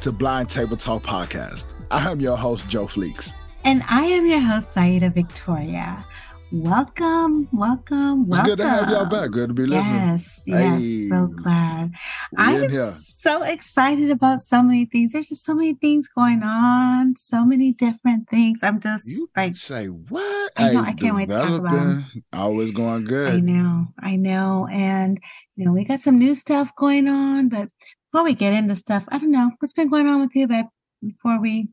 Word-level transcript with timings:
Back 0.00 0.04
to 0.04 0.12
Blind 0.12 0.48
Table 0.48 0.78
Talk 0.78 1.02
Podcast. 1.02 1.74
I 1.90 2.10
am 2.10 2.20
your 2.20 2.34
host, 2.34 2.70
Joe 2.70 2.86
Fleeks. 2.86 3.34
And 3.64 3.82
I 3.86 4.06
am 4.06 4.24
your 4.24 4.40
host, 4.40 4.74
Sayyida 4.74 5.12
Victoria. 5.12 6.06
Welcome, 6.50 7.48
welcome, 7.52 8.26
welcome. 8.26 8.26
It's 8.28 8.38
good 8.38 8.56
to 8.56 8.66
have 8.66 8.88
y'all 8.88 9.04
back. 9.04 9.30
Good 9.30 9.48
to 9.48 9.54
be 9.54 9.66
listening. 9.66 9.94
Yes, 9.94 10.42
yes, 10.46 10.80
hey. 10.80 11.08
so 11.08 11.26
glad. 11.26 11.92
I 12.38 12.52
am 12.54 12.70
here. 12.70 12.86
so 12.86 13.42
excited 13.42 14.10
about 14.10 14.38
so 14.38 14.62
many 14.62 14.86
things. 14.86 15.12
There's 15.12 15.28
just 15.28 15.44
so 15.44 15.54
many 15.54 15.74
things 15.74 16.08
going 16.08 16.42
on, 16.42 17.16
so 17.16 17.44
many 17.44 17.74
different 17.74 18.30
things. 18.30 18.60
I'm 18.62 18.80
just 18.80 19.06
you 19.06 19.28
like, 19.36 19.54
say 19.54 19.88
what? 19.88 20.52
I 20.56 20.72
know. 20.72 20.82
Hey, 20.82 20.90
I 20.90 20.92
can't 20.94 21.14
wait 21.14 21.28
to 21.28 21.36
talk 21.36 21.60
about 21.60 21.72
them. 21.72 22.06
Always 22.32 22.72
going 22.72 23.04
good. 23.04 23.34
I 23.34 23.40
know, 23.40 23.88
I 23.98 24.16
know, 24.16 24.66
and 24.72 25.20
you 25.56 25.66
know, 25.66 25.72
we 25.72 25.84
got 25.84 26.00
some 26.00 26.18
new 26.18 26.34
stuff 26.34 26.74
going 26.74 27.06
on. 27.06 27.50
But 27.50 27.68
before 28.12 28.24
we 28.24 28.34
get 28.34 28.52
into 28.52 28.76
stuff, 28.76 29.04
I 29.08 29.18
don't 29.18 29.30
know 29.30 29.52
what's 29.58 29.72
been 29.72 29.88
going 29.88 30.08
on 30.08 30.20
with 30.20 30.34
you, 30.34 30.46
babe. 30.46 30.66
Before 31.02 31.40
we 31.40 31.68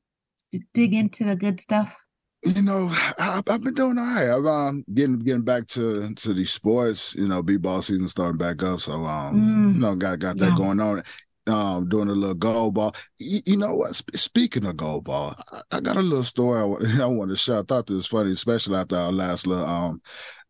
d- 0.52 0.64
dig 0.74 0.94
into 0.94 1.24
the 1.24 1.36
good 1.36 1.60
stuff 1.60 1.98
you 2.44 2.62
know, 2.62 2.90
I, 3.18 3.42
have 3.48 3.64
been 3.64 3.74
doing 3.74 3.98
all 3.98 4.06
right. 4.06 4.30
I'm 4.30 4.48
um, 4.48 4.84
getting 4.94 5.20
getting 5.20 5.44
back 5.44 5.68
to 5.68 6.14
to 6.14 6.34
these 6.34 6.52
sports. 6.52 7.16
You 7.16 7.28
know, 7.28 7.42
b-ball 7.42 7.82
season 7.82 8.08
starting 8.08 8.38
back 8.38 8.64
up, 8.64 8.80
so 8.80 8.94
um, 9.06 9.36
mm. 9.36 9.76
you 9.76 9.82
know, 9.82 9.96
got 9.96 10.20
got 10.20 10.38
that 10.38 10.50
yeah. 10.50 10.56
going 10.56 10.80
on. 10.80 11.04
Um, 11.48 11.88
doing 11.88 12.10
a 12.10 12.14
little 12.14 12.36
goal 12.36 12.72
ball. 12.72 12.94
You, 13.20 13.40
you 13.46 13.58
know 13.58 13.74
what? 13.74 13.96
Sp- 13.96 14.18
speaking 14.18 14.66
of 14.66 14.76
goal 14.76 15.00
ball, 15.00 15.34
I, 15.54 15.62
I, 15.72 15.80
got 15.80 15.96
a 15.96 16.02
little 16.02 16.26
story 16.26 16.60
I, 16.60 17.02
I 17.04 17.06
want 17.06 17.30
to 17.30 17.38
share. 17.38 17.60
I 17.60 17.64
thought 17.64 17.88
this 17.88 17.96
was 17.96 18.08
funny, 18.08 18.32
especially 18.32 18.76
after 18.76 18.98
our 18.98 19.14
last 19.14 19.48
little 19.48 19.66
um 19.66 20.02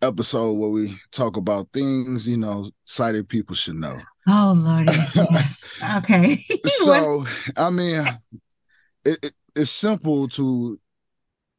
episode 0.02 0.54
where 0.54 0.70
we 0.70 0.96
talk 1.12 1.38
about 1.38 1.70
things 1.72 2.28
you 2.28 2.38
know 2.38 2.70
sighted 2.84 3.30
people 3.30 3.56
should 3.56 3.76
know. 3.76 4.00
Oh 4.28 4.54
lordy, 4.58 4.92
yes. 5.16 5.64
okay. 5.98 6.36
so 6.66 7.26
I 7.56 7.70
mean, 7.70 8.06
it, 9.06 9.20
it, 9.24 9.34
it's 9.56 9.72
simple 9.72 10.28
to 10.30 10.78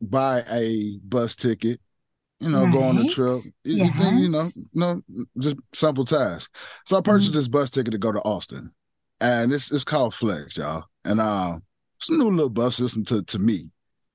buy 0.01 0.45
a 0.51 0.99
bus 1.03 1.35
ticket, 1.35 1.81
you 2.41 2.51
know, 2.51 2.65
right. 2.65 2.73
go 2.73 2.83
on 2.83 2.99
a 2.99 3.09
trip. 3.09 3.43
You, 3.65 3.77
yes. 3.85 3.99
think, 3.99 4.21
you 4.21 4.29
know, 4.29 4.51
no, 4.75 5.03
just 5.39 5.57
simple 5.73 6.05
task. 6.05 6.55
So 6.85 6.99
I 6.99 7.01
purchased 7.01 7.31
mm-hmm. 7.31 7.39
this 7.39 7.49
bus 7.49 7.71
ticket 7.71 7.93
to 7.93 7.99
go 7.99 8.13
to 8.13 8.21
Austin, 8.21 8.73
and 9.21 9.53
it's 9.53 9.73
it's 9.73 9.85
called 9.85 10.15
Flix, 10.15 10.57
y'all. 10.57 10.85
And 11.05 11.21
uh, 11.21 11.59
it's 11.99 12.11
a 12.11 12.15
new 12.15 12.31
little 12.31 12.51
bus 12.51 12.77
system 12.77 13.05
to 13.07 13.23
to 13.25 13.39
me. 13.39 13.73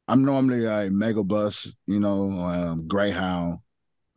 I'm 0.08 0.26
normally 0.26 0.66
a 0.66 0.92
mega 0.92 1.24
bus, 1.24 1.74
you 1.88 2.00
know, 2.00 2.30
um, 2.38 2.88
Greyhound, 2.88 3.60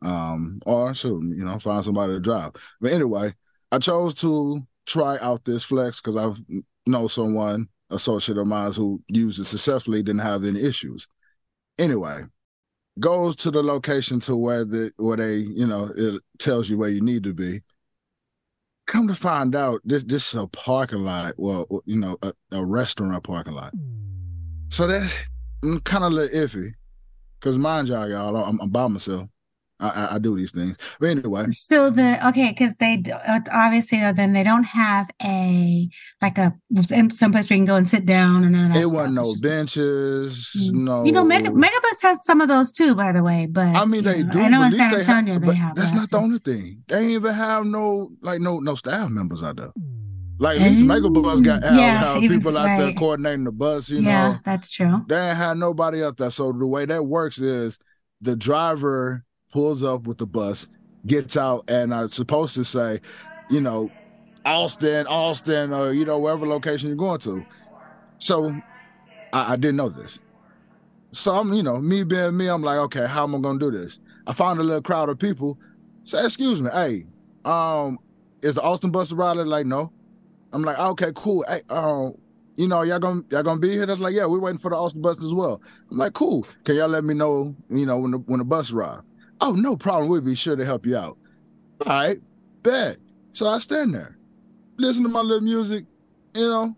um, 0.03 0.59
or 0.65 0.93
shoot, 0.93 1.21
you 1.35 1.45
know, 1.45 1.57
find 1.59 1.83
somebody 1.83 2.13
to 2.13 2.19
drive. 2.19 2.51
But 2.81 2.91
anyway, 2.91 3.33
I 3.71 3.79
chose 3.79 4.13
to 4.15 4.61
try 4.85 5.17
out 5.21 5.45
this 5.45 5.63
Flix 5.63 6.01
because 6.01 6.15
I've 6.15 6.41
know 6.85 7.07
someone 7.07 7.67
associate 7.89 8.37
of 8.37 8.47
mine 8.47 8.71
who 8.73 9.01
used 9.07 9.39
it 9.39 9.45
successfully, 9.45 10.03
didn't 10.03 10.21
have 10.21 10.43
any 10.43 10.61
issues. 10.61 11.07
Anyway, 11.77 12.21
goes 12.99 13.35
to 13.37 13.51
the 13.51 13.61
location 13.61 14.19
to 14.21 14.35
where 14.35 14.65
the 14.65 14.91
where 14.97 15.17
they, 15.17 15.35
you 15.35 15.67
know, 15.67 15.89
it 15.95 16.21
tells 16.39 16.69
you 16.69 16.77
where 16.77 16.89
you 16.89 17.01
need 17.01 17.23
to 17.23 17.33
be. 17.33 17.61
Come 18.87 19.07
to 19.09 19.15
find 19.15 19.55
out, 19.55 19.81
this 19.83 20.03
this 20.03 20.33
is 20.33 20.39
a 20.39 20.47
parking 20.47 21.03
lot. 21.03 21.33
Well, 21.37 21.67
you 21.85 21.99
know, 21.99 22.17
a, 22.21 22.33
a 22.51 22.65
restaurant 22.65 23.23
parking 23.23 23.53
lot. 23.53 23.73
So 24.69 24.87
that's 24.87 25.19
mm, 25.63 25.83
kind 25.83 26.03
of 26.03 26.11
a 26.11 26.15
little 26.15 26.39
iffy. 26.39 26.71
Cause 27.39 27.57
mind 27.57 27.87
y'all, 27.87 28.09
y'all, 28.09 28.35
I'm, 28.35 28.59
I'm 28.59 28.69
by 28.69 28.87
myself. 28.87 29.29
I, 29.79 30.09
I, 30.13 30.19
do 30.19 30.35
these 30.35 30.51
things. 30.51 30.75
But 30.99 31.09
anyway. 31.09 31.45
So 31.51 31.91
the 31.91 32.25
okay, 32.29 32.49
because 32.49 32.77
they 32.77 33.03
uh, 33.27 33.39
obviously 33.51 33.99
then 33.99 34.33
they 34.33 34.43
don't 34.43 34.63
have 34.63 35.07
a 35.23 35.87
like 36.21 36.37
a 36.39 36.55
someplace 36.81 37.49
where 37.49 37.57
you 37.57 37.59
can 37.59 37.65
go 37.65 37.75
and 37.75 37.87
sit 37.87 38.05
down 38.05 38.43
and 38.43 38.53
none 38.53 38.67
of 38.67 38.73
that. 38.73 38.81
It 38.81 38.87
wasn't 38.87 39.13
no 39.13 39.35
benches, 39.39 40.51
mm-hmm. 40.57 40.85
no. 40.85 41.03
You 41.03 41.11
know, 41.11 41.23
Mega, 41.23 41.49
Megabus 41.49 42.01
has 42.01 42.25
some 42.25 42.41
of 42.41 42.47
those 42.47 42.71
too, 42.71 42.95
by 42.95 43.11
the 43.11 43.21
way. 43.21 43.45
But 43.45 43.75
I 43.75 43.85
mean, 43.85 44.03
they 44.03 44.23
know, 44.23 44.31
do. 44.31 44.39
I 44.39 44.47
know 44.49 44.63
in 44.63 44.73
San 44.73 44.93
Antonio 44.95 45.37
they 45.37 45.47
have. 45.47 45.55
They 45.55 45.59
have 45.59 45.75
that's 45.75 45.91
that. 45.91 45.97
not 45.97 46.11
the 46.11 46.17
only 46.17 46.39
thing. 46.39 46.83
They 46.87 46.99
ain't 46.99 47.11
even 47.11 47.33
have 47.33 47.65
no 47.65 48.09
like 48.21 48.41
no 48.41 48.59
no 48.59 48.73
staff 48.73 49.09
members 49.09 49.43
out 49.43 49.57
there. 49.57 49.71
Like 50.39 50.59
at 50.59 50.71
least 50.71 50.85
Megabus 50.85 51.43
got 51.43 51.61
yeah, 51.63 51.97
have 51.97 52.23
even, 52.23 52.37
people 52.37 52.57
out 52.57 52.65
right. 52.65 52.79
there 52.79 52.93
coordinating 52.93 53.43
the 53.43 53.51
bus. 53.51 53.89
You 53.89 54.01
know. 54.01 54.09
yeah, 54.09 54.31
know, 54.31 54.37
that's 54.43 54.69
true. 54.69 55.03
They 55.07 55.29
ain't 55.29 55.37
had 55.37 55.57
nobody 55.57 56.03
up 56.03 56.17
there. 56.17 56.31
So 56.31 56.51
the 56.51 56.67
way 56.67 56.85
that 56.85 57.05
works 57.05 57.39
is 57.39 57.79
the 58.21 58.35
driver 58.35 59.25
pulls 59.51 59.83
up 59.83 60.07
with 60.07 60.17
the 60.17 60.27
bus, 60.27 60.67
gets 61.05 61.37
out, 61.37 61.69
and 61.69 61.93
I'm 61.93 62.07
supposed 62.07 62.55
to 62.55 62.63
say, 62.63 62.99
you 63.49 63.61
know, 63.61 63.89
Austin, 64.45 65.07
Austin, 65.07 65.73
or 65.73 65.91
you 65.93 66.05
know, 66.05 66.19
wherever 66.19 66.45
location 66.45 66.87
you're 66.87 66.97
going 66.97 67.19
to. 67.19 67.45
So 68.19 68.49
I, 69.33 69.53
I 69.53 69.55
didn't 69.55 69.77
know 69.77 69.89
this. 69.89 70.19
So 71.11 71.35
I'm, 71.35 71.53
you 71.53 71.63
know, 71.63 71.79
me 71.79 72.03
being 72.03 72.37
me, 72.37 72.47
I'm 72.47 72.61
like, 72.61 72.77
okay, 72.79 73.07
how 73.07 73.23
am 73.23 73.35
I 73.35 73.39
gonna 73.39 73.59
do 73.59 73.71
this? 73.71 73.99
I 74.25 74.33
found 74.33 74.59
a 74.59 74.63
little 74.63 74.81
crowd 74.81 75.09
of 75.09 75.19
people. 75.19 75.57
Say, 76.03 76.23
excuse 76.23 76.61
me, 76.61 76.69
hey, 76.71 77.05
um, 77.45 77.97
is 78.41 78.55
the 78.55 78.61
Austin 78.61 78.91
bus 78.91 79.11
rider 79.11 79.45
like, 79.45 79.65
no? 79.65 79.91
I'm 80.53 80.61
like, 80.63 80.79
okay, 80.79 81.11
cool. 81.15 81.43
Hey, 81.47 81.61
um, 81.69 82.13
you 82.55 82.67
know, 82.67 82.81
y'all 82.81 82.99
gonna 82.99 83.21
y'all 83.29 83.43
gonna 83.43 83.59
be 83.59 83.71
here? 83.71 83.85
That's 83.85 83.99
like, 83.99 84.15
yeah, 84.15 84.25
we're 84.25 84.39
waiting 84.39 84.59
for 84.59 84.71
the 84.71 84.77
Austin 84.77 85.01
bus 85.01 85.23
as 85.23 85.33
well. 85.33 85.61
I'm 85.91 85.97
like, 85.97 86.13
cool. 86.13 86.45
Can 86.63 86.75
y'all 86.75 86.87
let 86.87 87.03
me 87.03 87.13
know, 87.13 87.55
you 87.69 87.85
know, 87.85 87.99
when 87.99 88.11
the 88.11 88.17
when 88.19 88.39
the 88.39 88.45
bus 88.45 88.71
arrives? 88.71 89.03
Oh, 89.41 89.51
no 89.51 89.77
problem. 89.77 90.09
We'll 90.09 90.21
be 90.21 90.35
sure 90.35 90.55
to 90.55 90.65
help 90.65 90.85
you 90.85 90.97
out. 90.97 91.17
All 91.85 91.93
right, 91.93 92.19
bet. 92.63 92.97
So 93.31 93.47
I 93.47 93.59
stand 93.59 93.93
there, 93.93 94.17
listen 94.77 95.03
to 95.03 95.09
my 95.09 95.21
little 95.21 95.41
music. 95.41 95.85
You 96.33 96.47
know, 96.47 96.75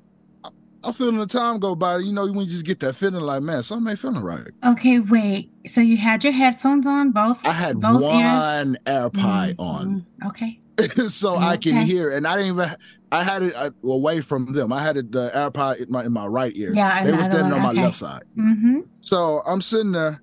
I'm 0.84 0.94
feeling 0.94 1.18
the 1.18 1.26
time 1.26 1.60
go 1.60 1.76
by. 1.76 2.00
You 2.00 2.12
know, 2.12 2.26
when 2.26 2.42
you 2.42 2.46
just 2.48 2.66
get 2.66 2.80
that 2.82 2.96
feeling 2.96 3.22
like, 3.22 3.42
man, 3.42 3.64
something 3.64 3.90
ain't 3.90 4.00
feeling 4.00 4.22
right. 4.22 4.48
Okay, 4.66 5.00
wait. 5.00 5.52
So 5.68 5.82
you 5.82 5.98
had 5.98 6.24
your 6.24 6.34
headphones 6.34 6.88
on, 6.88 7.12
both? 7.12 7.46
I 7.46 7.52
had 7.52 7.80
both 7.80 8.02
one 8.02 8.16
ears? 8.16 8.78
AirPod 8.86 9.56
mm-hmm. 9.56 9.62
on. 9.62 10.06
Okay. 10.28 10.60
so 11.10 11.36
okay. 11.36 11.46
I 11.46 11.58
can 11.58 11.86
hear, 11.86 12.12
and 12.16 12.26
I 12.26 12.38
didn't 12.38 12.54
even. 12.54 12.70
I 13.12 13.24
had 13.24 13.44
it 13.44 13.56
uh, 13.56 13.72
away 13.84 14.22
from 14.22 14.54
them. 14.54 14.72
I 14.72 14.82
had 14.82 14.98
it, 14.98 15.12
the 15.12 15.32
AirPod 15.34 15.82
in 15.82 15.92
my 15.92 16.06
in 16.06 16.14
my 16.14 16.28
right 16.28 16.56
ear. 16.56 16.74
Yeah, 16.74 17.04
they 17.04 17.12
were 17.12 17.24
standing 17.24 17.52
on 17.52 17.66
okay. 17.66 17.74
my 17.76 17.84
left 17.84 17.98
side. 17.98 18.24
Mm-hmm. 18.38 18.80
So 19.02 19.42
I'm 19.46 19.62
sitting 19.62 19.92
there. 19.92 20.22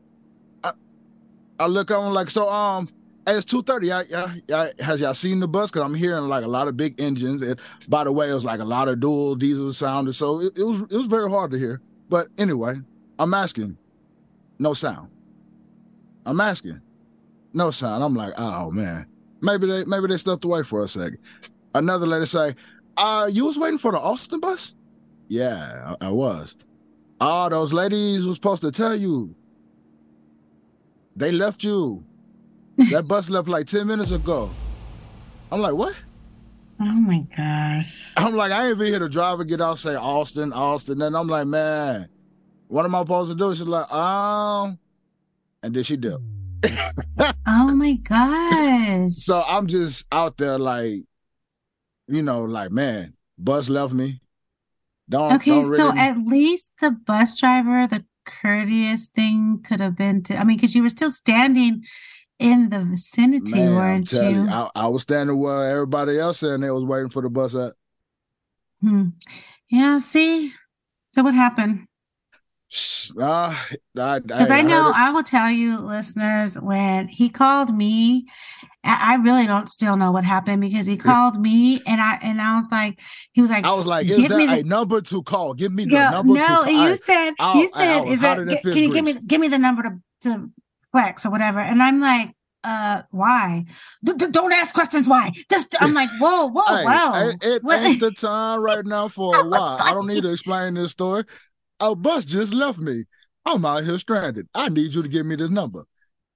I, 1.59 1.67
look 1.67 1.91
on 1.91 2.13
like 2.13 2.31
so. 2.31 2.51
Um, 2.51 2.89
it's 3.27 3.45
two 3.45 3.63
thirty. 3.63 3.93
I, 3.93 4.03
I, 4.15 4.41
I, 4.53 4.71
has 4.83 5.01
y'all 5.01 5.15
seen 5.15 5.41
the 5.41 5.49
bus? 5.49 5.71
Because 5.71 5.83
I'm 5.83 5.95
hearing 5.95 6.25
like 6.25 6.45
a 6.45 6.49
lot 6.49 6.69
of 6.69 6.77
big 6.77 7.01
engines. 7.01 7.43
And 7.43 7.59
by 7.89 8.05
the 8.05 8.13
way, 8.13 8.31
it 8.31 8.35
was 8.35 8.45
like 8.45 8.61
a 8.61 8.65
lot 8.65 8.89
of 8.89 9.01
dual 9.01 9.35
diesel 9.35 9.73
sound, 9.73 10.15
so 10.15 10.41
it, 10.41 10.57
it 10.57 10.65
was 10.65 10.83
it 10.83 10.97
was 10.97 11.07
very 11.07 11.29
hard 11.29 11.51
to 11.53 11.59
hear. 11.59 11.81
But 12.09 12.29
anyway, 12.39 12.75
I'm 13.19 13.35
asking, 13.35 13.77
no 14.59 14.75
sound. 14.75 15.11
I'm 16.25 16.41
asking, 16.41 16.81
no 17.53 17.71
sound. 17.71 18.05
I'm 18.05 18.15
like, 18.15 18.35
oh 18.37 18.71
man, 18.71 19.07
maybe 19.41 19.67
they 19.67 19.85
maybe 19.85 20.07
they 20.07 20.17
stepped 20.17 20.45
away 20.45 20.63
for 20.63 20.85
a 20.85 20.89
second. 20.89 21.19
Another 21.75 22.07
lady 22.07 22.27
say, 22.27 22.55
uh, 22.97 23.29
you 23.31 23.45
was 23.47 23.59
waiting 23.59 23.79
for 23.79 23.93
the 23.93 23.99
Austin 23.99 24.41
bus? 24.41 24.75
Yeah, 25.29 25.95
I, 26.01 26.07
I 26.07 26.11
was. 26.11 26.57
Oh, 27.21 27.49
those 27.49 27.73
ladies 27.73 28.27
was 28.27 28.37
supposed 28.37 28.63
to 28.63 28.71
tell 28.71 28.95
you. 28.95 29.35
They 31.17 31.33
left 31.33 31.65
you 31.65 32.05
that 32.91 33.09
bus 33.09 33.31
left 33.31 33.49
like 33.49 33.67
10 33.67 33.87
minutes 33.87 34.11
ago. 34.11 34.51
I'm 35.51 35.61
like, 35.61 35.75
what? 35.75 35.95
Oh 36.79 36.85
my 36.85 37.21
gosh. 37.35 38.13
I'm 38.17 38.35
like, 38.35 38.53
I 38.53 38.67
ain't 38.67 38.77
even 38.77 38.87
hear 38.89 38.99
the 38.99 39.09
driver 39.09 39.45
get 39.45 39.63
off, 39.63 39.79
say 39.79 39.95
Austin, 39.95 40.53
Austin. 40.53 41.01
And 41.01 41.17
I'm 41.17 41.27
like, 41.27 41.47
man, 41.47 42.09
what 42.69 42.85
am 42.85 42.95
I 42.95 43.01
supposed 43.01 43.31
to 43.31 43.37
do? 43.37 43.55
She's 43.55 43.67
like, 43.67 43.91
um, 43.91 44.79
and 45.63 45.75
then 45.75 45.83
she 45.83 45.97
did. 45.97 46.17
oh 47.47 47.73
my 47.73 47.93
gosh. 48.03 49.13
So 49.13 49.43
I'm 49.49 49.67
just 49.67 50.07
out 50.13 50.37
there 50.37 50.59
like, 50.59 51.03
you 52.09 52.23
know, 52.23 52.43
like, 52.43 52.71
man, 52.71 53.15
bus 53.39 53.71
left 53.71 53.95
me. 53.95 54.21
Don't 55.09 55.35
Okay, 55.35 55.53
don't 55.53 55.71
really... 55.71 55.77
so 55.77 55.97
at 55.97 56.19
least 56.19 56.73
the 56.81 56.91
bus 56.91 57.39
driver, 57.39 57.87
the 57.87 58.05
courteous 58.27 59.09
thing 59.09 59.63
could 59.63 59.81
have 59.81 59.97
been 59.97 60.23
to 60.25 60.37
I 60.37 60.45
mean, 60.45 60.57
because 60.57 60.75
you 60.75 60.83
were 60.83 60.89
still 60.89 61.11
standing 61.11 61.85
in 62.39 62.69
the 62.69 62.81
vicinity, 62.81 63.55
Man, 63.55 63.75
weren't 63.75 64.13
you? 64.13 64.21
you 64.21 64.49
I, 64.49 64.71
I, 64.75 64.87
was 64.89 65.03
standing 65.03 65.39
where 65.39 65.71
everybody 65.71 66.19
else 66.19 66.43
and 66.43 66.63
they 66.63 66.71
was 66.71 66.85
waiting 66.85 67.09
for 67.09 67.23
the 67.23 67.31
bus 67.31 67.55
at. 67.55 67.73
Hmm. 68.83 69.09
Yeah, 69.71 69.99
see? 70.01 70.53
So 71.11 71.23
what 71.23 71.35
happened? 71.35 71.87
Uh, 73.19 73.57
because 73.95 74.51
I, 74.51 74.57
I, 74.57 74.59
I, 74.59 74.63
know 74.63 74.93
I 74.95 75.13
will 75.13 75.23
tell 75.23 75.51
you, 75.51 75.79
listeners, 75.79 76.59
when 76.59 77.09
he 77.09 77.29
called 77.29 77.75
me, 77.75 78.27
I 78.87 79.15
really 79.17 79.47
don't 79.47 79.69
still 79.69 79.97
know 79.97 80.13
what 80.13 80.25
happened 80.25 80.61
because 80.61 80.87
he 80.87 80.97
called 80.97 81.41
me 81.41 81.83
and 81.87 82.01
I 82.01 82.19
and 82.23 82.41
I 82.41 82.57
was 82.57 82.69
like, 82.71 83.01
he 83.33 83.41
was 83.41 83.51
like, 83.51 83.65
I 83.65 83.75
was 83.75 83.87
like, 83.87 84.07
is 84.07 84.29
that 84.29 84.41
a 84.41 84.63
the, 84.63 84.69
number 84.69 85.01
to 85.01 85.23
call? 85.23 85.55
Give 85.55 85.73
me 85.73 85.85
the 85.85 86.11
number. 86.11 86.35
No, 86.35 86.63
to 86.65 86.73
you 86.73 86.97
said, 86.97 87.35
you 87.55 87.69
said, 87.75 88.07
is 88.07 88.21
that, 88.21 88.39
can 88.63 88.77
you 88.77 88.93
give 88.93 89.05
me 89.05 89.15
give 89.27 89.41
me 89.41 89.49
the 89.49 89.59
number 89.59 89.83
to 89.83 89.99
to 90.23 90.51
Flix 90.93 91.27
or 91.27 91.31
whatever. 91.31 91.59
And 91.59 91.83
I'm 91.83 92.01
like, 92.01 92.33
uh, 92.65 93.03
why? 93.11 93.65
D- 94.05 94.15
d- 94.17 94.31
don't 94.31 94.53
ask 94.53 94.75
questions. 94.75 95.09
Why? 95.09 95.31
Just 95.51 95.75
I'm 95.81 95.95
like, 95.95 96.11
whoa, 96.21 96.47
whoa, 96.47 96.77
hey, 96.77 96.85
wow. 96.85 97.31
It, 97.31 97.43
it 97.43 97.63
ain't 97.71 98.01
the 98.01 98.11
time 98.19 98.61
right 98.61 98.85
now 98.85 99.09
for 99.09 99.37
a 99.37 99.49
why. 99.49 99.79
I 99.81 99.93
don't 99.93 100.07
need 100.07 100.23
to 100.23 100.33
explain 100.33 100.75
this 100.75 100.93
story. 100.93 101.25
A 101.81 101.95
bus 101.95 102.25
just 102.25 102.55
left 102.55 102.79
me. 102.79 103.05
I'm 103.45 103.65
out 103.65 103.85
here 103.85 103.99
stranded. 103.99 104.49
I 104.55 104.69
need 104.69 104.95
you 104.95 105.03
to 105.03 105.09
give 105.09 105.27
me 105.27 105.37
this 105.37 105.51
number 105.51 105.85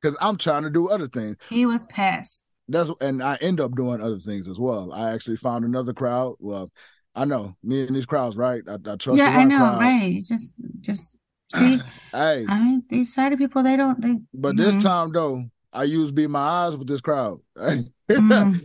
because 0.00 0.16
I'm 0.20 0.36
trying 0.36 0.62
to 0.62 0.70
do 0.70 0.88
other 0.88 1.08
things. 1.08 1.36
He 1.48 1.66
was 1.66 1.86
pissed. 1.86 2.44
That's 2.68 2.90
and 3.00 3.22
I 3.22 3.36
end 3.40 3.60
up 3.60 3.74
doing 3.74 4.00
other 4.00 4.16
things 4.16 4.46
as 4.48 4.60
well. 4.60 4.92
I 4.92 5.12
actually 5.12 5.36
found 5.36 5.64
another 5.64 5.92
crowd. 5.92 6.36
Well, 6.38 6.70
I 7.14 7.24
know 7.24 7.56
me 7.62 7.86
and 7.86 7.96
these 7.96 8.06
crowds, 8.06 8.36
right? 8.36 8.62
I, 8.68 8.74
I 8.74 8.96
trust. 8.96 9.18
Yeah, 9.18 9.30
I 9.30 9.44
know, 9.44 9.58
crowd. 9.58 9.80
right? 9.80 10.22
Just, 10.24 10.54
just 10.80 11.18
see. 11.52 11.78
hey, 12.12 12.44
I 12.48 12.80
these 12.88 13.12
sighted 13.12 13.38
people, 13.38 13.62
they 13.62 13.76
don't. 13.76 14.00
They. 14.00 14.16
But 14.32 14.56
this 14.56 14.76
mm-hmm. 14.76 14.86
time 14.86 15.12
though, 15.12 15.44
I 15.72 15.84
use 15.84 16.12
be 16.12 16.26
my 16.26 16.40
eyes 16.40 16.76
with 16.76 16.86
this 16.86 17.00
crowd. 17.00 17.40
mm-hmm. 17.56 18.56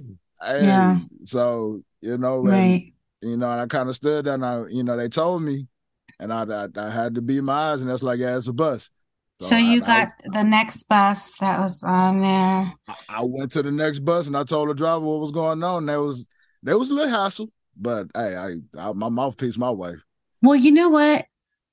yeah. 0.43 0.99
So 1.23 1.81
you 2.01 2.17
know, 2.17 2.39
and, 2.39 2.49
right. 2.49 2.93
You 3.21 3.37
know, 3.37 3.49
and 3.49 3.61
I 3.61 3.65
kind 3.65 3.89
of 3.89 3.95
stood 3.95 4.25
there, 4.25 4.35
and 4.35 4.45
I, 4.45 4.65
you 4.69 4.83
know, 4.83 4.95
they 4.95 5.09
told 5.09 5.41
me, 5.41 5.67
and 6.19 6.31
I, 6.31 6.43
I, 6.43 6.67
I 6.77 6.89
had 6.91 7.15
to 7.15 7.21
be 7.21 7.41
my 7.41 7.71
eyes, 7.71 7.81
and 7.81 7.89
that's 7.89 8.03
like, 8.03 8.19
yeah, 8.19 8.37
it's 8.37 8.47
a 8.47 8.53
bus. 8.53 8.91
So, 9.39 9.47
so 9.47 9.57
you 9.57 9.81
I, 9.83 9.85
got 9.85 10.07
I, 10.07 10.41
the 10.41 10.43
next 10.43 10.83
bus 10.83 11.35
that 11.39 11.59
was 11.59 11.83
on 11.83 12.21
there. 12.21 12.73
I 13.09 13.21
went 13.23 13.51
to 13.51 13.63
the 13.63 13.71
next 13.71 13.99
bus 13.99 14.27
and 14.27 14.37
I 14.37 14.43
told 14.43 14.69
the 14.69 14.73
driver 14.73 15.01
what 15.01 15.19
was 15.19 15.31
going 15.31 15.61
on. 15.61 15.85
There 15.85 16.01
was 16.01 16.27
there 16.63 16.77
was 16.77 16.89
a 16.89 16.93
little 16.93 17.09
hassle, 17.09 17.49
but 17.75 18.07
hey, 18.15 18.35
I, 18.35 18.55
I 18.79 18.93
my 18.93 19.09
mouthpiece, 19.09 19.57
my 19.57 19.71
wife. 19.71 19.99
Well, 20.41 20.55
you 20.55 20.71
know 20.71 20.89
what, 20.89 21.25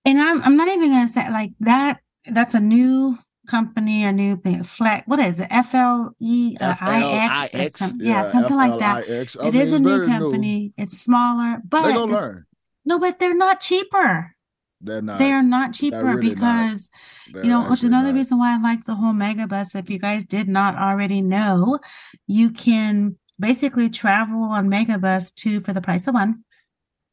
and 0.04 0.20
I'm 0.20 0.42
I'm 0.42 0.56
not 0.56 0.68
even 0.68 0.90
gonna 0.90 1.08
say 1.08 1.30
like 1.30 1.52
that. 1.60 2.00
That's 2.26 2.54
a 2.54 2.60
new 2.60 3.18
company, 3.48 4.04
a 4.04 4.12
new 4.12 4.36
thing. 4.36 4.64
Flix. 4.64 5.06
What 5.06 5.18
is 5.20 5.38
it? 5.40 5.48
F 5.50 5.74
L 5.74 6.14
E 6.20 6.56
I 6.60 7.48
X 7.52 7.80
Yeah, 7.80 7.88
yeah 7.96 8.32
something 8.32 8.56
like 8.56 8.78
that. 8.80 9.08
It 9.08 9.54
is 9.54 9.72
a 9.72 9.78
new 9.78 10.06
company. 10.06 10.72
It's 10.76 10.98
smaller, 10.98 11.58
but 11.64 11.86
they 11.86 11.94
gonna 11.94 12.12
learn. 12.12 12.46
No, 12.84 12.98
but 12.98 13.20
they're 13.20 13.36
not 13.36 13.60
cheaper. 13.60 14.34
They're 14.82 15.02
not. 15.02 15.18
They 15.18 15.30
are 15.30 15.42
not 15.42 15.72
cheaper 15.72 16.04
really 16.04 16.30
because 16.30 16.90
you 17.28 17.44
know. 17.44 17.62
Which 17.70 17.82
another 17.82 18.12
not. 18.12 18.18
reason 18.18 18.38
why 18.38 18.54
I 18.54 18.60
like 18.60 18.84
the 18.84 18.94
whole 18.94 19.12
Megabus. 19.12 19.74
If 19.74 19.88
you 19.88 19.98
guys 19.98 20.24
did 20.24 20.48
not 20.48 20.76
already 20.76 21.22
know, 21.22 21.78
you 22.26 22.50
can 22.50 23.16
basically 23.38 23.88
travel 23.88 24.42
on 24.42 24.68
Megabus 24.68 25.34
two 25.34 25.60
for 25.60 25.72
the 25.72 25.80
price 25.80 26.06
of 26.06 26.14
one 26.14 26.44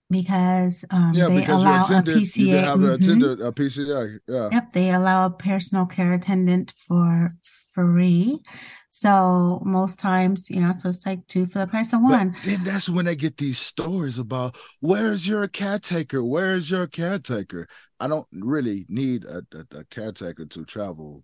because 0.09 0.83
um, 0.89 1.13
yeah, 1.13 1.27
they 1.27 1.41
because 1.41 1.61
allow 1.61 1.83
attended, 1.83 2.17
a 2.17 2.19
PCA. 2.19 2.37
You 2.37 2.55
have 2.55 2.79
mm-hmm. 2.79 3.03
attendant, 3.03 3.41
a 3.41 3.51
PCA. 3.51 4.19
Yeah. 4.27 4.49
Yep, 4.51 4.71
they 4.71 4.91
allow 4.91 5.25
a 5.25 5.29
personal 5.29 5.85
care 5.85 6.13
attendant 6.13 6.73
for 6.75 7.35
free. 7.73 8.41
So 8.89 9.61
most 9.63 9.99
times, 9.99 10.49
you 10.49 10.59
know, 10.59 10.73
so 10.77 10.89
it's 10.89 11.05
like 11.05 11.25
two 11.27 11.45
for 11.45 11.59
the 11.59 11.67
price 11.67 11.93
of 11.93 12.01
one. 12.01 12.31
But 12.31 12.43
then 12.43 12.63
that's 12.63 12.89
when 12.89 13.05
they 13.05 13.15
get 13.15 13.37
these 13.37 13.59
stories 13.59 14.17
about 14.17 14.57
where's 14.81 15.27
your 15.27 15.47
caretaker? 15.47 16.23
Where's 16.23 16.71
your 16.71 16.87
caretaker? 16.87 17.67
I 17.99 18.07
don't 18.07 18.27
really 18.31 18.85
need 18.89 19.25
a, 19.25 19.43
a, 19.53 19.79
a 19.79 19.83
caretaker 19.85 20.45
to 20.45 20.65
travel 20.65 21.23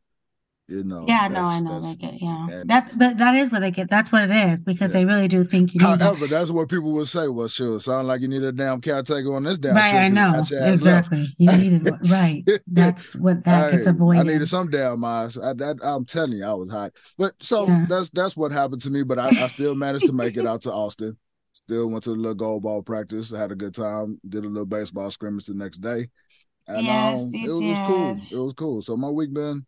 you 0.67 0.83
know 0.83 1.05
yeah 1.07 1.27
no 1.27 1.41
i 1.41 1.59
know 1.59 1.79
they 1.79 1.95
get 1.95 2.19
yeah 2.19 2.47
and, 2.49 2.69
that's 2.69 2.89
but 2.95 3.17
that 3.17 3.35
is 3.35 3.51
what 3.51 3.59
they 3.59 3.69
get 3.69 3.87
that's 3.87 4.11
what 4.11 4.23
it 4.23 4.31
is 4.31 4.61
because 4.61 4.93
yeah. 4.93 5.01
they 5.01 5.05
really 5.05 5.27
do 5.27 5.43
think 5.43 5.75
you 5.75 5.79
need 5.79 6.01
however 6.01 6.21
that. 6.21 6.29
that's 6.29 6.49
what 6.49 6.67
people 6.67 6.91
would 6.91 7.07
say 7.07 7.27
well 7.27 7.47
sure 7.47 7.79
sound 7.79 8.07
like 8.07 8.21
you 8.21 8.27
need 8.27 8.41
a 8.41 8.51
damn 8.51 8.81
caretaker 8.81 9.35
on 9.35 9.43
this 9.43 9.59
damn 9.59 9.75
right 9.75 9.93
i 9.93 10.07
know 10.07 10.43
exactly 10.51 11.27
you 11.37 11.51
needed 11.57 11.93
right 12.11 12.43
that's 12.67 13.15
what 13.15 13.43
that 13.43 13.71
gets 13.71 13.85
avoided 13.85 14.21
i 14.21 14.23
needed 14.23 14.49
some 14.49 14.67
damn 14.69 15.03
eyes 15.03 15.37
I, 15.37 15.53
am 15.83 16.05
telling 16.05 16.33
you 16.33 16.45
i 16.45 16.53
was 16.53 16.71
hot 16.71 16.91
but 17.17 17.35
so 17.39 17.67
yeah. 17.67 17.85
that's 17.87 18.09
that's 18.09 18.35
what 18.35 18.51
happened 18.51 18.81
to 18.81 18.89
me 18.89 19.03
but 19.03 19.19
I, 19.19 19.27
I 19.27 19.47
still 19.47 19.75
managed 19.75 20.07
to 20.07 20.13
make 20.13 20.35
it 20.35 20.47
out 20.47 20.63
to 20.63 20.71
austin 20.71 21.15
still 21.53 21.89
went 21.89 22.03
to 22.05 22.09
the 22.09 22.15
little 22.15 22.33
goal 22.33 22.59
ball 22.59 22.81
practice 22.81 23.29
had 23.29 23.51
a 23.51 23.55
good 23.55 23.75
time 23.75 24.19
did 24.27 24.45
a 24.45 24.47
little 24.47 24.65
baseball 24.65 25.11
scrimmage 25.11 25.45
the 25.45 25.53
next 25.53 25.77
day 25.77 26.07
and 26.67 26.83
yes, 26.83 27.21
um, 27.21 27.31
it 27.33 27.49
was 27.49 27.87
cool 27.87 28.19
it 28.31 28.43
was 28.43 28.53
cool 28.53 28.81
so 28.81 28.97
my 28.97 29.09
week 29.09 29.31
been 29.31 29.63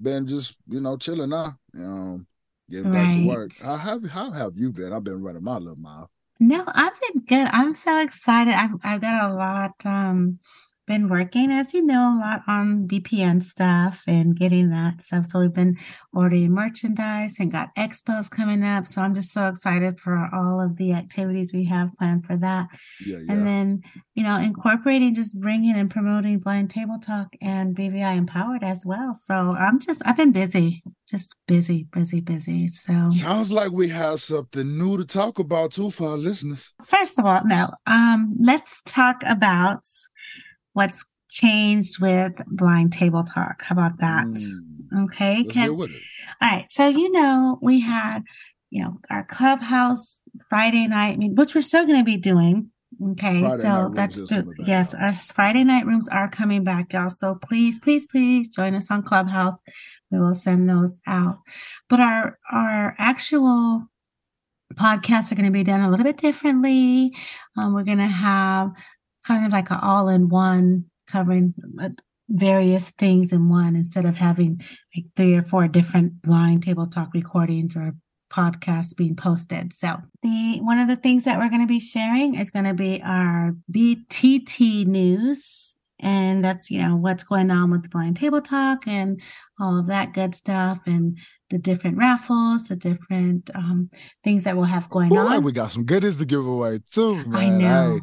been 0.00 0.26
just 0.26 0.56
you 0.68 0.80
know 0.80 0.96
chilling 0.96 1.30
now, 1.30 1.58
um, 1.76 2.26
getting 2.70 2.90
right. 2.90 3.06
back 3.06 3.14
to 3.16 3.28
work. 3.28 3.50
How 3.62 3.76
have 3.76 4.04
how 4.04 4.30
have 4.30 4.52
you 4.56 4.72
been? 4.72 4.92
I've 4.92 5.04
been 5.04 5.22
running 5.22 5.44
my 5.44 5.58
little 5.58 5.76
mile. 5.76 6.10
No, 6.40 6.64
I've 6.68 6.92
been 7.00 7.22
good. 7.22 7.48
I'm 7.52 7.74
so 7.74 7.98
excited. 7.98 8.54
I've 8.54 8.78
I've 8.82 9.00
got 9.00 9.30
a 9.30 9.34
lot 9.34 9.72
um 9.84 10.38
been 10.88 11.08
working, 11.08 11.52
as 11.52 11.72
you 11.74 11.84
know, 11.84 12.16
a 12.16 12.18
lot 12.18 12.42
on 12.48 12.88
BPN 12.88 13.42
stuff 13.42 14.02
and 14.08 14.36
getting 14.36 14.70
that 14.70 15.02
stuff. 15.02 15.26
So 15.28 15.38
we've 15.38 15.52
been 15.52 15.76
ordering 16.12 16.50
merchandise 16.50 17.36
and 17.38 17.52
got 17.52 17.74
expos 17.76 18.30
coming 18.30 18.64
up. 18.64 18.86
So 18.86 19.02
I'm 19.02 19.14
just 19.14 19.32
so 19.32 19.46
excited 19.46 20.00
for 20.00 20.28
all 20.34 20.60
of 20.60 20.76
the 20.76 20.94
activities 20.94 21.52
we 21.52 21.66
have 21.66 21.90
planned 21.98 22.24
for 22.24 22.36
that. 22.38 22.68
Yeah, 23.06 23.18
yeah. 23.18 23.32
And 23.32 23.46
then, 23.46 23.82
you 24.14 24.24
know, 24.24 24.36
incorporating 24.38 25.14
just 25.14 25.38
bringing 25.40 25.76
and 25.76 25.90
promoting 25.90 26.40
Blind 26.40 26.70
Table 26.70 26.98
Talk 26.98 27.28
and 27.40 27.76
BVI 27.76 28.16
Empowered 28.16 28.64
as 28.64 28.84
well. 28.84 29.14
So 29.14 29.34
I'm 29.34 29.78
just, 29.78 30.02
I've 30.04 30.16
been 30.16 30.32
busy, 30.32 30.82
just 31.08 31.36
busy, 31.46 31.86
busy, 31.92 32.20
busy. 32.20 32.68
So 32.68 33.08
sounds 33.10 33.52
like 33.52 33.72
we 33.72 33.88
have 33.88 34.20
something 34.20 34.78
new 34.78 34.96
to 34.96 35.04
talk 35.04 35.38
about 35.38 35.72
too 35.72 35.90
for 35.90 36.08
our 36.08 36.16
listeners. 36.16 36.72
First 36.84 37.18
of 37.18 37.26
all, 37.26 37.42
no, 37.44 37.70
um, 37.86 38.34
let's 38.40 38.82
talk 38.86 39.20
about 39.26 39.82
what's 40.78 41.04
changed 41.28 42.00
with 42.00 42.32
blind 42.46 42.92
table 42.92 43.24
talk. 43.24 43.64
How 43.64 43.72
about 43.72 43.98
that? 43.98 44.26
Mm. 44.26 45.06
Okay. 45.06 45.44
All 45.50 45.88
right. 46.40 46.66
So, 46.68 46.86
you 46.86 47.10
know, 47.10 47.58
we 47.60 47.80
had, 47.80 48.20
you 48.70 48.84
know, 48.84 49.00
our 49.10 49.24
clubhouse 49.24 50.22
Friday 50.48 50.86
night, 50.86 51.14
I 51.14 51.16
mean, 51.16 51.34
which 51.34 51.56
we're 51.56 51.62
still 51.62 51.84
going 51.84 51.98
to 51.98 52.04
be 52.04 52.16
doing. 52.16 52.70
Okay. 53.10 53.40
Friday 53.40 53.62
so 53.62 53.90
that's, 53.92 54.22
do, 54.22 54.54
yes, 54.60 54.94
our 54.94 55.12
Friday 55.12 55.64
night 55.64 55.84
rooms 55.84 56.08
are 56.08 56.28
coming 56.28 56.62
back, 56.62 56.92
y'all. 56.92 57.10
So 57.10 57.34
please, 57.34 57.80
please, 57.80 58.06
please 58.06 58.48
join 58.48 58.76
us 58.76 58.88
on 58.88 59.02
Clubhouse. 59.02 59.58
We 60.12 60.20
will 60.20 60.34
send 60.34 60.70
those 60.70 61.00
out. 61.08 61.40
But 61.88 61.98
our, 61.98 62.38
our 62.52 62.94
actual 62.98 63.88
podcasts 64.74 65.32
are 65.32 65.34
going 65.34 65.46
to 65.46 65.50
be 65.50 65.64
done 65.64 65.80
a 65.80 65.90
little 65.90 66.04
bit 66.04 66.18
differently. 66.18 67.12
Um, 67.56 67.74
we're 67.74 67.82
going 67.82 67.98
to 67.98 68.06
have 68.06 68.70
kind 69.28 69.44
of 69.46 69.52
like 69.52 69.70
an 69.70 69.78
all 69.82 70.08
in 70.08 70.28
one 70.30 70.86
covering 71.06 71.54
various 72.30 72.90
things 72.90 73.32
in 73.32 73.48
one 73.48 73.76
instead 73.76 74.04
of 74.04 74.16
having 74.16 74.60
like 74.96 75.04
three 75.14 75.34
or 75.34 75.42
four 75.42 75.68
different 75.68 76.22
blind 76.22 76.62
table 76.62 76.86
talk 76.86 77.10
recordings 77.14 77.76
or 77.76 77.94
podcasts 78.32 78.96
being 78.96 79.16
posted. 79.16 79.72
So 79.72 79.96
the 80.22 80.58
one 80.60 80.78
of 80.78 80.88
the 80.88 80.96
things 80.96 81.24
that 81.24 81.38
we're 81.38 81.48
going 81.48 81.62
to 81.62 81.66
be 81.66 81.80
sharing 81.80 82.34
is 82.34 82.50
going 82.50 82.64
to 82.64 82.74
be 82.74 83.02
our 83.02 83.54
BTT 83.70 84.86
news. 84.86 85.74
And 86.00 86.44
that's, 86.44 86.70
you 86.70 86.80
know, 86.80 86.94
what's 86.94 87.24
going 87.24 87.50
on 87.50 87.72
with 87.72 87.82
the 87.82 87.88
blind 87.88 88.16
table 88.16 88.40
talk 88.40 88.86
and 88.86 89.20
all 89.58 89.80
of 89.80 89.88
that 89.88 90.14
good 90.14 90.34
stuff 90.36 90.78
and 90.86 91.18
the 91.50 91.58
different 91.58 91.96
raffles, 91.96 92.68
the 92.68 92.76
different 92.76 93.50
um, 93.52 93.90
things 94.22 94.44
that 94.44 94.56
we'll 94.56 94.66
have 94.66 94.88
going 94.90 95.08
Boy, 95.08 95.18
on. 95.18 95.42
We 95.42 95.50
got 95.50 95.72
some 95.72 95.84
goodies 95.84 96.18
to 96.18 96.24
give 96.24 96.46
away 96.46 96.78
too, 96.92 97.16
man. 97.24 97.34
I 97.34 97.48
know. 97.48 98.00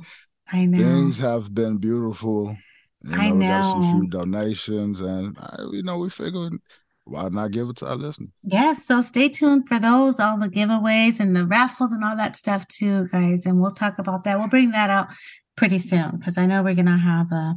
I 0.52 0.66
know 0.66 0.78
things 0.78 1.20
have 1.20 1.54
been 1.54 1.78
beautiful. 1.78 2.56
You 3.02 3.12
know, 3.12 3.18
I 3.18 3.30
know. 3.30 3.36
We 3.36 3.46
got 3.46 3.64
some 3.64 3.84
few 3.84 4.08
donations, 4.10 5.02
and 5.02 5.38
you 5.72 5.84
know, 5.84 5.98
we 5.98 6.10
figured 6.10 6.54
why 7.06 7.30
not 7.30 7.52
give 7.52 7.70
it 7.70 7.78
to 7.78 7.88
our 7.88 7.96
listeners? 7.96 8.32
Yes. 8.44 8.86
So 8.86 9.02
stay 9.02 9.30
tuned 9.30 9.68
for 9.68 9.80
those, 9.80 10.20
all 10.20 10.40
the 10.40 10.50
giveaways 10.50 11.20
and 11.20 11.36
the 11.36 11.46
raffles 11.46 11.92
and 11.92 12.04
all 12.04 12.18
that 12.18 12.36
stuff 12.36 12.68
too, 12.68 13.08
guys. 13.08 13.46
And 13.46 13.62
we'll 13.62 13.72
talk 13.72 14.00
about 14.00 14.24
that. 14.24 14.40
We'll 14.40 14.48
bring 14.48 14.72
that 14.72 14.90
out 14.90 15.08
pretty 15.56 15.80
soon 15.80 16.18
because 16.18 16.38
I 16.38 16.46
know 16.48 16.64
we're 16.64 16.74
gonna 16.74 16.98
have 16.98 17.32
a, 17.32 17.56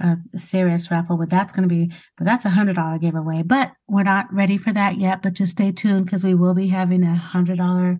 a, 0.00 0.38
serious 0.38 0.90
raffle, 0.90 1.16
but 1.16 1.30
that's 1.30 1.52
gonna 1.54 1.68
be, 1.68 1.90
but 2.18 2.24
that's 2.24 2.44
a 2.44 2.50
hundred 2.50 2.76
dollar 2.76 2.98
giveaway. 2.98 3.42
But 3.42 3.72
we're 3.88 4.02
not 4.02 4.32
ready 4.32 4.58
for 4.58 4.72
that 4.74 4.98
yet. 4.98 5.22
But 5.22 5.32
just 5.34 5.52
stay 5.52 5.72
tuned 5.72 6.04
because 6.04 6.22
we 6.22 6.34
will 6.34 6.54
be 6.54 6.68
having 6.68 7.02
a 7.02 7.16
hundred 7.16 7.58
dollar 7.58 7.98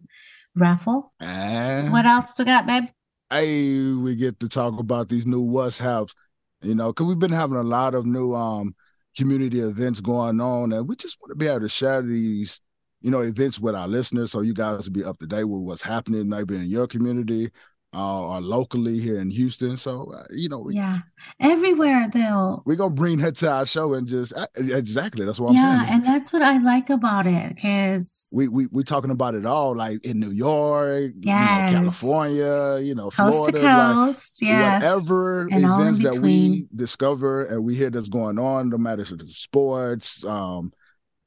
raffle. 0.55 1.15
Uh, 1.21 1.89
what 1.89 2.05
else 2.05 2.39
we 2.39 2.45
got, 2.45 2.67
babe? 2.67 2.85
Hey, 3.33 3.93
we 3.95 4.15
get 4.15 4.39
to 4.41 4.49
talk 4.49 4.79
about 4.79 5.09
these 5.09 5.27
new 5.27 5.41
what's 5.41 5.79
haps, 5.79 6.15
you 6.61 6.75
know, 6.75 6.93
because 6.93 7.07
we've 7.07 7.19
been 7.19 7.33
having 7.33 7.57
a 7.57 7.63
lot 7.63 7.95
of 7.95 8.05
new 8.07 8.35
um 8.35 8.75
community 9.17 9.61
events 9.61 10.01
going 10.01 10.41
on, 10.41 10.73
and 10.73 10.89
we 10.89 10.97
just 10.97 11.19
want 11.21 11.31
to 11.31 11.37
be 11.37 11.47
able 11.47 11.61
to 11.61 11.69
share 11.69 12.03
these, 12.03 12.61
you 13.01 13.11
know, 13.11 13.21
events 13.21 13.59
with 13.59 13.75
our 13.75 13.89
listeners, 13.89 14.33
so 14.33 14.41
you 14.43 14.55
guys 14.55 14.85
will 14.85 14.93
be 14.93 15.05
up 15.05 15.19
to 15.19 15.27
date 15.27 15.45
with 15.45 15.63
what's 15.63 15.83
happening, 15.83 16.29
maybe 16.29 16.57
in 16.57 16.67
your 16.67 16.87
community, 16.87 17.51
uh, 17.95 18.29
or 18.29 18.41
locally 18.41 18.99
here 18.99 19.21
in 19.21 19.31
Houston. 19.31 19.77
So 19.77 20.13
uh, 20.13 20.25
you 20.31 20.49
know, 20.49 20.61
we, 20.61 20.75
yeah, 20.75 21.01
everywhere 21.41 22.09
they'll. 22.13 22.63
We're 22.65 22.77
gonna 22.77 22.95
bring 22.95 23.19
her 23.19 23.33
to 23.33 23.51
our 23.51 23.67
show 23.67 23.95
and 23.95 24.07
just 24.07 24.33
uh, 24.35 24.47
exactly 24.57 25.25
that's 25.25 25.41
what 25.41 25.51
I'm 25.51 25.57
saying. 25.57 25.67
Yeah, 25.67 25.95
and 25.95 26.07
that's 26.07 26.33
what 26.33 26.43
I 26.43 26.59
like 26.59 26.91
about 26.91 27.27
it 27.27 27.55
because 27.55 28.31
we 28.33 28.49
we 28.49 28.67
we 28.73 28.83
talking 28.83 29.11
about 29.11 29.35
it 29.35 29.47
all 29.47 29.77
like 29.77 30.05
in 30.05 30.19
New 30.19 30.31
York, 30.31 31.13
yes. 31.21 31.71
you 31.71 31.77
know, 31.77 31.81
California, 31.81 32.79
you 32.83 32.95
know, 32.95 33.11
coast 33.11 33.17
Florida, 33.17 33.61
to 33.61 33.67
coast, 33.67 34.43
like, 34.43 34.49
yes. 34.49 34.83
whatever 34.83 35.43
and 35.49 35.65
events 35.65 36.03
that 36.03 36.19
we 36.19 36.67
discover 36.75 37.45
and 37.45 37.65
we 37.65 37.75
hear 37.75 37.91
that's 37.91 38.09
going 38.09 38.39
on, 38.39 38.71
no 38.71 38.79
matter 38.79 39.03
if 39.03 39.13
it's 39.13 39.37
sports, 39.37 40.25
um, 40.25 40.73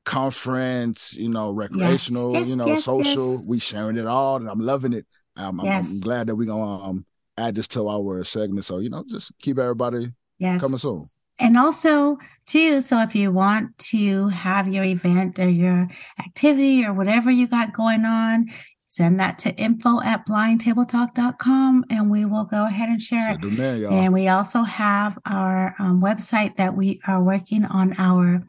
conference, 0.03 1.15
you 1.15 1.29
know, 1.29 1.51
recreational, 1.51 2.33
yes, 2.33 2.41
yes, 2.41 2.49
you 2.49 2.55
know, 2.55 2.67
yes, 2.67 2.83
social. 2.83 3.43
We 3.47 3.59
sharing 3.59 3.97
it 3.97 4.07
all, 4.07 4.37
and 4.37 4.49
I'm 4.49 4.59
loving 4.59 4.93
it. 4.93 5.05
I'm, 5.35 5.59
I'm, 5.59 5.67
I'm 5.67 5.99
glad 5.99 6.27
that 6.27 6.35
we're 6.35 6.45
gonna 6.45 6.83
um, 6.83 7.05
add 7.37 7.55
this 7.55 7.67
to 7.69 7.87
our 7.87 8.23
segment. 8.23 8.65
So 8.65 8.79
you 8.79 8.89
know, 8.89 9.03
just 9.07 9.31
keep 9.39 9.57
everybody 9.57 10.13
yes. 10.39 10.61
coming 10.61 10.77
soon. 10.77 11.05
And 11.37 11.57
also, 11.57 12.17
too, 12.45 12.79
so 12.81 13.01
if 13.01 13.13
you 13.13 13.29
want 13.31 13.77
to 13.89 14.29
have 14.29 14.69
your 14.69 14.85
event 14.85 15.37
or 15.37 15.49
your 15.49 15.89
activity 16.17 16.85
or 16.85 16.93
whatever 16.93 17.29
you 17.29 17.45
got 17.45 17.73
going 17.73 18.05
on, 18.05 18.47
send 18.85 19.19
that 19.19 19.37
to 19.39 19.53
info 19.55 20.01
at 20.01 20.25
blindtabletalk.com 20.25 21.83
and 21.89 22.09
we 22.09 22.23
will 22.23 22.45
go 22.45 22.65
ahead 22.65 22.87
and 22.87 23.01
share 23.01 23.31
it. 23.31 23.41
and 23.91 24.13
we 24.13 24.29
also 24.29 24.63
have 24.63 25.19
our 25.25 25.75
um, 25.77 26.01
website 26.01 26.55
that 26.55 26.77
we 26.77 27.01
are 27.05 27.21
working 27.21 27.65
on 27.65 27.93
our 27.97 28.41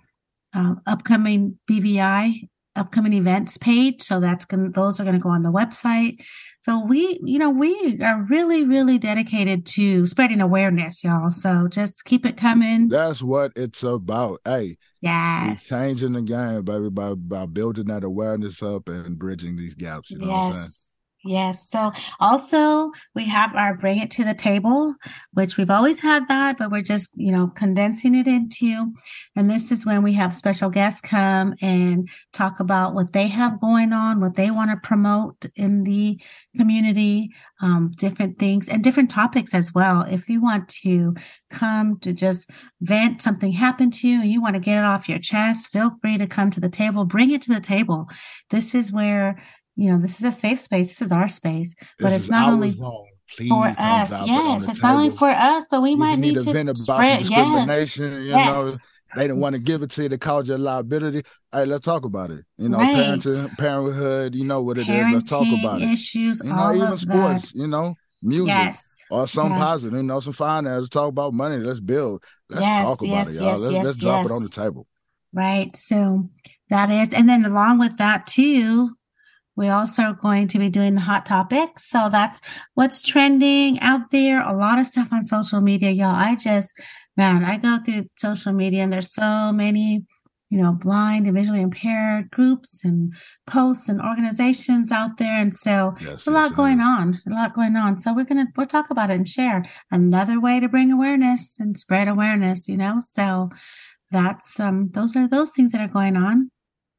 um, 0.55 0.81
upcoming 0.87 1.59
BVI 1.69 2.49
upcoming 2.77 3.13
events 3.13 3.57
page. 3.57 4.03
So 4.03 4.21
that's 4.21 4.45
going 4.45 4.73
those 4.73 5.01
are 5.01 5.05
going 5.05 5.17
to 5.17 5.21
go 5.21 5.31
on 5.31 5.43
the 5.43 5.53
website. 5.53 6.25
So 6.63 6.85
we, 6.85 7.21
you 7.23 7.39
know, 7.39 7.51
we 7.51 8.01
are 8.03 8.27
really, 8.29 8.65
really 8.65 8.99
dedicated 8.99 9.67
to 9.67 10.05
spreading 10.05 10.41
awareness, 10.41 11.05
y'all. 11.05 11.31
So 11.31 11.69
just 11.69 12.05
keep 12.05 12.27
it 12.27 12.37
coming. 12.37 12.89
That's 12.89 13.23
what 13.23 13.53
it's 13.55 13.85
about. 13.85 14.41
Hey, 14.45 14.77
yes, 15.01 15.69
changing 15.69 16.15
the 16.15 16.23
game, 16.23 16.65
baby, 16.65 16.91
by 16.91 17.15
by 17.15 17.47
building 17.47 17.87
that 17.87 18.03
awareness 18.03 18.63
up 18.63 18.89
and 18.89 19.17
bridging 19.19 19.57
these 19.57 19.75
gaps. 19.75 20.11
You 20.11 20.19
know 20.19 20.27
yes. 20.27 20.35
what 20.35 20.47
I'm 20.47 20.55
saying? 20.55 20.71
Yes. 21.27 21.69
So 21.69 21.93
also 22.21 22.93
we 23.15 23.25
have 23.25 23.55
our 23.55 23.77
bring 23.77 23.99
it 23.99 24.11
to 24.13 24.25
the 24.25 24.35
table, 24.35 24.95
which 25.33 25.57
we've 25.57 25.71
always 25.71 26.01
had 26.01 26.29
that, 26.29 26.57
but 26.57 26.71
we're 26.71 26.83
just, 26.83 27.09
you 27.17 27.33
know, 27.33 27.49
condensing 27.49 28.15
it 28.15 28.27
into. 28.29 28.93
And 29.35 29.51
this 29.51 29.73
is 29.73 29.85
when 29.85 30.03
we 30.03 30.13
have 30.13 30.37
special 30.37 30.71
guests 30.71 31.01
come 31.01 31.55
and 31.61 32.09
talk 32.33 32.61
about 32.61 32.95
what 32.95 33.13
they 33.13 33.27
have 33.29 33.61
going 33.61 33.93
on, 33.93 34.21
what 34.21 34.37
they 34.37 34.51
want 34.51 34.71
to 34.71 34.77
promote 34.77 35.47
in 35.57 35.83
the 35.83 36.21
community, 36.57 37.31
um, 37.61 37.91
different 37.97 38.39
things 38.39 38.69
and 38.69 38.85
different 38.85 39.11
topics 39.11 39.53
as 39.53 39.75
well. 39.75 40.03
If 40.03 40.29
you 40.29 40.41
want 40.41 40.69
to 40.83 41.15
come 41.51 41.99
to 42.01 42.13
just 42.13 42.49
vent, 42.81 43.21
something 43.21 43.53
happened 43.53 43.93
to 43.95 44.09
you 44.09 44.21
and 44.21 44.31
you 44.31 44.41
want 44.41 44.55
to 44.55 44.61
get 44.61 44.79
it 44.79 44.85
off 44.85 45.09
your 45.09 45.19
chest, 45.19 45.71
feel 45.71 45.93
free 46.01 46.19
to 46.19 46.27
come 46.27 46.51
to 46.51 46.61
the 46.61 46.69
table, 46.69 47.05
bring 47.05 47.33
it 47.33 47.43
to 47.43 47.53
the 47.53 47.61
table. 47.61 48.09
This 48.51 48.75
is 48.75 48.93
where 48.93 49.37
you 49.77 49.91
know, 49.91 49.99
this 49.99 50.19
is 50.19 50.25
a 50.25 50.33
safe 50.33 50.61
space. 50.61 50.89
This 50.89 51.03
is 51.03 51.13
our 51.13 51.29
space, 51.29 51.75
but 51.99 52.11
this 52.11 52.23
it's 52.23 52.31
not 52.31 52.53
only 52.53 52.73
for 52.73 53.07
us. 53.79 54.11
Yes, 54.27 54.69
it's 54.69 54.83
not 54.83 54.97
only 54.97 55.11
for 55.11 55.29
us, 55.29 55.67
but 55.71 55.83
we 55.83 55.95
might 55.95 56.19
need, 56.19 56.35
need 56.37 56.45
to 56.45 56.53
vent 56.53 56.71
about 56.71 56.79
spread. 56.79 57.19
discrimination. 57.21 58.13
Yes. 58.13 58.21
You 58.21 58.29
yes. 58.29 58.47
know, 58.47 58.77
they 59.15 59.23
didn't 59.23 59.41
want 59.41 59.55
to 59.55 59.61
give 59.61 59.83
it 59.83 59.91
to 59.93 60.03
you. 60.03 60.09
They 60.09 60.19
called 60.19 60.49
you 60.49 60.57
a 60.57 60.59
liability. 60.59 61.23
Hey, 61.53 61.65
let's 61.65 61.85
talk 61.85 62.05
about 62.05 62.31
it. 62.31 62.45
You 62.59 62.69
know, 62.69 62.79
right. 62.79 62.97
parenting, 62.97 63.57
parenthood. 63.59 64.35
You 64.35 64.45
know 64.45 64.63
what 64.63 64.79
it 64.79 64.87
Parenting 64.87 65.09
is. 65.09 65.15
Let's 65.15 65.31
talk 65.31 65.47
about 65.59 65.81
it. 65.81 65.91
Issues, 65.91 66.41
you 66.45 66.53
know, 66.53 66.75
even 66.75 66.97
sports. 66.97 67.53
That. 67.53 67.59
You 67.59 67.67
know, 67.69 67.95
music. 68.23 68.49
Yes. 68.49 69.05
Or 69.11 69.29
some 69.29 69.51
yes. 69.51 69.63
positive, 69.63 69.97
you 69.99 70.03
know, 70.03 70.19
some 70.21 70.33
finance. 70.33 70.89
Talk 70.89 71.09
about 71.09 71.33
money. 71.33 71.59
Let's 71.59 71.81
build. 71.81 72.25
Let's 72.51 72.67
talk 72.67 73.03
about 73.03 73.29
it, 73.29 73.35
y'all. 73.35 73.59
let's, 73.59 73.85
let's 73.87 74.01
drop 74.01 74.27
it 74.27 74.33
on 74.33 74.43
the 74.43 74.49
table. 74.49 74.87
Right. 75.33 75.75
So 75.77 76.29
that 76.71 76.91
is, 76.91 77.13
and 77.13 77.29
then 77.29 77.45
along 77.45 77.79
with 77.79 77.99
that 77.99 78.27
too, 78.27 78.96
we 79.57 79.69
also 79.69 80.03
are 80.03 80.13
going 80.13 80.49
to 80.49 80.59
be 80.59 80.69
doing 80.69 80.95
the 80.95 81.01
hot 81.01 81.25
topics. 81.25 81.89
So 81.89 82.09
that's 82.11 82.41
what's 82.75 83.03
trending 83.03 83.81
out 83.81 84.11
there. 84.11 84.47
A 84.47 84.57
lot 84.57 84.79
of 84.79 84.87
stuff 84.87 85.13
on 85.13 85.25
social 85.25 85.61
media, 85.61 85.91
y'all. 85.91 86.15
I 86.15 86.37
just, 86.37 86.73
man, 87.17 87.45
I 87.45 87.57
go 87.57 87.79
through 87.79 88.05
social 88.17 88.53
media 88.53 88.83
and 88.83 88.93
there's 88.93 89.13
so 89.13 89.53
many, 89.53 90.05
you 90.51 90.61
know, 90.61 90.73
blind 90.73 91.27
and 91.27 91.35
visually 91.35 91.63
impaired 91.63 92.31
groups 92.31 92.85
and 92.85 93.15
posts 93.47 93.89
and 93.89 94.01
organizations 94.01 94.93
out 94.93 95.17
there. 95.17 95.41
And 95.41 95.55
so 95.55 95.95
yes, 96.01 96.27
a 96.27 96.31
lot 96.31 96.55
going 96.55 96.81
is. 96.81 96.87
on, 96.87 97.23
a 97.27 97.35
lot 97.35 97.55
going 97.55 97.77
on. 97.77 97.99
So 97.99 98.13
we're 98.13 98.25
going 98.25 98.47
to, 98.47 98.53
we'll 98.57 98.67
talk 98.67 98.91
about 98.91 99.11
it 99.11 99.15
and 99.15 99.27
share 99.27 99.65
another 99.91 100.39
way 100.39 100.61
to 100.61 100.69
bring 100.69 100.93
awareness 100.93 101.59
and 101.59 101.79
spread 101.79 102.09
awareness, 102.09 102.69
you 102.69 102.77
know? 102.77 103.01
So 103.01 103.51
that's, 104.11 104.61
um, 104.61 104.91
those 104.93 105.17
are 105.17 105.27
those 105.27 105.51
things 105.51 105.73
that 105.73 105.81
are 105.81 105.89
going 105.89 106.17
on. 106.17 106.51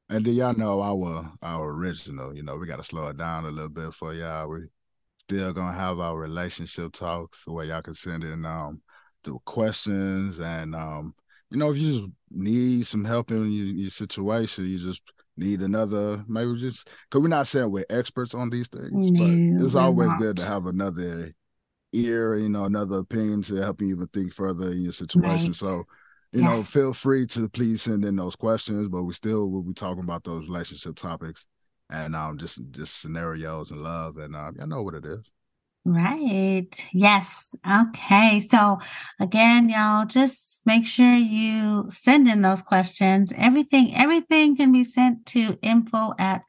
And 0.09 0.23
do 0.23 0.31
y'all 0.31 0.53
know 0.53 0.81
our 0.81 1.31
our 1.41 1.69
original? 1.69 2.35
You 2.35 2.43
know, 2.43 2.57
we 2.57 2.67
got 2.67 2.77
to 2.77 2.83
slow 2.83 3.07
it 3.07 3.17
down 3.17 3.45
a 3.45 3.49
little 3.49 3.69
bit 3.69 3.93
for 3.93 4.13
y'all. 4.13 4.47
We 4.47 4.67
still 5.19 5.51
gonna 5.51 5.77
have 5.77 5.99
our 5.99 6.17
relationship 6.17 6.93
talks 6.93 7.45
where 7.45 7.65
y'all 7.65 7.81
can 7.81 7.93
send 7.93 8.23
in 8.23 8.45
um 8.45 8.81
the 9.23 9.37
questions 9.43 10.39
and 10.39 10.73
um 10.73 11.13
you 11.51 11.57
know 11.57 11.69
if 11.69 11.77
you 11.77 11.91
just 11.91 12.09
need 12.31 12.87
some 12.87 13.03
help 13.03 13.31
in 13.31 13.51
your, 13.51 13.65
your 13.65 13.89
situation, 13.89 14.69
you 14.69 14.79
just 14.79 15.01
need 15.35 15.61
another 15.61 16.23
maybe 16.27 16.55
just 16.55 16.89
because 17.09 17.21
we're 17.21 17.27
not 17.27 17.45
saying 17.45 17.69
we're 17.69 17.85
experts 17.89 18.33
on 18.33 18.49
these 18.49 18.69
things, 18.69 19.11
no, 19.11 19.25
but 19.25 19.65
it's 19.65 19.75
always 19.75 20.07
not. 20.07 20.19
good 20.19 20.37
to 20.37 20.45
have 20.45 20.65
another 20.65 21.33
ear, 21.93 22.37
you 22.37 22.49
know, 22.49 22.63
another 22.63 22.99
opinion 22.99 23.41
to 23.41 23.55
help 23.55 23.81
you 23.81 23.89
even 23.89 24.07
think 24.07 24.33
further 24.33 24.71
in 24.71 24.81
your 24.81 24.93
situation. 24.93 25.47
Right. 25.47 25.55
So 25.55 25.83
you 26.37 26.43
yes. 26.43 26.57
know, 26.57 26.63
feel 26.63 26.93
free 26.93 27.25
to 27.27 27.49
please 27.49 27.81
send 27.81 28.05
in 28.05 28.15
those 28.15 28.35
questions, 28.35 28.87
but 28.89 29.03
we 29.03 29.13
still 29.13 29.49
will 29.49 29.63
be 29.63 29.73
talking 29.73 30.03
about 30.03 30.23
those 30.23 30.47
relationship 30.47 30.95
topics 30.95 31.47
and 31.89 32.15
um 32.15 32.37
just 32.37 32.59
just 32.71 32.99
scenarios 32.99 33.71
and 33.71 33.79
love 33.81 34.17
and 34.17 34.35
um, 34.35 34.55
I 34.61 34.65
know 34.65 34.83
what 34.83 34.93
it 34.93 35.05
is. 35.05 35.31
Right. 35.85 36.67
Yes. 36.91 37.55
Okay. 37.65 38.41
So 38.41 38.79
again, 39.21 39.69
y'all 39.69 40.05
just 40.05 40.61
make 40.65 40.85
sure 40.85 41.13
you 41.13 41.85
send 41.89 42.27
in 42.27 42.41
those 42.41 42.61
questions. 42.61 43.31
Everything, 43.37 43.95
everything 43.95 44.57
can 44.57 44.73
be 44.73 44.83
sent 44.83 45.25
to 45.27 45.57
info 45.61 46.13
at 46.19 46.41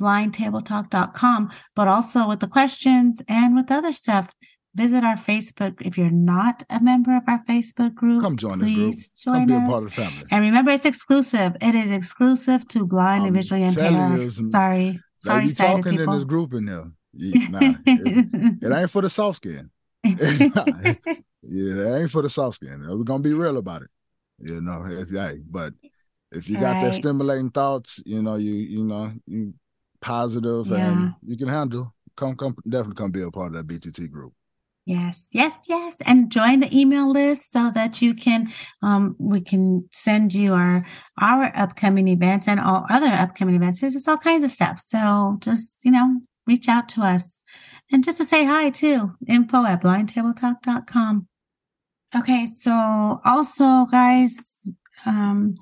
blindtabletalk.com, 0.00 1.50
but 1.76 1.88
also 1.88 2.26
with 2.26 2.40
the 2.40 2.48
questions 2.48 3.20
and 3.28 3.54
with 3.54 3.70
other 3.70 3.92
stuff 3.92 4.34
visit 4.74 5.04
our 5.04 5.16
Facebook. 5.16 5.80
If 5.80 5.98
you're 5.98 6.10
not 6.10 6.62
a 6.70 6.80
member 6.80 7.16
of 7.16 7.22
our 7.26 7.42
Facebook 7.44 7.94
group, 7.94 8.22
come 8.22 8.36
join 8.36 8.60
please 8.60 9.10
join 9.10 9.34
come 9.34 9.46
be 9.46 9.54
a 9.54 9.60
part 9.60 9.84
of 9.84 9.84
the 9.84 9.90
family. 9.90 10.24
And 10.30 10.42
remember, 10.42 10.70
it's 10.70 10.86
exclusive. 10.86 11.56
It 11.60 11.74
is 11.74 11.90
exclusive 11.90 12.66
to 12.68 12.86
blind 12.86 13.22
um, 13.22 13.26
and 13.28 13.36
visually 13.36 13.64
impaired. 13.64 14.32
Sorry, 14.50 15.00
sorry, 15.22 15.46
you 15.46 15.54
talking 15.54 15.82
people. 15.96 16.12
in 16.12 16.18
this 16.18 16.24
group 16.24 16.54
in 16.54 16.66
there. 16.66 16.90
Yeah, 17.12 17.48
nah, 17.50 17.58
it, 17.62 18.58
it, 18.62 18.72
ain't 18.72 18.90
for 18.90 19.02
the 19.02 19.10
soft 19.10 19.38
skin. 19.38 19.70
yeah, 20.04 20.14
it 21.42 22.00
ain't 22.00 22.10
for 22.10 22.22
the 22.22 22.30
soft 22.30 22.56
skin. 22.56 22.86
We're 22.88 23.04
gonna 23.04 23.22
be 23.22 23.34
real 23.34 23.56
about 23.56 23.82
it. 23.82 23.90
You 24.38 24.60
know, 24.60 24.84
if 24.86 25.10
hey, 25.10 25.40
but 25.48 25.74
if 26.32 26.48
you 26.48 26.54
got 26.58 26.74
right. 26.74 26.84
that 26.84 26.94
stimulating 26.94 27.50
thoughts, 27.50 28.00
you 28.06 28.22
know, 28.22 28.36
you 28.36 28.54
you 28.54 28.84
know, 28.84 29.12
you 29.26 29.54
positive 30.00 30.68
yeah. 30.68 30.92
and 30.92 31.14
you 31.26 31.36
can 31.36 31.48
handle. 31.48 31.94
Come, 32.16 32.36
come, 32.36 32.54
definitely 32.68 32.96
come 32.96 33.10
be 33.12 33.22
a 33.22 33.30
part 33.30 33.54
of 33.54 33.66
that 33.66 33.66
BTT 33.66 34.10
group. 34.10 34.32
Yes, 34.86 35.28
yes, 35.32 35.66
yes. 35.68 36.00
And 36.04 36.32
join 36.32 36.60
the 36.60 36.76
email 36.76 37.10
list 37.10 37.52
so 37.52 37.70
that 37.74 38.02
you 38.02 38.14
can, 38.14 38.52
um, 38.82 39.14
we 39.18 39.40
can 39.40 39.88
send 39.92 40.34
you 40.34 40.54
our, 40.54 40.84
our 41.20 41.56
upcoming 41.56 42.08
events 42.08 42.48
and 42.48 42.58
all 42.58 42.86
other 42.90 43.06
upcoming 43.06 43.54
events. 43.54 43.80
There's 43.80 43.92
just 43.92 44.08
all 44.08 44.16
kinds 44.16 44.42
of 44.42 44.50
stuff. 44.50 44.80
So 44.80 45.36
just, 45.40 45.78
you 45.84 45.92
know, 45.92 46.20
reach 46.46 46.68
out 46.68 46.88
to 46.90 47.02
us 47.02 47.42
and 47.92 48.02
just 48.02 48.18
to 48.18 48.24
say 48.24 48.44
hi 48.44 48.70
too. 48.70 49.12
Info 49.28 49.64
at 49.64 49.82
blindtabletalk.com. 49.82 51.28
Okay. 52.16 52.46
So 52.46 53.20
also 53.24 53.86
guys, 53.86 54.68
um, 55.06 55.54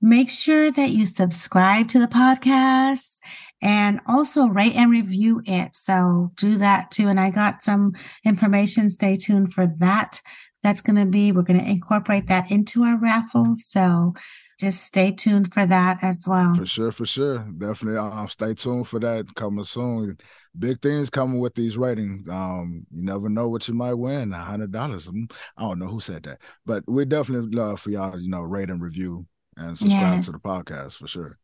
make 0.00 0.30
sure 0.30 0.70
that 0.70 0.90
you 0.90 1.06
subscribe 1.06 1.88
to 1.88 1.98
the 1.98 2.08
podcast 2.08 3.20
and 3.62 4.00
also 4.06 4.46
rate 4.46 4.74
and 4.74 4.90
review 4.90 5.42
it. 5.44 5.76
So 5.76 6.32
do 6.36 6.56
that 6.58 6.90
too. 6.90 7.08
And 7.08 7.18
I 7.18 7.30
got 7.30 7.62
some 7.62 7.92
information. 8.24 8.90
Stay 8.90 9.16
tuned 9.16 9.52
for 9.52 9.66
that. 9.78 10.20
That's 10.62 10.80
going 10.80 10.96
to 10.96 11.06
be, 11.06 11.32
we're 11.32 11.42
going 11.42 11.60
to 11.60 11.70
incorporate 11.70 12.28
that 12.28 12.50
into 12.50 12.82
our 12.82 12.98
raffle. 12.98 13.54
So 13.56 14.14
just 14.58 14.84
stay 14.84 15.12
tuned 15.12 15.52
for 15.52 15.66
that 15.66 15.98
as 16.02 16.24
well. 16.26 16.54
For 16.54 16.66
sure, 16.66 16.90
for 16.90 17.06
sure. 17.06 17.38
Definitely. 17.58 17.98
Um, 17.98 18.26
stay 18.28 18.54
tuned 18.54 18.88
for 18.88 18.98
that 19.00 19.34
coming 19.34 19.64
soon. 19.64 20.16
Big 20.58 20.80
things 20.80 21.10
coming 21.10 21.38
with 21.38 21.54
these 21.54 21.76
ratings. 21.76 22.28
Um, 22.28 22.86
you 22.90 23.02
never 23.02 23.28
know 23.28 23.48
what 23.48 23.68
you 23.68 23.74
might 23.74 23.94
win. 23.94 24.32
A 24.32 24.38
hundred 24.38 24.72
dollars. 24.72 25.06
Mm, 25.06 25.30
I 25.56 25.62
don't 25.62 25.78
know 25.78 25.86
who 25.86 26.00
said 26.00 26.22
that, 26.22 26.38
but 26.64 26.82
we 26.86 27.04
definitely 27.04 27.50
love 27.50 27.80
for 27.80 27.90
y'all, 27.90 28.18
you 28.18 28.30
know, 28.30 28.40
rate 28.40 28.70
and 28.70 28.82
review 28.82 29.26
and 29.58 29.78
subscribe 29.78 30.16
yes. 30.16 30.26
to 30.26 30.32
the 30.32 30.38
podcast 30.38 30.96
for 30.96 31.06
sure. 31.06 31.38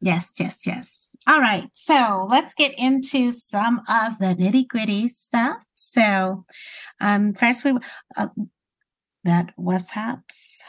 Yes, 0.00 0.32
yes, 0.38 0.66
yes. 0.66 1.16
All 1.26 1.40
right. 1.40 1.68
So 1.74 2.26
let's 2.30 2.54
get 2.54 2.72
into 2.78 3.32
some 3.32 3.80
of 3.88 4.18
the 4.18 4.34
nitty 4.34 4.68
gritty 4.68 5.08
stuff. 5.08 5.58
So, 5.74 6.44
um, 7.00 7.34
first 7.34 7.64
we, 7.64 7.76
uh, 8.16 8.28
that 9.24 9.50
what's 9.56 9.90
haps. 9.90 10.62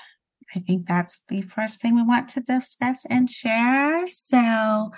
I 0.56 0.60
think 0.60 0.88
that's 0.88 1.22
the 1.30 1.44
first 1.44 1.80
thing 1.80 1.96
we 1.96 2.02
want 2.02 2.28
to 2.30 2.42
discuss 2.42 3.06
and 3.08 3.30
share. 3.30 4.08
So, 4.08 4.92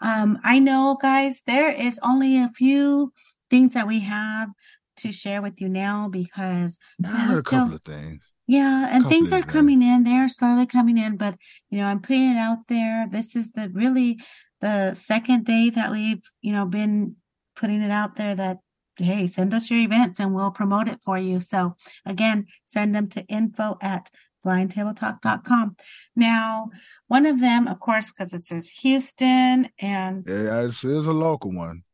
um, 0.00 0.38
I 0.44 0.60
know 0.60 0.96
guys, 1.00 1.42
there 1.46 1.70
is 1.70 1.98
only 2.04 2.38
a 2.38 2.50
few 2.50 3.12
things 3.50 3.74
that 3.74 3.88
we 3.88 4.00
have 4.00 4.50
to 4.98 5.10
share 5.10 5.42
with 5.42 5.60
you 5.60 5.68
now 5.68 6.08
because 6.08 6.78
I 7.04 7.08
heard 7.08 7.38
a 7.38 7.42
couple 7.42 7.74
of 7.74 7.82
things. 7.82 8.31
Yeah, 8.52 8.94
and 8.94 9.06
things 9.06 9.32
are 9.32 9.40
coming 9.40 9.80
in. 9.80 10.04
They 10.04 10.12
are 10.16 10.28
slowly 10.28 10.66
coming 10.66 10.98
in, 10.98 11.16
but 11.16 11.36
you 11.70 11.78
know, 11.78 11.86
I'm 11.86 12.00
putting 12.02 12.32
it 12.32 12.36
out 12.36 12.68
there. 12.68 13.08
This 13.10 13.34
is 13.34 13.52
the 13.52 13.70
really 13.72 14.18
the 14.60 14.92
second 14.92 15.46
day 15.46 15.70
that 15.70 15.90
we've, 15.90 16.20
you 16.42 16.52
know, 16.52 16.66
been 16.66 17.16
putting 17.56 17.80
it 17.80 17.90
out 17.90 18.16
there 18.16 18.34
that 18.34 18.58
hey, 18.98 19.26
send 19.26 19.54
us 19.54 19.70
your 19.70 19.80
events 19.80 20.20
and 20.20 20.34
we'll 20.34 20.50
promote 20.50 20.86
it 20.86 20.98
for 21.02 21.16
you. 21.16 21.40
So 21.40 21.76
again, 22.04 22.44
send 22.66 22.94
them 22.94 23.08
to 23.08 23.22
info 23.22 23.78
at 23.80 24.10
blindtabletalk.com. 24.44 25.76
Now, 26.14 26.68
one 27.06 27.24
of 27.24 27.40
them, 27.40 27.66
of 27.66 27.80
course, 27.80 28.12
because 28.12 28.34
it 28.34 28.44
says 28.44 28.68
Houston 28.82 29.70
and 29.78 30.24
yeah, 30.28 30.60
it 30.60 30.84
is 30.84 30.84
a 30.84 31.12
local 31.12 31.56
one, 31.56 31.84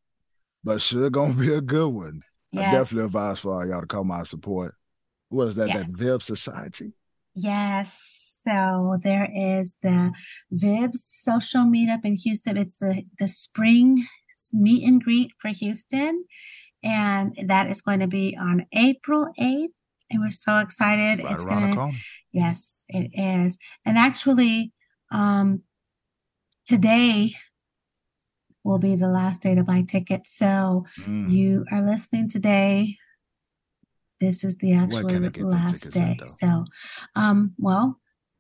but 0.65 0.81
sure 0.81 1.09
gonna 1.09 1.35
be 1.35 1.55
a 1.55 1.61
good 1.61 1.91
one. 1.91 2.21
Yes. 2.51 2.75
I 2.75 2.79
definitely 2.79 3.07
advise 3.07 3.39
for 3.39 3.55
all 3.55 3.65
y'all 3.65 3.81
to 3.81 3.87
come 3.87 4.11
out 4.11 4.19
and 4.19 4.27
support. 4.27 4.75
What 5.29 5.49
is 5.49 5.55
that? 5.57 5.69
Yes. 5.69 5.93
That 5.93 6.05
VIB 6.05 6.23
Society? 6.23 6.93
Yes. 7.35 8.41
So 8.47 8.99
there 9.03 9.29
is 9.35 9.75
the 9.83 10.13
VIBS 10.53 11.03
social 11.03 11.63
meetup 11.63 12.05
in 12.05 12.17
Houston. 12.17 12.57
It's 12.57 12.79
the 12.79 13.05
the 13.19 13.29
spring 13.29 14.07
meet 14.53 14.87
and 14.87 15.03
greet 15.03 15.33
for 15.39 15.49
Houston. 15.49 16.25
And 16.83 17.35
that 17.47 17.69
is 17.69 17.81
going 17.81 18.01
to 18.01 18.07
be 18.07 18.37
on 18.41 18.67
April 18.73 19.29
8th. 19.39 19.69
And 20.11 20.21
we're 20.21 20.31
so 20.31 20.59
excited. 20.59 21.23
Right 21.23 21.35
it's 21.35 21.45
going 21.45 21.75
to, 21.75 21.93
yes, 22.33 22.85
it 22.89 23.11
is. 23.13 23.59
And 23.85 23.99
actually, 23.99 24.73
um, 25.11 25.63
today 26.67 27.35
will 28.65 28.79
be 28.79 28.97
the 28.97 29.09
last 29.09 29.43
day 29.43 29.55
to 29.55 29.63
buy 29.63 29.83
tickets. 29.83 30.35
So 30.37 30.87
mm. 31.01 31.31
you 31.31 31.67
are 31.71 31.85
listening 31.85 32.29
today. 32.29 32.97
This 34.21 34.45
is 34.45 34.57
the 34.57 34.75
actual 34.75 35.09
last 35.49 35.91
day. 35.91 36.19
So, 36.27 36.67
um, 37.15 37.55
well, 37.57 37.99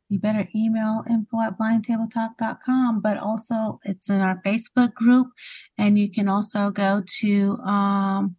you 0.08 0.18
better 0.18 0.48
email 0.54 1.02
info 1.08 1.40
at 1.42 1.58
blindtabletalk.com, 1.58 3.02
but 3.02 3.18
also 3.18 3.80
it's 3.84 4.08
in 4.08 4.20
our 4.20 4.40
Facebook 4.44 4.94
group. 4.94 5.28
And 5.76 5.98
you 5.98 6.08
can 6.10 6.28
also 6.28 6.70
go 6.70 7.02
to, 7.20 7.56
um, 7.58 8.36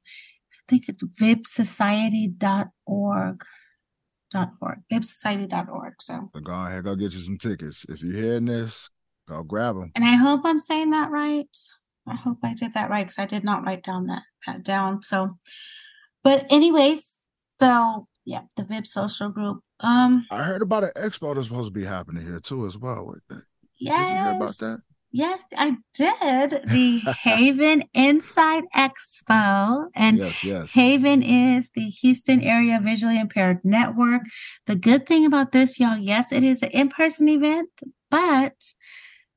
I 0.51 0.57
think 0.67 0.89
it's 0.89 1.03
vibsociety.org. 1.03 3.43
Dot 4.31 4.51
org, 4.61 4.77
vibsociety.org. 4.93 5.93
So. 6.01 6.29
so 6.31 6.39
go 6.39 6.53
ahead, 6.53 6.83
go 6.83 6.95
get 6.95 7.13
you 7.13 7.19
some 7.19 7.39
tickets. 7.39 7.83
If 7.89 8.03
you're 8.03 8.15
hearing 8.15 8.45
this, 8.45 8.91
go 9.27 9.41
grab 9.41 9.73
them. 9.73 9.91
And 9.95 10.05
I 10.05 10.17
hope 10.17 10.41
I'm 10.43 10.59
saying 10.59 10.91
that 10.91 11.09
right. 11.09 11.47
I 12.07 12.13
hope 12.13 12.37
I 12.43 12.53
did 12.53 12.75
that 12.75 12.91
right 12.91 13.07
because 13.07 13.17
I 13.17 13.25
did 13.25 13.43
not 13.43 13.65
write 13.65 13.83
down 13.83 14.05
that, 14.05 14.21
that 14.45 14.61
down. 14.63 15.01
So, 15.03 15.39
but 16.23 16.45
anyways, 16.51 17.18
so 17.59 18.07
yeah, 18.25 18.41
the 18.57 18.63
VIP 18.63 18.85
social 18.85 19.29
group. 19.29 19.61
Um, 19.79 20.25
I 20.29 20.43
heard 20.43 20.61
about 20.61 20.83
an 20.83 20.91
expo 20.95 21.33
that's 21.33 21.47
supposed 21.47 21.73
to 21.73 21.79
be 21.79 21.85
happening 21.85 22.25
here 22.25 22.39
too, 22.39 22.65
as 22.65 22.77
well. 22.77 23.15
Yes, 23.79 24.07
did 24.07 24.17
you 24.17 24.23
hear 24.23 24.35
about 24.35 24.57
that? 24.57 24.79
Yes, 25.11 25.41
I 25.57 25.77
did. 25.95 26.69
The 26.69 26.99
Haven 27.23 27.83
Inside 27.93 28.65
Expo. 28.75 29.87
And 29.95 30.17
yes, 30.17 30.43
yes. 30.43 30.71
Haven 30.71 31.23
is 31.23 31.71
the 31.73 31.89
Houston 31.89 32.41
Area 32.41 32.79
Visually 32.79 33.19
Impaired 33.19 33.59
Network. 33.63 34.21
The 34.67 34.75
good 34.75 35.07
thing 35.07 35.25
about 35.25 35.51
this, 35.51 35.79
y'all, 35.79 35.97
yes, 35.97 36.31
it 36.31 36.43
is 36.43 36.61
an 36.61 36.69
in 36.69 36.89
person 36.89 37.27
event, 37.27 37.69
but 38.11 38.53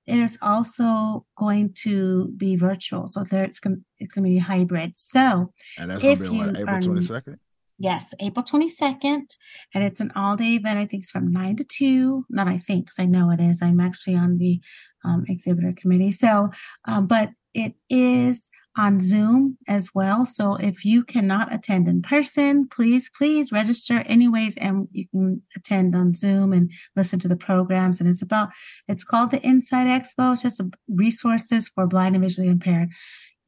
it 0.07 0.17
is 0.17 0.37
also 0.43 1.25
going 1.37 1.73
to 1.85 2.29
be 2.37 2.57
virtual. 2.57 3.09
So 3.09 3.25
there 3.25 3.45
it's 3.45 3.61
going 3.61 3.85
it's 3.99 4.13
going 4.13 4.25
to 4.25 4.31
be 4.31 4.39
hybrid. 4.39 4.93
So, 4.97 5.53
and 5.79 5.91
that's 5.91 6.03
going 6.03 6.19
to 6.19 6.31
be 6.31 6.39
what, 6.39 6.59
April 6.59 6.79
22nd? 6.81 7.39
Yes, 7.83 8.15
April 8.21 8.45
22nd. 8.45 9.35
And 9.75 9.83
it's 9.83 9.99
an 9.99 10.13
all 10.15 10.37
day 10.37 10.55
event. 10.55 10.79
I 10.79 10.87
think 10.87 11.03
it's 11.03 11.11
from 11.11 11.33
9 11.33 11.57
to 11.57 11.65
2. 11.65 12.27
Not 12.31 12.47
I 12.47 12.57
think, 12.57 12.87
because 12.87 13.01
I 13.01 13.07
know 13.07 13.33
it 13.33 13.41
is. 13.41 13.61
I'm 13.61 13.81
actually 13.81 14.15
on 14.15 14.39
the 14.39 14.61
um, 15.05 15.25
exhibitor 15.29 15.75
committee. 15.77 16.13
So, 16.13 16.51
um, 16.87 17.09
but 17.09 17.31
it 17.55 17.75
is 17.91 18.49
on 18.79 19.01
Zoom 19.01 19.59
as 19.67 19.91
well. 19.93 20.25
So 20.25 20.55
if 20.55 20.85
you 20.85 21.03
cannot 21.03 21.53
attend 21.53 21.89
in 21.89 22.03
person, 22.03 22.69
please, 22.69 23.11
please 23.19 23.51
register 23.51 24.05
anyways, 24.07 24.57
and 24.59 24.87
you 24.93 25.09
can 25.09 25.43
attend 25.57 25.97
on 25.97 26.15
Zoom 26.15 26.53
and 26.53 26.71
listen 26.95 27.19
to 27.19 27.29
the 27.29 27.35
programs. 27.35 27.99
And 27.99 28.09
it's 28.09 28.23
about, 28.23 28.51
it's 28.87 29.03
called 29.03 29.33
the 29.33 29.45
Inside 29.45 29.89
Expo. 29.89 30.35
It's 30.35 30.43
just 30.43 30.61
resources 30.87 31.67
for 31.67 31.89
blind 31.89 32.15
and 32.15 32.23
visually 32.23 32.49
impaired. 32.49 32.91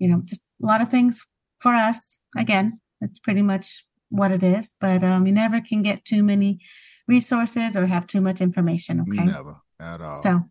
You 0.01 0.09
know, 0.09 0.23
just 0.27 0.43
a 0.61 0.67
lot 0.67 0.83
of 0.83 0.91
things 0.91 1.23
for 1.61 1.73
us. 1.73 2.23
Again, 2.37 2.81
it's 3.01 3.21
pretty 3.21 3.43
much 3.43 3.85
what 4.15 4.31
it 4.31 4.43
is, 4.43 4.75
but 4.81 5.03
um, 5.03 5.27
you 5.27 5.33
never 5.33 5.61
can 5.61 5.83
get 5.83 6.05
too 6.05 6.23
many 6.23 6.61
resources 7.09 7.77
or 7.77 7.87
have 7.87 8.07
too 8.07 8.21
much 8.21 8.41
information. 8.41 9.01
Okay, 9.01 9.27
never 9.27 9.57
at 9.81 10.01
all. 10.01 10.23
So, 10.23 10.43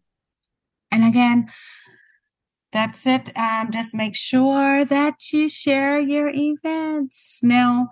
and 0.91 1.06
again, 1.06 1.49
that's 2.71 3.08
it. 3.08 3.36
Um, 3.38 3.71
just 3.71 3.95
make 3.95 4.15
sure 4.15 4.84
that 4.84 5.15
you 5.32 5.47
share 5.47 5.99
your 5.99 6.30
events. 6.34 7.39
Now, 7.41 7.89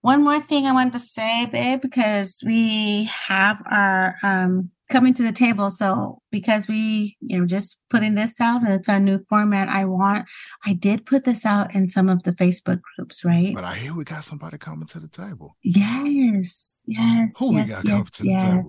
one 0.00 0.22
more 0.22 0.40
thing 0.40 0.66
I 0.66 0.72
wanted 0.72 0.92
to 0.92 1.00
say, 1.00 1.46
babe, 1.46 1.80
because 1.80 2.38
we 2.46 3.04
have 3.04 3.62
our 3.66 4.16
um 4.22 4.70
coming 4.88 5.14
to 5.14 5.22
the 5.22 5.32
table. 5.32 5.70
So 5.70 6.20
because 6.30 6.66
we, 6.68 7.16
you 7.20 7.38
know, 7.38 7.46
just 7.46 7.78
putting 7.90 8.14
this 8.14 8.40
out 8.40 8.62
and 8.62 8.72
it's 8.72 8.88
our 8.88 9.00
new 9.00 9.24
format, 9.28 9.68
I 9.68 9.84
want, 9.84 10.26
I 10.64 10.72
did 10.72 11.06
put 11.06 11.24
this 11.24 11.44
out 11.44 11.74
in 11.74 11.88
some 11.88 12.08
of 12.08 12.22
the 12.22 12.32
Facebook 12.32 12.80
groups, 12.96 13.24
right? 13.24 13.54
But 13.54 13.64
I 13.64 13.74
hear 13.74 13.94
we 13.94 14.04
got 14.04 14.24
somebody 14.24 14.58
coming 14.58 14.88
to 14.88 15.00
the 15.00 15.08
table. 15.08 15.56
Yes, 15.62 16.82
yes, 16.86 17.38
Who 17.38 17.54
yes, 17.54 17.82
yes, 17.84 18.10
yes. 18.22 18.68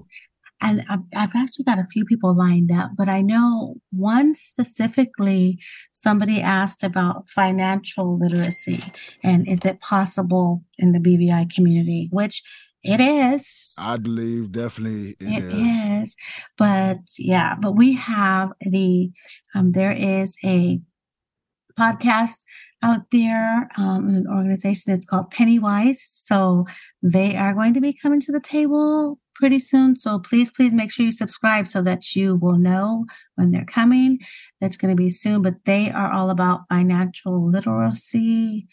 And 0.61 0.83
I've, 0.89 0.99
I've 1.15 1.35
actually 1.35 1.63
got 1.63 1.79
a 1.79 1.85
few 1.85 2.03
people 2.03 2.35
lined 2.35 2.69
up, 2.69 2.91
but 2.97 3.07
I 3.07 3.21
know 3.21 3.75
one 3.91 4.35
specifically, 4.35 5.57
somebody 5.93 6.41
asked 6.41 6.83
about 6.83 7.29
financial 7.29 8.19
literacy 8.19 8.83
and 9.23 9.47
is 9.47 9.59
it 9.63 9.79
possible 9.79 10.65
in 10.77 10.91
the 10.91 10.99
BVI 10.99 11.49
community, 11.53 12.09
which 12.11 12.41
it 12.83 12.99
is. 12.99 13.73
I 13.77 13.97
believe 13.97 14.51
definitely 14.51 15.15
it, 15.19 15.43
it 15.43 15.43
is. 15.43 16.09
is. 16.09 16.15
But 16.57 16.99
yeah, 17.17 17.55
but 17.59 17.73
we 17.73 17.93
have 17.93 18.51
the 18.61 19.11
um 19.55 19.71
there 19.73 19.91
is 19.91 20.37
a 20.43 20.79
podcast 21.77 22.43
out 22.81 23.11
there, 23.11 23.69
um, 23.77 24.09
an 24.09 24.25
organization. 24.27 24.93
It's 24.93 25.05
called 25.05 25.31
Pennywise. 25.31 26.05
So 26.09 26.65
they 27.01 27.35
are 27.35 27.53
going 27.53 27.73
to 27.73 27.81
be 27.81 27.93
coming 27.93 28.19
to 28.21 28.31
the 28.31 28.39
table 28.39 29.19
pretty 29.35 29.59
soon. 29.59 29.97
So 29.97 30.19
please, 30.19 30.51
please 30.51 30.73
make 30.73 30.91
sure 30.91 31.05
you 31.05 31.11
subscribe 31.11 31.67
so 31.67 31.81
that 31.81 32.15
you 32.15 32.35
will 32.35 32.57
know 32.57 33.05
when 33.35 33.51
they're 33.51 33.65
coming. 33.65 34.19
That's 34.59 34.77
going 34.77 34.95
to 34.95 35.01
be 35.01 35.09
soon. 35.09 35.41
But 35.41 35.55
they 35.65 35.91
are 35.91 36.11
all 36.11 36.29
about 36.29 36.61
financial 36.69 37.49
literacy. 37.49 38.67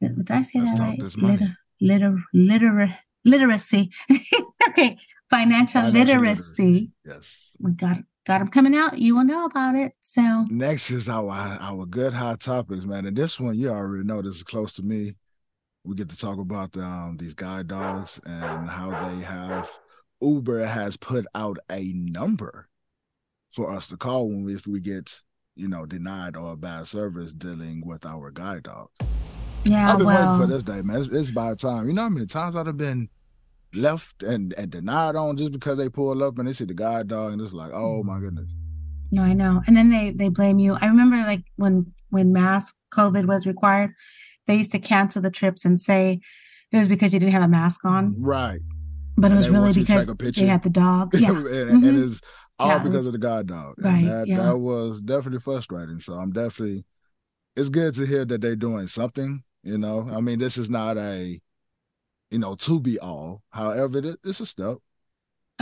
Did 0.00 0.30
I 0.30 0.42
say 0.42 0.60
Let's 0.60 0.72
that 0.72 0.80
right? 0.80 1.02
Liter, 1.16 1.56
liter, 1.80 2.16
liter, 2.32 2.94
literacy. 3.24 3.90
okay, 4.68 4.96
financial, 5.30 5.82
financial 5.82 5.90
literacy. 5.90 6.52
literacy. 6.62 6.90
Yes, 7.04 7.50
we 7.58 7.72
got 7.72 7.98
got 8.26 8.38
them 8.38 8.48
coming 8.48 8.76
out. 8.76 8.98
You 8.98 9.16
will 9.16 9.24
know 9.24 9.44
about 9.44 9.74
it. 9.74 9.92
So 10.00 10.46
next 10.50 10.90
is 10.90 11.08
our 11.08 11.30
our 11.30 11.86
good 11.86 12.12
hot 12.12 12.40
topics, 12.40 12.84
man. 12.84 13.06
And 13.06 13.16
this 13.16 13.40
one 13.40 13.56
you 13.56 13.70
already 13.70 14.04
know 14.04 14.22
this 14.22 14.36
is 14.36 14.42
close 14.42 14.72
to 14.74 14.82
me. 14.82 15.16
We 15.84 15.94
get 15.94 16.10
to 16.10 16.16
talk 16.16 16.38
about 16.38 16.72
the, 16.72 16.82
um, 16.82 17.16
these 17.18 17.34
guide 17.34 17.68
dogs 17.68 18.20
and 18.26 18.68
how 18.68 18.90
they 18.90 19.22
have 19.22 19.70
Uber 20.20 20.66
has 20.66 20.98
put 20.98 21.24
out 21.34 21.56
a 21.70 21.92
number 21.94 22.68
for 23.52 23.72
us 23.72 23.88
to 23.88 23.96
call 23.96 24.28
when 24.28 24.44
we, 24.44 24.54
if 24.54 24.66
we 24.66 24.80
get 24.80 25.22
you 25.56 25.68
know 25.68 25.86
denied 25.86 26.36
or 26.36 26.56
bad 26.56 26.86
service 26.86 27.32
dealing 27.32 27.82
with 27.84 28.04
our 28.04 28.30
guide 28.30 28.64
dogs. 28.64 28.96
Yeah, 29.64 29.92
I've 29.92 29.98
been 29.98 30.06
well, 30.06 30.38
waiting 30.38 30.48
for 30.48 30.52
this 30.52 30.62
day, 30.62 30.82
man. 30.82 31.02
It's, 31.02 31.08
it's 31.08 31.30
about 31.30 31.58
time. 31.58 31.86
You 31.86 31.92
know 31.92 32.02
how 32.02 32.08
many 32.08 32.26
times 32.26 32.56
I've 32.56 32.76
been 32.76 33.08
left 33.74 34.22
and, 34.22 34.52
and 34.54 34.70
denied 34.70 35.16
on 35.16 35.36
just 35.36 35.52
because 35.52 35.76
they 35.76 35.88
pull 35.88 36.22
up 36.24 36.38
and 36.38 36.48
they 36.48 36.52
see 36.52 36.64
the 36.64 36.74
guide 36.74 37.08
dog 37.08 37.32
and 37.32 37.40
it's 37.40 37.52
like, 37.52 37.70
oh 37.72 38.02
my 38.02 38.18
goodness. 38.20 38.50
No, 39.12 39.22
I 39.22 39.32
know. 39.32 39.62
And 39.66 39.76
then 39.76 39.90
they 39.90 40.12
they 40.12 40.28
blame 40.28 40.58
you. 40.58 40.76
I 40.80 40.86
remember 40.86 41.16
like 41.16 41.42
when 41.56 41.92
when 42.10 42.32
mask 42.32 42.76
COVID 42.94 43.26
was 43.26 43.46
required, 43.46 43.92
they 44.46 44.56
used 44.56 44.72
to 44.72 44.78
cancel 44.78 45.20
the 45.20 45.30
trips 45.30 45.64
and 45.64 45.80
say 45.80 46.20
it 46.72 46.76
was 46.76 46.88
because 46.88 47.12
you 47.12 47.20
didn't 47.20 47.32
have 47.32 47.42
a 47.42 47.48
mask 47.48 47.84
on. 47.84 48.14
Right. 48.18 48.60
But 49.16 49.26
and 49.26 49.34
it 49.34 49.36
was 49.36 49.50
really 49.50 49.72
because 49.72 50.06
they 50.06 50.46
had 50.46 50.62
the 50.62 50.70
dog. 50.70 51.14
Yeah. 51.18 51.30
and, 51.30 51.44
mm-hmm. 51.46 51.88
and, 51.88 52.04
it's 52.04 52.20
all 52.58 52.68
yeah, 52.68 52.78
because 52.78 52.94
it 52.94 52.96
was, 52.98 53.06
of 53.08 53.12
the 53.12 53.18
guide 53.18 53.46
dog. 53.48 53.74
And 53.78 53.86
right. 53.86 54.04
That, 54.06 54.26
yeah. 54.28 54.42
that 54.42 54.58
was 54.58 55.02
definitely 55.02 55.40
frustrating. 55.40 56.00
So 56.00 56.14
I'm 56.14 56.32
definitely 56.32 56.84
it's 57.56 57.68
good 57.68 57.94
to 57.96 58.06
hear 58.06 58.24
that 58.24 58.40
they're 58.40 58.56
doing 58.56 58.86
something 58.86 59.42
you 59.62 59.78
know, 59.78 60.08
I 60.10 60.20
mean, 60.20 60.38
this 60.38 60.56
is 60.56 60.70
not 60.70 60.96
a, 60.96 61.40
you 62.30 62.38
know, 62.38 62.54
to 62.54 62.80
be 62.80 62.98
all. 62.98 63.42
However, 63.50 63.98
it, 63.98 64.18
it's 64.24 64.40
a 64.40 64.46
step. 64.46 64.78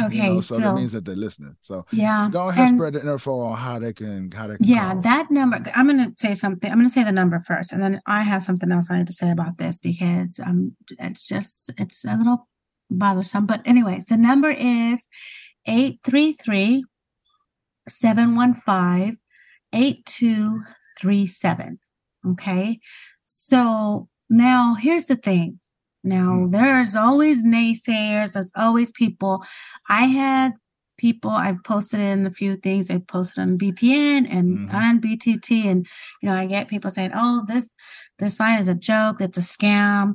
Okay, 0.00 0.28
you 0.28 0.34
know, 0.34 0.40
so, 0.40 0.56
so, 0.56 0.60
that 0.60 0.74
means 0.76 0.92
that 0.92 1.04
they're 1.04 1.16
listening. 1.16 1.56
So 1.62 1.84
yeah, 1.90 2.28
go 2.30 2.48
ahead 2.48 2.68
and 2.68 2.78
spread 2.78 2.92
the 2.92 3.00
info 3.00 3.40
on 3.40 3.56
how 3.56 3.80
they 3.80 3.92
can 3.92 4.30
how 4.30 4.46
they 4.46 4.56
can. 4.56 4.64
Yeah, 4.64 4.92
call. 4.92 5.02
that 5.02 5.30
number. 5.30 5.60
I'm 5.74 5.88
going 5.88 5.98
to 5.98 6.14
say 6.16 6.34
something. 6.34 6.70
I'm 6.70 6.78
going 6.78 6.88
to 6.88 6.92
say 6.92 7.02
the 7.02 7.10
number 7.10 7.40
first, 7.40 7.72
and 7.72 7.82
then 7.82 8.00
I 8.06 8.22
have 8.22 8.44
something 8.44 8.70
else 8.70 8.86
I 8.88 8.98
need 8.98 9.08
to 9.08 9.12
say 9.12 9.30
about 9.30 9.58
this 9.58 9.80
because 9.80 10.38
um, 10.38 10.76
it's 11.00 11.26
just 11.26 11.72
it's 11.76 12.04
a 12.04 12.16
little 12.16 12.46
bothersome. 12.90 13.46
But, 13.46 13.66
anyways, 13.66 14.06
the 14.06 14.16
number 14.16 14.50
is 14.50 15.06
833 15.66 16.84
715 17.88 19.18
8237. 19.72 21.78
Okay. 22.30 22.78
So 23.30 24.08
now 24.30 24.74
here's 24.74 25.04
the 25.04 25.16
thing. 25.16 25.60
Now 26.02 26.30
mm. 26.30 26.50
there's 26.50 26.96
always 26.96 27.44
naysayers. 27.44 28.32
There's 28.32 28.50
always 28.56 28.90
people. 28.90 29.44
I 29.88 30.04
had 30.04 30.54
people 30.96 31.30
I've 31.30 31.62
posted 31.62 32.00
in 32.00 32.26
a 32.26 32.30
few 32.30 32.56
things. 32.56 32.90
I 32.90 32.98
posted 32.98 33.42
on 33.42 33.58
BPN 33.58 34.26
and 34.30 34.70
mm-hmm. 34.70 34.74
on 34.74 35.00
BTT, 35.00 35.66
and 35.66 35.86
you 36.22 36.28
know 36.30 36.34
I 36.34 36.46
get 36.46 36.68
people 36.68 36.90
saying, 36.90 37.10
"Oh, 37.14 37.44
this 37.46 37.74
this 38.18 38.40
line 38.40 38.58
is 38.58 38.68
a 38.68 38.74
joke. 38.74 39.20
It's 39.20 39.38
a 39.38 39.42
scam." 39.42 40.14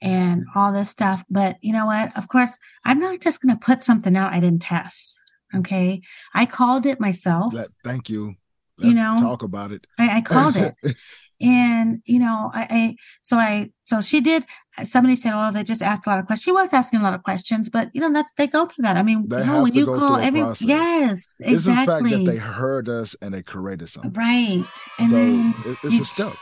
And 0.00 0.44
all 0.54 0.70
this 0.70 0.90
stuff. 0.90 1.24
But 1.30 1.56
you 1.62 1.72
know 1.72 1.86
what? 1.86 2.14
Of 2.14 2.28
course, 2.28 2.58
I'm 2.84 2.98
not 2.98 3.20
just 3.20 3.40
going 3.40 3.56
to 3.56 3.64
put 3.64 3.82
something 3.82 4.14
out 4.18 4.34
I 4.34 4.40
didn't 4.40 4.60
test. 4.60 5.16
Okay. 5.54 6.02
I 6.34 6.44
called 6.44 6.84
it 6.84 7.00
myself. 7.00 7.54
That, 7.54 7.68
thank 7.82 8.10
you. 8.10 8.34
Let's 8.78 8.88
you 8.88 8.94
know, 8.94 9.16
talk 9.18 9.42
about 9.42 9.72
it. 9.72 9.86
I, 9.98 10.18
I 10.18 10.20
called 10.20 10.56
it. 10.56 10.74
and 11.40 12.00
you 12.06 12.18
know 12.18 12.50
I, 12.54 12.66
I, 12.70 12.96
so 13.22 13.36
i 13.36 13.70
so 13.84 14.00
she 14.00 14.20
did 14.20 14.44
somebody 14.84 15.16
said 15.16 15.32
oh 15.34 15.50
they 15.50 15.64
just 15.64 15.82
asked 15.82 16.06
a 16.06 16.10
lot 16.10 16.18
of 16.18 16.26
questions 16.26 16.44
she 16.44 16.52
was 16.52 16.72
asking 16.72 17.00
a 17.00 17.02
lot 17.02 17.14
of 17.14 17.22
questions 17.22 17.68
but 17.68 17.90
you 17.92 18.00
know 18.00 18.12
that's 18.12 18.32
they 18.36 18.46
go 18.46 18.66
through 18.66 18.82
that 18.82 18.96
i 18.96 19.02
mean 19.02 19.26
you 19.30 19.38
know, 19.38 19.62
when 19.62 19.74
you 19.74 19.86
call 19.86 20.16
every 20.16 20.40
process. 20.40 20.66
yes 20.66 21.28
exactly 21.40 21.54
it's 21.54 21.64
the 21.64 21.74
fact 21.74 22.04
that 22.04 22.24
they 22.24 22.36
heard 22.36 22.88
us 22.88 23.16
and 23.20 23.34
they 23.34 23.42
created 23.42 23.88
something 23.88 24.12
right 24.12 24.64
and 24.98 25.10
so 25.10 25.16
then 25.16 25.54
it's 25.82 26.00
a 26.00 26.04
step 26.04 26.32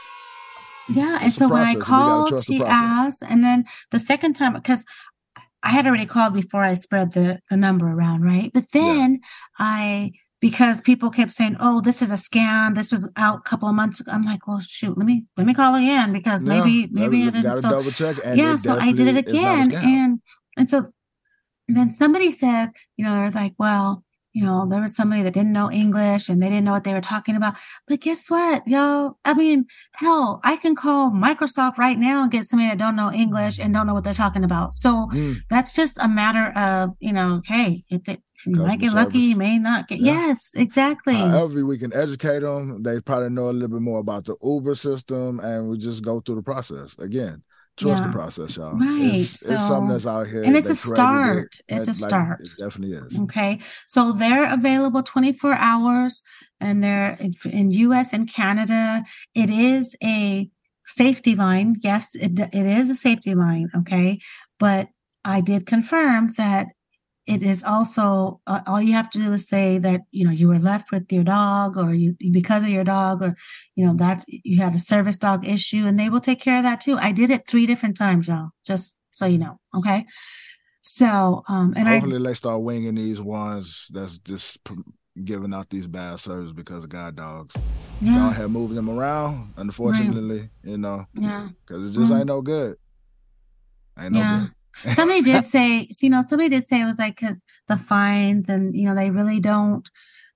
yeah 0.89 1.17
it's 1.17 1.25
and 1.25 1.33
so 1.35 1.49
when 1.49 1.63
i 1.63 1.75
called 1.75 2.45
she 2.45 2.63
asked 2.63 3.23
and 3.23 3.43
then 3.43 3.65
the 3.91 3.99
second 3.99 4.35
time 4.35 4.53
because 4.53 4.85
I 5.65 5.69
had 5.69 5.87
already 5.87 6.07
called 6.07 6.35
before 6.35 6.65
I 6.65 6.75
spread 6.75 7.13
the, 7.13 7.39
the 7.49 7.57
number 7.57 7.87
around, 7.87 8.23
right? 8.23 8.51
But 8.53 8.73
then 8.73 9.13
yeah. 9.13 9.19
I 9.61 10.11
because 10.43 10.81
people 10.81 11.09
kept 11.09 11.33
saying, 11.33 11.57
"Oh, 11.61 11.81
this 11.81 12.03
is 12.03 12.11
a 12.11 12.17
scam. 12.17 12.75
This 12.75 12.91
was 12.91 13.11
out 13.17 13.39
a 13.39 13.43
couple 13.43 13.69
of 13.69 13.75
months 13.75 14.01
ago." 14.01 14.11
I'm 14.13 14.23
like, 14.23 14.47
"Well, 14.47 14.61
shoot, 14.61 14.99
let 14.99 15.07
me 15.07 15.25
let 15.39 15.47
me 15.47 15.55
call 15.55 15.77
again 15.77 16.13
because 16.13 16.45
no, 16.45 16.59
maybe 16.59 16.89
maybe 16.91 17.23
it 17.23 17.33
didn't." 17.33 17.59
So, 17.59 17.71
double 17.71 17.93
check. 17.93 18.17
yeah, 18.35 18.57
so 18.57 18.77
I 18.77 18.93
did 18.93 19.07
it 19.07 19.17
again, 19.17 19.73
and 19.73 20.21
and 20.59 20.69
so 20.69 20.93
then 21.69 21.93
somebody 21.93 22.33
said, 22.33 22.73
you 22.97 23.05
know, 23.05 23.15
they're 23.15 23.31
like, 23.31 23.55
"Well, 23.57 24.05
you 24.33 24.45
know, 24.45 24.67
there 24.67 24.81
was 24.81 24.97
somebody 24.97 25.23
that 25.23 25.35
didn't 25.35 25.53
know 25.53 25.71
English 25.71 26.29
and 26.29 26.43
they 26.43 26.49
didn't 26.49 26.65
know 26.65 26.73
what 26.73 26.85
they 26.85 26.95
were 26.95 27.03
talking 27.03 27.37
about. 27.37 27.55
But 27.87 28.01
guess 28.01 28.31
what, 28.31 28.67
yo? 28.67 29.19
I 29.25 29.35
mean, 29.35 29.67
hell, 29.95 30.41
I 30.43 30.57
can 30.57 30.75
call 30.75 31.11
Microsoft 31.11 31.77
right 31.77 31.99
now 31.99 32.23
and 32.23 32.33
get 32.33 32.47
somebody 32.47 32.71
that 32.71 32.79
don't 32.79 32.97
know 32.97 33.13
English 33.13 33.59
and 33.59 33.75
don't 33.75 33.87
know 33.87 33.95
what 33.95 34.05
they're 34.05 34.15
talking 34.15 34.45
about. 34.45 34.75
So 34.75 35.09
mm. 35.13 35.37
that's 35.51 35.75
just 35.75 35.99
a 36.01 36.09
matter 36.09 36.51
of, 36.59 36.91
you 36.99 37.13
know, 37.13 37.43
hey, 37.47 37.85
it, 37.91 38.23
you 38.47 38.57
might 38.57 38.81
get 38.81 38.91
service. 38.91 39.05
lucky, 39.07 39.19
you 39.19 39.37
may 39.37 39.59
not 39.59 39.89
get. 39.89 40.01
Yeah. 40.01 40.29
Yes, 40.29 40.51
exactly. 40.55 41.15
However, 41.15 41.65
we 41.65 41.79
can 41.79 41.93
educate 41.95 42.41
them. 42.41 42.83
They 42.83 43.01
probably 43.01 43.31
know 43.31 43.51
a 43.51 43.53
little 43.53 43.69
bit 43.69 43.83
more 43.83 44.01
about 44.01 44.25
the 44.25 44.37
Uber 44.43 44.75
system, 44.75 45.41
and 45.41 45.69
we 45.69 45.79
just 45.79 46.03
go 46.03 46.21
through 46.21 46.37
the 46.37 46.43
process 46.43 46.99
again 46.99 47.43
trust 47.77 48.03
yeah. 48.03 48.07
the 48.07 48.13
process, 48.13 48.57
y'all. 48.57 48.77
Right. 48.77 49.15
It's, 49.15 49.41
so, 49.41 49.55
it's, 49.55 49.67
something 49.67 49.89
that's 49.89 50.07
out 50.07 50.27
here. 50.27 50.43
And 50.43 50.57
it's 50.57 50.69
a 50.69 50.75
start. 50.75 51.57
It. 51.69 51.77
It's 51.77 51.89
a 51.89 51.95
start. 51.95 52.41
It 52.41 52.51
definitely 52.59 52.97
is. 52.97 53.19
Okay. 53.21 53.59
So 53.87 54.13
they're 54.13 54.53
available 54.53 55.03
24 55.03 55.55
hours 55.55 56.23
and 56.61 56.83
they're 56.83 57.19
in 57.45 57.71
US 57.71 58.13
and 58.13 58.33
Canada. 58.33 59.05
It 59.35 59.51
is 59.51 59.97
a 60.03 60.51
safety 60.85 61.35
line. 61.35 61.77
Yes, 61.81 62.15
it, 62.15 62.39
it 62.39 62.67
is 62.67 62.91
a 62.91 62.97
safety 62.97 63.35
line. 63.35 63.71
Okay. 63.75 64.19
But 64.59 64.89
I 65.25 65.41
did 65.41 65.67
confirm 65.67 66.31
that 66.37 66.69
it 67.27 67.43
is 67.43 67.63
also 67.63 68.41
uh, 68.47 68.61
all 68.67 68.83
you 68.83 68.93
have 68.93 69.11
to 69.11 69.19
do 69.19 69.33
is 69.33 69.49
say 69.49 69.79
that 69.79 70.03
you 70.11 70.25
know 70.25 70.33
you 70.33 70.49
were 70.49 70.59
left 70.59 70.91
with 70.91 71.11
your 71.13 71.23
dog 71.23 71.77
or 71.77 71.95
you 71.95 72.17
because 72.33 72.65
of 72.65 72.69
your 72.69 72.85
dog 72.85 73.23
or 73.23 73.35
you 73.77 73.87
know 73.87 73.95
that 73.95 74.25
you 74.29 74.61
had 74.61 74.75
a 74.75 74.81
service 74.81 75.17
dog 75.17 75.47
issue 75.47 75.87
and 75.87 75.99
they 75.99 76.09
will 76.09 76.21
take 76.21 76.41
care 76.41 76.59
of 76.59 76.65
that 76.65 76.81
too 76.81 76.99
i 76.99 77.13
did 77.13 77.31
it 77.31 77.47
three 77.47 77.67
different 77.67 77.97
times 77.97 78.29
y'all 78.29 78.51
just 78.67 78.95
so 79.13 79.27
you 79.27 79.39
know 79.39 79.59
okay 79.75 80.05
so 80.81 81.45
um 81.49 81.73
and 81.77 81.89
I 81.89 81.95
hopefully 81.95 82.17
I, 82.17 82.29
they 82.29 82.35
start 82.35 82.63
winging 82.63 82.97
these 82.97 83.21
ones 83.21 83.89
that's 83.93 84.19
just 84.19 84.59
giving 85.25 85.55
out 85.55 85.71
these 85.71 85.87
bad 85.87 86.19
service 86.19 86.53
because 86.53 86.85
of 86.85 86.91
guide 86.91 87.17
dogs 87.17 87.55
yeah. 88.01 88.15
don't 88.15 88.33
have 88.33 88.51
moved 88.51 88.75
them 88.75 88.91
around 88.91 89.53
unfortunately 89.59 90.41
right. 90.41 90.51
you 90.65 90.79
know 90.79 91.07
yeah 91.15 91.49
because 91.65 91.89
it 91.89 91.93
just 91.95 92.11
mm-hmm. 92.11 92.19
ain't 92.19 92.27
no 92.27 92.41
good 92.41 92.77
ain't 93.99 94.13
no 94.13 94.19
yeah. 94.19 94.41
good 94.41 94.51
somebody 94.93 95.23
did 95.23 95.45
say, 95.47 95.89
you 96.01 96.11
know, 96.11 96.23
somebody 96.23 96.49
did 96.49 96.67
say 96.67 96.81
it 96.81 96.87
was 96.87 96.99
like 96.99 97.19
because 97.19 97.41
the 97.69 97.77
fines 97.77 98.49
and 98.49 98.77
you 98.77 98.85
know 98.85 98.95
they 98.95 99.11
really 99.11 99.41
don't 99.41 99.89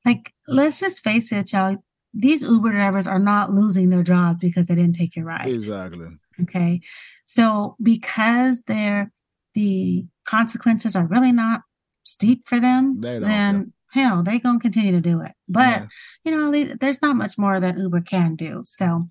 like. 0.04 0.32
Let's 0.48 0.80
just 0.80 1.02
face 1.02 1.32
it, 1.32 1.52
y'all. 1.52 1.76
These 2.14 2.42
Uber 2.42 2.70
drivers 2.72 3.06
are 3.06 3.18
not 3.18 3.52
losing 3.52 3.90
their 3.90 4.02
jobs 4.02 4.38
because 4.38 4.66
they 4.66 4.74
didn't 4.74 4.94
take 4.94 5.16
your 5.16 5.26
ride. 5.26 5.48
Exactly. 5.48 6.08
Okay, 6.42 6.80
so 7.24 7.76
because 7.82 8.62
they're 8.62 9.12
the 9.54 10.04
consequences 10.24 10.94
are 10.94 11.06
really 11.06 11.32
not 11.32 11.62
steep 12.04 12.46
for 12.46 12.60
them, 12.60 13.00
then 13.00 13.72
hell, 13.96 14.22
they 14.22 14.38
gonna 14.38 14.60
continue 14.60 14.92
to 14.92 15.00
do 15.00 15.20
it. 15.22 15.32
But 15.48 15.80
yeah. 15.82 15.86
you 16.24 16.30
know, 16.32 16.74
there's 16.80 17.02
not 17.02 17.16
much 17.16 17.36
more 17.38 17.58
that 17.58 17.78
Uber 17.78 18.02
can 18.02 18.36
do. 18.36 18.62
So, 18.64 19.08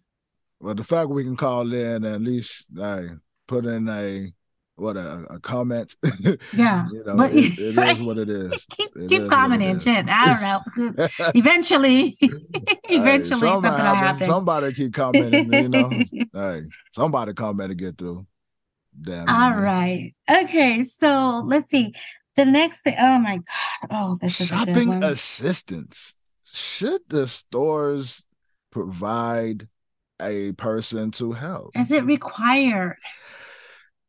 well, 0.59 0.75
the 0.75 0.83
fact 0.83 1.09
we 1.09 1.23
can 1.23 1.35
call 1.35 1.73
in 1.73 2.05
at 2.05 2.21
least 2.21 2.65
like 2.73 3.05
put 3.47 3.65
in 3.65 3.89
a 3.89 4.31
what 4.75 4.97
a, 4.97 5.25
a 5.29 5.39
comment. 5.39 5.95
Yeah, 6.53 6.87
you 6.91 7.03
know, 7.05 7.17
but, 7.17 7.33
it, 7.33 7.57
it 7.59 7.77
right. 7.77 7.97
is 7.97 8.01
what 8.01 8.17
it 8.17 8.29
is. 8.41 8.65
keep 8.69 8.89
it 8.95 9.09
keep 9.09 9.21
is 9.23 9.29
commenting, 9.29 9.79
shit. 9.79 10.05
I 10.07 10.25
don't 10.33 10.41
know. 10.41 11.07
eventually, 11.33 12.17
eventually, 12.89 13.07
hey, 13.07 13.23
something 13.23 13.61
will 13.61 13.95
happen. 13.95 14.27
Somebody 14.27 14.73
keep 14.73 14.93
commenting. 14.93 15.53
You 15.53 15.69
know, 15.69 15.89
hey, 16.33 16.61
somebody 16.93 17.33
comment 17.33 17.69
to 17.69 17.75
get 17.75 17.97
through. 17.97 18.25
Damn. 19.01 19.27
All 19.29 19.49
man. 19.51 19.61
right. 19.61 20.15
Okay. 20.43 20.83
So 20.83 21.43
let's 21.45 21.69
see. 21.71 21.93
The 22.35 22.45
next 22.45 22.81
thing. 22.81 22.95
Oh 22.99 23.19
my 23.19 23.37
god. 23.37 23.89
Oh, 23.91 24.17
this 24.21 24.41
is 24.41 24.47
shopping 24.47 25.03
assistance. 25.03 26.13
Should 26.45 27.01
the 27.09 27.27
stores 27.27 28.25
provide 28.71 29.67
a 30.21 30.53
person 30.53 31.11
to 31.11 31.33
help? 31.33 31.77
Is 31.77 31.91
it 31.91 32.05
required? 32.05 32.97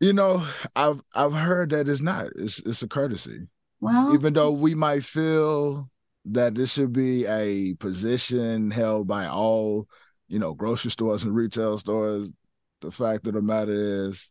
You 0.01 0.13
know, 0.13 0.47
I've 0.75 1.01
I've 1.15 1.33
heard 1.33 1.71
that 1.71 1.89
it's 1.89 2.03
not. 2.03 2.27
It's 2.37 2.59
it's 2.61 2.83
a 2.83 2.89
courtesy. 2.89 3.49
Well, 3.81 4.15
even 4.15 4.33
though 4.35 4.53
we 4.53 4.75
might 4.75 5.05
feel 5.05 5.91
that 6.27 6.55
this 6.55 6.75
should 6.75 6.93
be 6.93 7.25
a 7.27 7.75
position 7.75 8.71
held 8.71 9.07
by 9.07 9.27
all, 9.27 9.87
you 10.29 10.39
know, 10.39 10.55
grocery 10.55 10.91
stores 10.91 11.25
and 11.25 11.35
retail 11.35 11.79
stores, 11.79 12.33
the 12.81 12.91
fact 12.91 13.27
of 13.27 13.35
the 13.35 13.43
matter 13.43 13.73
is 14.09 14.31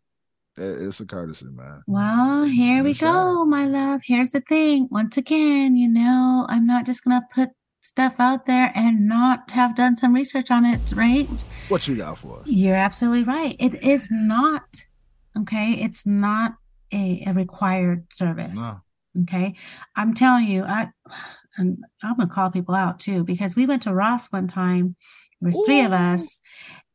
it's 0.58 0.99
a 0.99 1.06
courtesy, 1.06 1.47
man. 1.47 1.82
Well, 1.88 2.45
here 2.45 2.80
it's 2.80 2.86
we 2.86 2.93
go, 2.93 3.43
sad. 3.43 3.49
my 3.49 3.65
love. 3.65 4.01
Here's 4.06 4.32
the 4.32 4.41
thing. 4.41 4.88
Once 4.91 5.17
again, 5.17 5.75
you 5.75 5.88
know, 5.89 6.45
I'm 6.49 6.65
not 6.65 6.86
just 6.86 7.04
gonna 7.04 7.23
put 7.34 7.49
stuff 7.82 8.15
out 8.19 8.45
there 8.45 8.71
and 8.75 9.08
not 9.08 9.51
have 9.51 9.75
done 9.75 9.95
some 9.95 10.13
research 10.13 10.49
on 10.51 10.65
it, 10.65 10.80
right? 10.95 11.28
What 11.69 11.88
you 11.88 11.95
got 11.95 12.17
for 12.17 12.39
us? 12.39 12.47
You're 12.47 12.75
absolutely 12.75 13.23
right. 13.23 13.56
It 13.60 13.84
is 13.84 14.10
not 14.12 14.63
Okay. 15.39 15.74
It's 15.74 16.06
not 16.06 16.54
a, 16.93 17.24
a 17.28 17.34
required 17.34 18.08
service. 18.12 18.60
No. 18.60 18.76
Okay. 19.24 19.56
I'm 19.95 20.13
telling 20.13 20.45
you, 20.45 20.63
I, 20.63 20.89
and 21.58 21.78
I'm 22.04 22.17
going 22.17 22.28
to 22.28 22.34
call 22.34 22.52
people 22.52 22.76
out 22.76 23.00
too, 23.00 23.24
because 23.24 23.56
we 23.56 23.65
went 23.65 23.84
to 23.84 23.93
Ross 23.93 24.32
one 24.32 24.48
time. 24.48 24.95
There 25.39 25.48
was 25.48 25.56
Ooh. 25.58 25.63
three 25.65 25.82
of 25.82 25.91
us. 25.93 26.39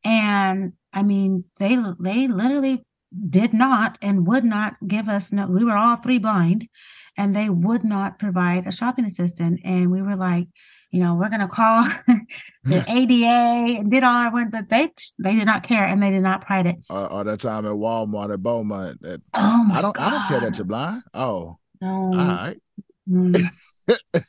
And 0.04 0.72
I 0.92 1.02
mean, 1.02 1.44
they, 1.58 1.82
they 1.98 2.28
literally 2.28 2.84
did 3.28 3.52
not 3.52 3.98
and 4.00 4.26
would 4.26 4.44
not 4.44 4.76
give 4.86 5.08
us 5.08 5.32
no, 5.32 5.48
we 5.48 5.64
were 5.64 5.76
all 5.76 5.96
three 5.96 6.18
blind 6.18 6.68
and 7.16 7.34
they 7.34 7.50
would 7.50 7.84
not 7.84 8.18
provide 8.18 8.66
a 8.66 8.72
shopping 8.72 9.04
assistant. 9.04 9.60
And 9.64 9.90
we 9.90 10.00
were 10.00 10.16
like, 10.16 10.48
you 10.90 11.00
know, 11.00 11.14
we're 11.14 11.28
going 11.28 11.40
to 11.40 11.48
call 11.48 11.84
the 12.64 12.84
ADA 12.88 13.78
and 13.78 13.90
did 13.90 14.02
all 14.02 14.14
our 14.14 14.32
work, 14.32 14.50
but 14.50 14.68
they 14.68 14.88
they 15.18 15.34
did 15.34 15.46
not 15.46 15.62
care 15.62 15.84
and 15.84 16.02
they 16.02 16.10
did 16.10 16.22
not 16.22 16.44
pride 16.44 16.66
it. 16.66 16.76
Or, 16.90 17.10
or 17.12 17.24
that 17.24 17.40
time 17.40 17.64
at 17.66 17.72
Walmart 17.72 18.32
at 18.32 18.42
Beaumont. 18.42 19.00
That, 19.02 19.22
oh 19.34 19.64
my 19.68 19.78
I 19.78 19.82
don't 19.82 19.94
God. 19.94 20.06
I 20.06 20.10
don't 20.10 20.28
care 20.28 20.40
that 20.40 20.58
you're 20.58 20.64
blind. 20.64 21.02
Oh, 21.14 21.58
no. 21.80 21.88
All 21.88 22.10
right. 22.12 22.60
Mm. 23.08 23.42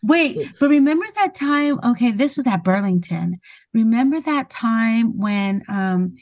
Wait, 0.04 0.48
but 0.60 0.70
remember 0.70 1.06
that 1.16 1.36
time? 1.36 1.80
Okay, 1.84 2.12
this 2.12 2.38
was 2.38 2.48
at 2.48 2.64
Burlington. 2.64 3.40
Remember 3.74 4.20
that 4.22 4.50
time 4.50 5.18
when 5.18 5.64
um 5.68 6.16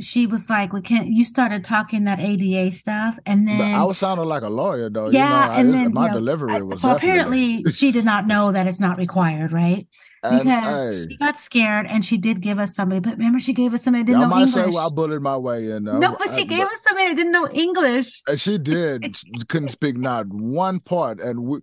she 0.00 0.26
was 0.26 0.48
like, 0.48 0.72
"We 0.72 0.80
can't." 0.80 1.06
You 1.08 1.24
started 1.24 1.64
talking 1.64 2.04
that 2.04 2.20
ADA 2.20 2.74
stuff, 2.74 3.18
and 3.26 3.46
then 3.48 3.58
but 3.58 3.80
I 3.80 3.84
was 3.84 3.98
sounding 3.98 4.26
like 4.26 4.42
a 4.42 4.48
lawyer, 4.48 4.88
though. 4.88 5.10
Yeah, 5.10 5.42
you 5.42 5.46
know, 5.46 5.58
and 5.58 5.68
I, 5.68 5.72
then 5.72 5.94
my 5.94 6.02
you 6.06 6.08
know, 6.08 6.18
delivery 6.18 6.62
was 6.62 6.80
so 6.80 6.94
apparently 6.94 7.64
she 7.72 7.90
did 7.90 8.04
not 8.04 8.26
know 8.26 8.52
that 8.52 8.66
it's 8.66 8.80
not 8.80 8.98
required, 8.98 9.52
right? 9.52 9.86
Because 10.22 11.00
and, 11.02 11.10
she 11.10 11.16
got 11.16 11.38
scared, 11.38 11.86
and 11.86 12.04
she 12.04 12.18
did 12.18 12.40
give 12.40 12.58
us 12.58 12.74
somebody. 12.74 13.00
But 13.00 13.16
remember, 13.16 13.40
she 13.40 13.54
gave 13.54 13.72
us 13.72 13.82
somebody 13.82 14.04
didn't 14.04 14.20
know 14.20 14.36
English. 14.36 14.52
Say, 14.52 14.66
well, 14.66 14.86
I 14.86 14.88
bullied 14.90 15.22
my 15.22 15.36
way 15.36 15.70
in. 15.70 15.88
Uh, 15.88 15.98
no, 15.98 16.14
but 16.18 16.34
she 16.34 16.42
I, 16.42 16.44
gave 16.44 16.64
but, 16.64 16.72
us 16.72 16.82
somebody 16.82 17.08
that 17.08 17.16
didn't 17.16 17.32
know 17.32 17.48
English. 17.48 18.22
And 18.28 18.38
she 18.38 18.58
did. 18.58 19.16
couldn't 19.48 19.70
speak 19.70 19.96
not 19.96 20.26
one 20.28 20.78
part, 20.80 21.20
and 21.20 21.40
we, 21.40 21.60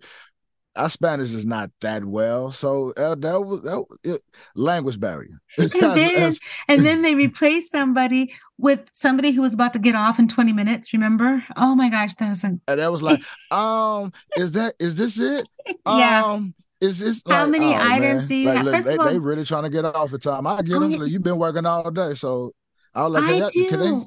our 0.78 0.88
Spanish 0.88 1.34
is 1.34 1.44
not 1.44 1.70
that 1.80 2.04
well, 2.04 2.52
so 2.52 2.92
uh, 2.96 3.14
that 3.16 3.40
was 3.40 3.62
that, 3.62 3.84
it, 4.04 4.22
language 4.54 5.00
barrier. 5.00 5.40
and, 5.58 5.70
then, 5.70 6.34
and 6.68 6.86
then 6.86 7.02
they 7.02 7.14
replaced 7.14 7.72
somebody 7.72 8.32
with 8.56 8.88
somebody 8.92 9.32
who 9.32 9.42
was 9.42 9.54
about 9.54 9.72
to 9.72 9.78
get 9.78 9.94
off 9.94 10.18
in 10.18 10.28
20 10.28 10.52
minutes. 10.52 10.92
Remember? 10.92 11.44
Oh 11.56 11.74
my 11.74 11.90
gosh, 11.90 12.14
that 12.14 12.28
was 12.28 12.44
a... 12.44 12.46
and 12.46 12.60
that 12.66 12.90
was 12.90 13.02
like, 13.02 13.20
um, 13.50 14.12
is 14.36 14.52
that 14.52 14.74
is 14.78 14.96
this 14.96 15.18
it? 15.18 15.46
yeah. 15.86 16.22
Um, 16.24 16.54
is 16.80 17.00
this 17.00 17.22
how 17.26 17.42
like, 17.42 17.50
many 17.50 17.74
oh, 17.74 17.78
items 17.78 18.20
man. 18.20 18.26
do 18.26 18.34
you 18.36 18.48
like, 18.48 18.56
have? 18.56 18.64
Look, 18.66 18.74
First 18.74 18.86
they, 18.86 18.94
of 18.94 19.00
all, 19.00 19.06
they 19.06 19.18
really 19.18 19.44
trying 19.44 19.64
to 19.64 19.70
get 19.70 19.84
off 19.84 20.10
the 20.10 20.18
time. 20.18 20.46
I 20.46 20.62
get 20.62 20.76
oh, 20.76 20.80
them. 20.80 20.92
Yeah. 20.92 21.04
You've 21.04 21.24
been 21.24 21.38
working 21.38 21.66
all 21.66 21.90
day, 21.90 22.14
so 22.14 22.52
I 22.94 23.06
like, 23.06 23.24
hey, 23.24 23.42
I 23.42 23.48
do. 23.48 24.06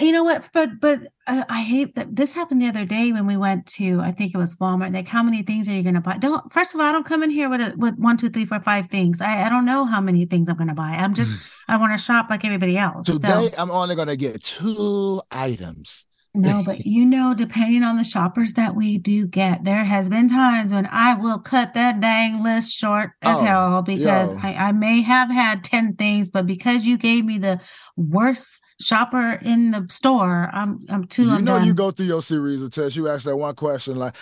you 0.00 0.12
know 0.12 0.22
what? 0.22 0.48
But 0.52 0.80
but 0.80 1.00
uh, 1.26 1.44
I 1.48 1.62
hate 1.62 1.94
that 1.94 2.14
this 2.14 2.34
happened 2.34 2.60
the 2.60 2.66
other 2.66 2.84
day 2.84 3.12
when 3.12 3.26
we 3.26 3.36
went 3.36 3.66
to 3.78 4.00
I 4.00 4.12
think 4.12 4.34
it 4.34 4.38
was 4.38 4.54
Walmart. 4.56 4.92
Like, 4.92 5.08
how 5.08 5.22
many 5.22 5.42
things 5.42 5.68
are 5.68 5.72
you 5.72 5.82
going 5.82 5.94
to 5.94 6.00
buy? 6.00 6.18
Don't 6.18 6.52
first 6.52 6.74
of 6.74 6.80
all, 6.80 6.86
I 6.86 6.92
don't 6.92 7.06
come 7.06 7.22
in 7.22 7.30
here 7.30 7.48
with 7.48 7.60
a, 7.60 7.74
with 7.76 7.96
one, 7.98 8.16
two, 8.16 8.28
three, 8.28 8.44
four, 8.44 8.60
five 8.60 8.88
things. 8.88 9.20
I, 9.20 9.46
I 9.46 9.48
don't 9.48 9.64
know 9.64 9.84
how 9.84 10.00
many 10.00 10.24
things 10.24 10.48
I'm 10.48 10.56
going 10.56 10.68
to 10.68 10.74
buy. 10.74 10.90
I'm 10.90 11.14
just 11.14 11.32
I 11.68 11.76
want 11.76 11.92
to 11.92 12.04
shop 12.04 12.26
like 12.28 12.44
everybody 12.44 12.76
else. 12.76 13.06
Today, 13.06 13.28
so. 13.28 13.50
I'm 13.58 13.70
only 13.70 13.94
going 13.94 14.08
to 14.08 14.16
get 14.16 14.42
two 14.42 15.22
items. 15.30 16.04
No, 16.34 16.62
but 16.64 16.80
you 16.86 17.04
know, 17.04 17.34
depending 17.36 17.82
on 17.82 17.96
the 17.96 18.04
shoppers 18.04 18.54
that 18.54 18.74
we 18.74 18.98
do 18.98 19.26
get, 19.26 19.64
there 19.64 19.84
has 19.84 20.08
been 20.08 20.28
times 20.28 20.72
when 20.72 20.86
I 20.86 21.14
will 21.14 21.38
cut 21.38 21.74
that 21.74 22.00
dang 22.00 22.42
list 22.42 22.72
short 22.72 23.10
as 23.20 23.38
oh, 23.38 23.44
hell 23.44 23.82
because 23.82 24.34
I, 24.42 24.54
I, 24.54 24.72
may 24.72 25.02
have 25.02 25.30
had 25.30 25.62
10 25.62 25.96
things, 25.96 26.30
but 26.30 26.46
because 26.46 26.84
you 26.84 26.96
gave 26.96 27.24
me 27.24 27.38
the 27.38 27.60
worst 27.96 28.60
shopper 28.80 29.32
in 29.42 29.72
the 29.72 29.86
store, 29.90 30.48
I'm 30.52 30.80
I'm 30.88 31.06
too 31.06 31.24
You 31.24 31.32
I'm 31.32 31.44
know 31.44 31.58
done. 31.58 31.66
you 31.66 31.74
go 31.74 31.90
through 31.90 32.06
your 32.06 32.22
series 32.22 32.62
of 32.62 32.70
tests, 32.70 32.96
you 32.96 33.08
ask 33.08 33.24
that 33.24 33.36
one 33.36 33.54
question 33.54 33.96
like, 33.96 34.14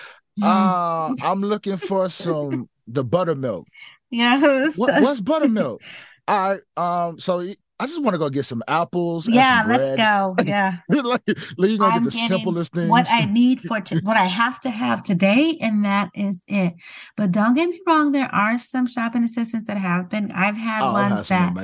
uh, 0.43 1.15
I'm 1.23 1.41
looking 1.41 1.77
for 1.77 2.09
some 2.09 2.69
the 2.89 3.05
buttermilk. 3.05 3.69
Yeah. 4.11 4.41
What, 4.77 5.03
what's 5.03 5.21
buttermilk? 5.21 5.81
All 6.27 6.51
right. 6.51 6.61
Um, 6.77 7.21
so 7.21 7.45
I 7.81 7.87
just 7.87 8.03
want 8.03 8.13
to 8.13 8.19
go 8.19 8.29
get 8.29 8.45
some 8.45 8.63
apples. 8.69 9.27
Yeah, 9.27 9.63
some 9.63 9.71
let's 9.71 9.93
go. 9.93 10.37
Yeah, 10.45 10.79
like, 10.91 11.23
like 11.27 11.71
you're 11.71 11.79
gonna 11.79 11.95
I'm 11.95 12.03
get 12.03 12.13
the 12.13 12.19
simplest 12.19 12.75
things. 12.75 12.91
What 12.91 13.07
I 13.11 13.25
need 13.25 13.61
for 13.61 13.81
t- 13.81 14.01
what 14.03 14.19
I 14.19 14.27
have 14.27 14.61
to 14.61 14.71
have 14.71 15.03
today, 15.03 15.57
and 15.63 15.83
that 15.85 16.11
is 16.15 16.43
it. 16.47 16.75
But 17.17 17.33
don't 17.33 17.55
get 17.55 17.71
me 17.71 17.81
wrong, 17.87 18.13
there 18.13 18.33
are 18.35 18.59
some 18.59 18.87
shopping 18.87 19.25
assistants 19.25 19.67
that 19.67 19.79
have 19.79 20.11
been. 20.11 20.31
I've 20.33 20.57
had 20.57 20.83
oh, 20.83 20.93
ones 20.93 21.29
that. 21.29 21.55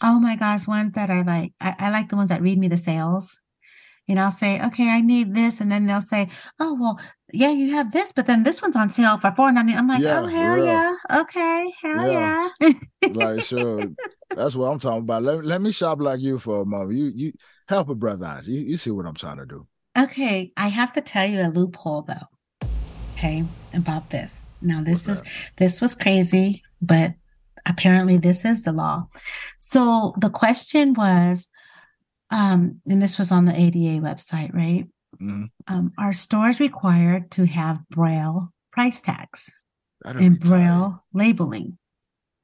Oh 0.00 0.20
my 0.20 0.36
gosh, 0.36 0.68
ones 0.68 0.92
that 0.92 1.10
are 1.10 1.24
like 1.24 1.52
I, 1.60 1.74
I 1.78 1.90
like 1.90 2.08
the 2.08 2.16
ones 2.16 2.28
that 2.28 2.40
read 2.40 2.58
me 2.58 2.68
the 2.68 2.78
sales. 2.78 3.36
Know, 4.08 4.24
I'll 4.24 4.30
say, 4.30 4.62
okay, 4.66 4.90
I 4.90 5.00
need 5.00 5.34
this. 5.34 5.60
And 5.60 5.72
then 5.72 5.86
they'll 5.86 6.00
say, 6.00 6.28
oh, 6.60 6.74
well, 6.74 7.00
yeah, 7.32 7.50
you 7.50 7.72
have 7.72 7.92
this, 7.92 8.12
but 8.12 8.26
then 8.26 8.42
this 8.42 8.60
one's 8.60 8.76
on 8.76 8.90
sale 8.90 9.16
for 9.16 9.32
four 9.32 9.50
ninety. 9.50 9.72
I'm 9.72 9.88
like, 9.88 10.02
yeah, 10.02 10.20
oh, 10.20 10.26
hell 10.26 10.54
real. 10.54 10.66
yeah. 10.66 10.94
Okay, 11.10 11.72
hell 11.82 12.10
yeah. 12.10 12.48
yeah. 12.60 12.72
like, 13.12 13.42
sure. 13.42 13.86
That's 14.36 14.56
what 14.56 14.66
I'm 14.66 14.78
talking 14.78 15.02
about. 15.02 15.22
Let, 15.22 15.44
let 15.44 15.62
me 15.62 15.72
shop 15.72 16.00
like 16.00 16.20
you 16.20 16.38
for 16.38 16.62
a 16.62 16.64
moment. 16.66 16.98
You 16.98 17.12
you 17.14 17.32
help 17.66 17.88
a 17.88 17.94
brother 17.94 18.26
out. 18.26 18.46
You, 18.46 18.60
you 18.60 18.76
see 18.76 18.90
what 18.90 19.06
I'm 19.06 19.14
trying 19.14 19.38
to 19.38 19.46
do. 19.46 19.66
Okay. 19.96 20.52
I 20.56 20.68
have 20.68 20.92
to 20.94 21.00
tell 21.00 21.26
you 21.26 21.40
a 21.40 21.48
loophole 21.48 22.02
though. 22.02 22.68
Okay, 23.14 23.44
about 23.72 24.10
this. 24.10 24.46
Now 24.60 24.82
this 24.82 25.06
What's 25.06 25.20
is 25.20 25.22
that? 25.22 25.30
this 25.56 25.80
was 25.80 25.94
crazy, 25.94 26.62
but 26.82 27.14
apparently 27.64 28.18
this 28.18 28.44
is 28.44 28.62
the 28.62 28.72
law. 28.72 29.08
So 29.58 30.14
the 30.18 30.30
question 30.30 30.94
was 30.94 31.48
um, 32.34 32.80
and 32.88 33.00
this 33.00 33.16
was 33.16 33.30
on 33.30 33.44
the 33.44 33.54
ADA 33.54 34.02
website, 34.04 34.52
right? 34.52 34.86
Mm-hmm. 35.22 35.44
Um, 35.68 35.92
are 35.96 36.12
stores 36.12 36.58
required 36.58 37.30
to 37.32 37.46
have 37.46 37.88
Braille 37.88 38.50
price 38.72 39.00
tags 39.00 39.52
and 40.04 40.40
Braille 40.40 41.04
labeling? 41.12 41.78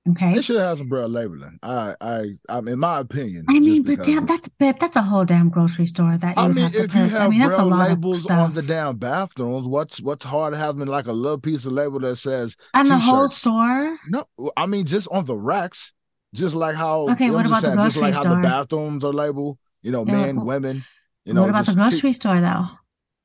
Okay, 0.08 0.36
they 0.36 0.42
should 0.42 0.60
have 0.60 0.78
some 0.78 0.88
Braille 0.88 1.08
labeling. 1.08 1.58
I, 1.62 1.94
I, 2.00 2.24
I, 2.48 2.58
in 2.58 2.78
my 2.78 3.00
opinion. 3.00 3.44
I 3.48 3.58
mean, 3.58 3.82
but 3.82 4.04
damn, 4.04 4.26
that's 4.26 4.48
that's 4.58 4.94
a 4.96 5.02
whole 5.02 5.24
damn 5.24 5.50
grocery 5.50 5.86
store 5.86 6.16
that 6.16 6.36
you 6.36 6.42
I 6.42 6.48
mean, 6.48 6.64
have 6.64 6.74
if 6.74 6.94
you 6.94 7.00
have 7.02 7.22
I 7.22 7.28
mean, 7.28 7.46
Braille 7.46 7.66
labels 7.66 8.26
on 8.26 8.54
the 8.54 8.62
damn 8.62 8.96
bathrooms, 8.96 9.66
what's 9.66 10.00
what's 10.00 10.24
hard 10.24 10.54
having 10.54 10.86
like 10.86 11.06
a 11.06 11.12
little 11.12 11.38
piece 11.38 11.64
of 11.64 11.72
label 11.72 11.98
that 12.00 12.16
says 12.16 12.56
on 12.74 12.88
the 12.88 12.98
whole 12.98 13.28
store? 13.28 13.98
No, 14.08 14.24
I 14.56 14.66
mean 14.66 14.86
just 14.86 15.08
on 15.10 15.26
the 15.26 15.36
racks, 15.36 15.92
just 16.32 16.54
like 16.54 16.76
how. 16.76 17.10
Okay, 17.10 17.30
what 17.30 17.44
about 17.44 17.62
saying, 17.62 17.74
the 17.74 17.82
grocery 17.82 17.90
just 17.90 18.02
like 18.02 18.14
store? 18.14 18.28
how 18.28 18.34
the 18.36 18.40
bathrooms 18.40 19.04
are 19.04 19.12
labeled 19.12 19.58
you 19.82 19.90
know, 19.90 20.04
men, 20.04 20.36
yeah. 20.36 20.42
women. 20.42 20.84
You 21.24 21.34
know, 21.34 21.42
what 21.42 21.50
about 21.50 21.66
the 21.66 21.74
grocery 21.74 22.10
t- 22.10 22.14
store 22.14 22.40
though? 22.40 22.66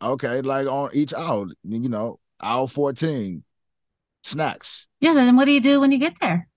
Okay, 0.01 0.41
like 0.41 0.67
on 0.67 0.89
each 0.93 1.13
aisle, 1.13 1.47
you 1.63 1.89
know, 1.89 2.19
aisle 2.39 2.67
fourteen, 2.67 3.43
snacks. 4.23 4.87
Yeah, 4.99 5.13
then 5.13 5.35
what 5.35 5.45
do 5.45 5.51
you 5.51 5.61
do 5.61 5.79
when 5.79 5.91
you 5.91 5.97
get 5.97 6.19
there? 6.19 6.47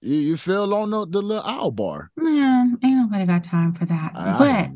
You 0.00 0.14
you 0.14 0.36
fill 0.36 0.74
on 0.74 0.90
the, 0.90 1.06
the 1.06 1.22
little 1.22 1.44
aisle 1.44 1.70
bar. 1.70 2.10
Man, 2.16 2.78
ain't 2.82 2.96
nobody 2.96 3.26
got 3.26 3.44
time 3.44 3.72
for 3.72 3.84
that. 3.86 4.12
I, 4.14 4.70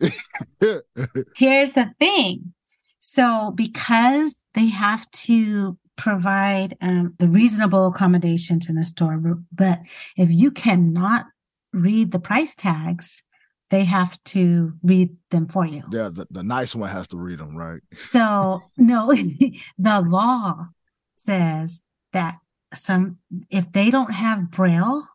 but 0.00 0.12
here's 1.36 1.72
the 1.72 1.94
thing. 1.98 2.54
So 2.98 3.52
because 3.54 4.36
they 4.54 4.66
have 4.66 5.10
to 5.10 5.78
provide 5.96 6.76
um, 6.80 7.14
the 7.18 7.28
reasonable 7.28 7.86
accommodations 7.88 8.68
in 8.68 8.76
the 8.76 8.86
store, 8.86 9.20
but 9.52 9.80
if 10.16 10.30
you 10.30 10.50
cannot 10.50 11.26
read 11.72 12.12
the 12.12 12.18
price 12.18 12.54
tags, 12.54 13.22
they 13.72 13.84
have 13.84 14.22
to 14.22 14.74
read 14.82 15.16
them 15.30 15.48
for 15.48 15.64
you. 15.64 15.82
Yeah, 15.90 16.10
the, 16.12 16.26
the 16.30 16.42
nice 16.42 16.74
one 16.74 16.90
has 16.90 17.08
to 17.08 17.16
read 17.16 17.38
them, 17.38 17.56
right? 17.56 17.80
So, 18.02 18.60
no, 18.76 19.14
the 19.78 20.00
law 20.02 20.66
says 21.16 21.80
that 22.12 22.36
some, 22.74 23.16
if 23.48 23.72
they 23.72 23.90
don't 23.90 24.12
have 24.12 24.50
Braille 24.50 25.08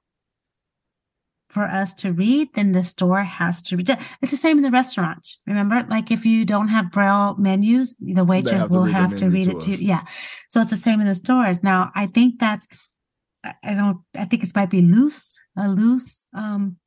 for 1.49 1.65
us 1.65 1.93
to 1.95 2.11
read, 2.11 2.49
then 2.55 2.71
the 2.71 2.83
store 2.83 3.21
has 3.21 3.61
to 3.61 3.77
read. 3.77 3.95
It's 4.23 4.31
the 4.31 4.37
same 4.37 4.57
in 4.57 4.63
the 4.63 4.71
restaurant. 4.71 5.35
Remember, 5.45 5.85
like 5.87 6.09
if 6.09 6.25
you 6.25 6.43
don't 6.43 6.69
have 6.69 6.91
Braille 6.91 7.35
menus, 7.37 7.95
the 7.99 8.25
waitress 8.25 8.53
have 8.53 8.71
will 8.71 8.85
have 8.85 9.15
to 9.17 9.29
read 9.29 9.49
it 9.49 9.61
to 9.61 9.71
you. 9.71 9.77
Yeah. 9.77 10.01
So 10.49 10.61
it's 10.61 10.71
the 10.71 10.77
same 10.77 10.99
in 10.99 11.05
the 11.05 11.13
stores. 11.13 11.61
Now, 11.61 11.91
I 11.93 12.07
think 12.07 12.39
that's, 12.39 12.65
I 13.43 13.75
don't, 13.75 13.99
I 14.15 14.25
think 14.25 14.43
it 14.43 14.51
might 14.55 14.71
be 14.71 14.81
loose, 14.81 15.37
a 15.55 15.69
loose, 15.69 16.27
um, 16.33 16.77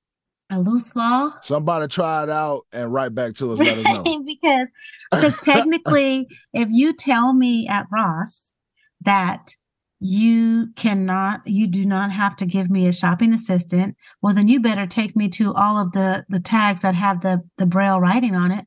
a 0.51 0.59
loose 0.59 0.95
law. 0.97 1.31
Somebody 1.43 1.87
try 1.87 2.25
it 2.25 2.31
out 2.31 2.63
and 2.73 2.93
write 2.93 3.15
back 3.15 3.35
to 3.37 3.53
us. 3.53 3.59
Let 3.59 3.79
us 3.79 3.85
know. 3.85 4.03
because 4.27 4.69
because 5.11 5.41
technically, 5.43 6.27
if 6.53 6.69
you 6.71 6.93
tell 6.93 7.33
me 7.33 7.69
at 7.69 7.87
Ross 7.93 8.55
that 9.03 9.55
you 10.01 10.73
cannot, 10.77 11.43
you 11.47 11.67
do 11.67 11.87
not 11.87 12.11
have 12.11 12.35
to 12.37 12.47
give 12.47 12.71
me 12.71 12.87
a 12.87 12.93
shopping 12.93 13.33
assistant, 13.33 13.97
well, 14.21 14.35
then 14.35 14.49
you 14.49 14.61
better 14.61 14.87
take 14.87 15.15
me 15.15 15.29
to 15.31 15.55
all 15.55 15.79
of 15.79 15.93
the 15.93 16.25
the 16.29 16.41
tags 16.41 16.83
that 16.83 16.95
have 16.95 17.21
the 17.21 17.43
the 17.57 17.67
braille 17.67 18.01
writing 18.01 18.35
on 18.35 18.51
it. 18.51 18.67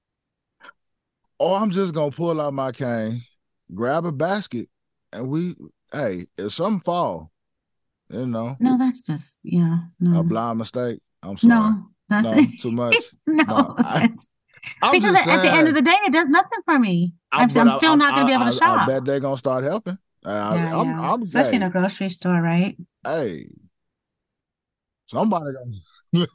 Or 1.39 1.57
I'm 1.57 1.71
just 1.71 1.93
gonna 1.93 2.11
pull 2.11 2.39
out 2.39 2.53
my 2.53 2.71
cane, 2.71 3.23
grab 3.73 4.05
a 4.05 4.11
basket, 4.11 4.69
and 5.11 5.27
we, 5.27 5.55
hey, 5.91 6.27
if 6.37 6.53
something 6.53 6.79
fall, 6.79 7.31
you 8.09 8.25
know. 8.25 8.55
No, 8.59 8.77
that's 8.77 9.01
just 9.01 9.39
yeah. 9.43 9.79
No. 9.99 10.21
A 10.21 10.23
blind 10.23 10.59
mistake. 10.59 11.01
I'm 11.23 11.37
sorry. 11.37 11.49
No, 11.49 11.85
that's 12.09 12.29
no, 12.29 12.45
too 12.59 12.71
much. 12.71 12.95
no, 13.27 13.43
no 13.43 13.75
I, 13.79 14.09
because 14.91 15.27
at, 15.27 15.41
the 15.41 15.53
end 15.53 15.67
of 15.67 15.73
the 15.73 15.81
day, 15.81 15.95
it 16.05 16.13
does 16.13 16.29
nothing 16.29 16.59
for 16.65 16.79
me. 16.79 17.13
I'm, 17.31 17.49
I'm, 17.49 17.57
I'm 17.67 17.69
still 17.71 17.93
I, 17.93 17.95
not 17.95 18.15
going 18.15 18.27
to 18.27 18.31
be 18.31 18.33
able 18.33 18.51
to 18.51 18.57
shop. 18.57 18.81
I 18.81 18.85
bet 18.87 19.05
they're 19.05 19.19
going 19.19 19.35
to 19.35 19.39
start 19.39 19.63
helping. 19.63 19.97
Uh, 20.25 20.51
yeah, 20.55 20.79
I'm, 20.79 20.99
I'm, 21.01 21.21
especially 21.21 21.51
hey, 21.51 21.55
in 21.57 21.63
a 21.63 21.69
grocery 21.69 22.09
store, 22.09 22.41
right? 22.41 22.77
Hey, 23.03 23.45
somebody. 25.07 25.55
All 26.15 26.25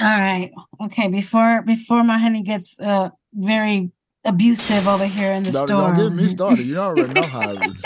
right. 0.00 0.50
Okay. 0.82 1.08
Before 1.08 1.62
before 1.62 2.04
my 2.04 2.18
honey 2.18 2.42
gets 2.42 2.78
uh 2.80 3.10
very 3.32 3.90
abusive 4.24 4.86
over 4.86 5.06
here 5.06 5.32
in 5.32 5.44
the 5.44 5.52
no, 5.52 5.66
store. 5.66 5.92
Don't 5.92 5.96
get 5.96 6.22
me 6.22 6.28
started. 6.28 6.66
You 6.66 6.78
already 6.78 7.14
know 7.14 7.22
how 7.22 7.50
it 7.50 7.66
is. 7.66 7.84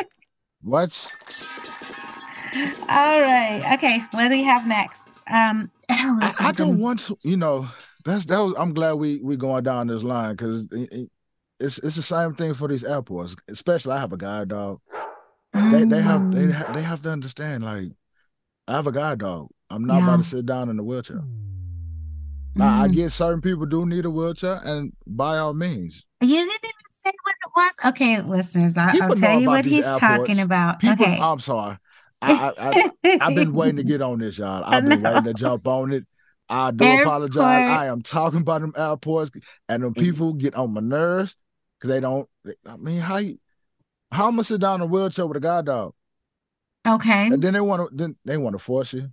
What? 0.63 1.17
All 2.89 3.21
right. 3.21 3.63
Okay. 3.75 3.99
What 4.11 4.29
do 4.29 4.31
we 4.31 4.45
have 4.45 4.67
next? 4.67 5.14
Um, 5.31 5.71
I, 5.89 6.33
I 6.41 6.53
don't 6.53 6.79
want 6.79 7.01
to, 7.01 7.19
you 7.23 7.37
know, 7.37 7.69
that's 8.05 8.27
that 8.27 8.39
was, 8.39 8.55
I'm 8.59 8.75
glad 8.75 8.95
we 8.95 9.21
we 9.23 9.37
going 9.37 9.65
down 9.65 9.87
this 9.87 10.03
line 10.03 10.33
because 10.33 10.67
it, 10.73 11.11
it's 11.61 11.79
it's 11.79 11.97
the 11.97 12.03
same 12.03 12.35
thing 12.35 12.55
for 12.55 12.69
these 12.69 12.85
airports. 12.85 13.37
Especially, 13.49 13.93
I 13.93 14.01
have 14.01 14.13
a 14.13 14.17
guide 14.17 14.49
dog. 14.49 14.81
Mm. 15.55 15.73
They 15.73 15.85
they 15.97 16.03
have 16.03 16.33
they 16.33 16.47
mm. 16.47 16.75
they 16.75 16.83
have 16.83 17.03
to 17.03 17.11
understand. 17.11 17.65
Like, 17.65 17.89
I 18.69 18.77
have 18.77 18.87
a 18.87 18.93
guide 18.93 19.19
dog. 19.19 19.49
I'm 19.71 19.87
not 19.87 19.99
yeah. 19.99 20.05
about 20.05 20.17
to 20.19 20.25
sit 20.25 20.47
down 20.47 20.69
in 20.69 20.79
a 20.79 20.85
wheelchair. 20.85 21.23
Now, 22.57 22.79
mm. 22.79 22.83
I 22.83 22.89
get 22.89 23.11
certain 23.11 23.41
people 23.41 23.67
do 23.67 23.87
need 23.87 24.05
a 24.05 24.11
wheelchair, 24.11 24.61
and 24.65 24.93
by 25.07 25.39
all 25.39 25.55
means. 25.55 26.07
You 26.21 26.29
didn't 26.29 26.53
even 26.63 26.73
say 26.91 27.13
what 27.23 27.35
it 27.35 27.51
was. 27.57 27.91
Okay, 27.91 28.23
listeners, 28.23 28.77
I, 28.77 29.07
will 29.07 29.17
tell 29.17 29.41
you 29.41 29.49
what 29.49 29.65
he's 29.65 29.87
airports. 29.87 30.01
talking 30.01 30.41
about. 30.41 30.79
People, 30.79 31.05
okay. 31.05 31.19
I'm 31.21 31.39
sorry. 31.41 31.79
I, 32.23 32.53
I, 32.59 32.91
I, 33.05 33.25
have 33.27 33.35
been 33.35 33.53
waiting 33.55 33.77
to 33.77 33.85
get 33.85 34.01
on 34.03 34.19
this, 34.19 34.39
y'all. 34.39 34.65
I've 34.65 34.89
been 34.89 35.03
waiting 35.03 35.25
to 35.25 35.35
jump 35.35 35.67
on 35.67 35.93
it. 35.93 36.05
I 36.49 36.71
do 36.71 36.85
Airport. 36.85 37.07
apologize. 37.07 37.71
I 37.71 37.87
am 37.87 38.03
talking 38.03 38.41
about 38.41 38.61
them 38.61 38.73
airports, 38.77 39.31
and 39.69 39.83
them 39.83 39.95
mm. 39.95 40.01
people 40.01 40.35
get 40.35 40.55
on 40.55 40.73
my 40.75 40.81
nerves 40.81 41.37
because 41.79 41.91
they 41.91 42.01
don't. 42.01 42.29
I 42.67 42.77
mean, 42.77 43.01
how 43.01 43.19
you, 43.19 43.39
how 44.11 44.29
am 44.29 44.39
I 44.39 44.43
sit 44.43 44.61
down 44.61 44.77
in 44.77 44.83
a 44.83 44.87
wheelchair 44.87 45.27
with 45.27 45.37
a 45.37 45.41
guide 45.41 45.67
dog? 45.67 45.95
Okay. 46.87 47.27
And 47.29 47.43
then 47.43 47.55
they 47.55 47.61
want 47.61 47.91
to 47.91 47.97
then 47.97 48.17
they 48.25 48.37
want 48.37 48.55
to 48.55 48.59
force 48.59 48.93
you. 48.93 49.11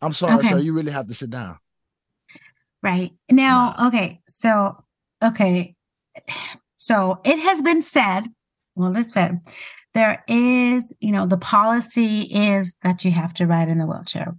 I'm 0.00 0.12
sorry, 0.12 0.34
okay. 0.34 0.48
sir. 0.48 0.58
You 0.58 0.72
really 0.72 0.92
have 0.92 1.08
to 1.08 1.14
sit 1.14 1.30
down. 1.30 1.58
Right. 2.82 3.10
Now, 3.30 3.74
nah. 3.76 3.88
okay. 3.88 4.20
So, 4.28 4.74
okay. 5.22 5.74
So 6.76 7.20
it 7.24 7.38
has 7.38 7.60
been 7.60 7.82
said, 7.82 8.24
well, 8.74 8.96
it's 8.96 9.12
said, 9.12 9.40
there 9.94 10.24
is, 10.28 10.92
you 11.00 11.12
know, 11.12 11.26
the 11.26 11.36
policy 11.36 12.28
is 12.30 12.76
that 12.82 13.04
you 13.04 13.10
have 13.10 13.34
to 13.34 13.46
ride 13.46 13.68
in 13.68 13.78
the 13.78 13.86
wheelchair. 13.86 14.36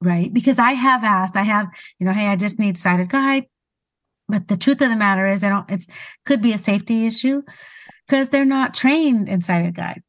Right. 0.00 0.32
Because 0.32 0.58
I 0.58 0.72
have 0.72 1.04
asked, 1.04 1.36
I 1.36 1.42
have, 1.42 1.68
you 1.98 2.06
know, 2.06 2.12
hey, 2.12 2.28
I 2.28 2.36
just 2.36 2.58
need 2.58 2.78
sighted 2.78 3.10
guide. 3.10 3.46
But 4.28 4.48
the 4.48 4.56
truth 4.56 4.80
of 4.80 4.88
the 4.88 4.96
matter 4.96 5.26
is, 5.26 5.44
I 5.44 5.48
don't, 5.48 5.70
it 5.70 5.84
could 6.24 6.40
be 6.40 6.52
a 6.52 6.58
safety 6.58 7.06
issue 7.06 7.42
because 8.06 8.30
they're 8.30 8.44
not 8.44 8.74
trained 8.74 9.28
in 9.28 9.42
sighted 9.42 9.74
guide. 9.74 10.02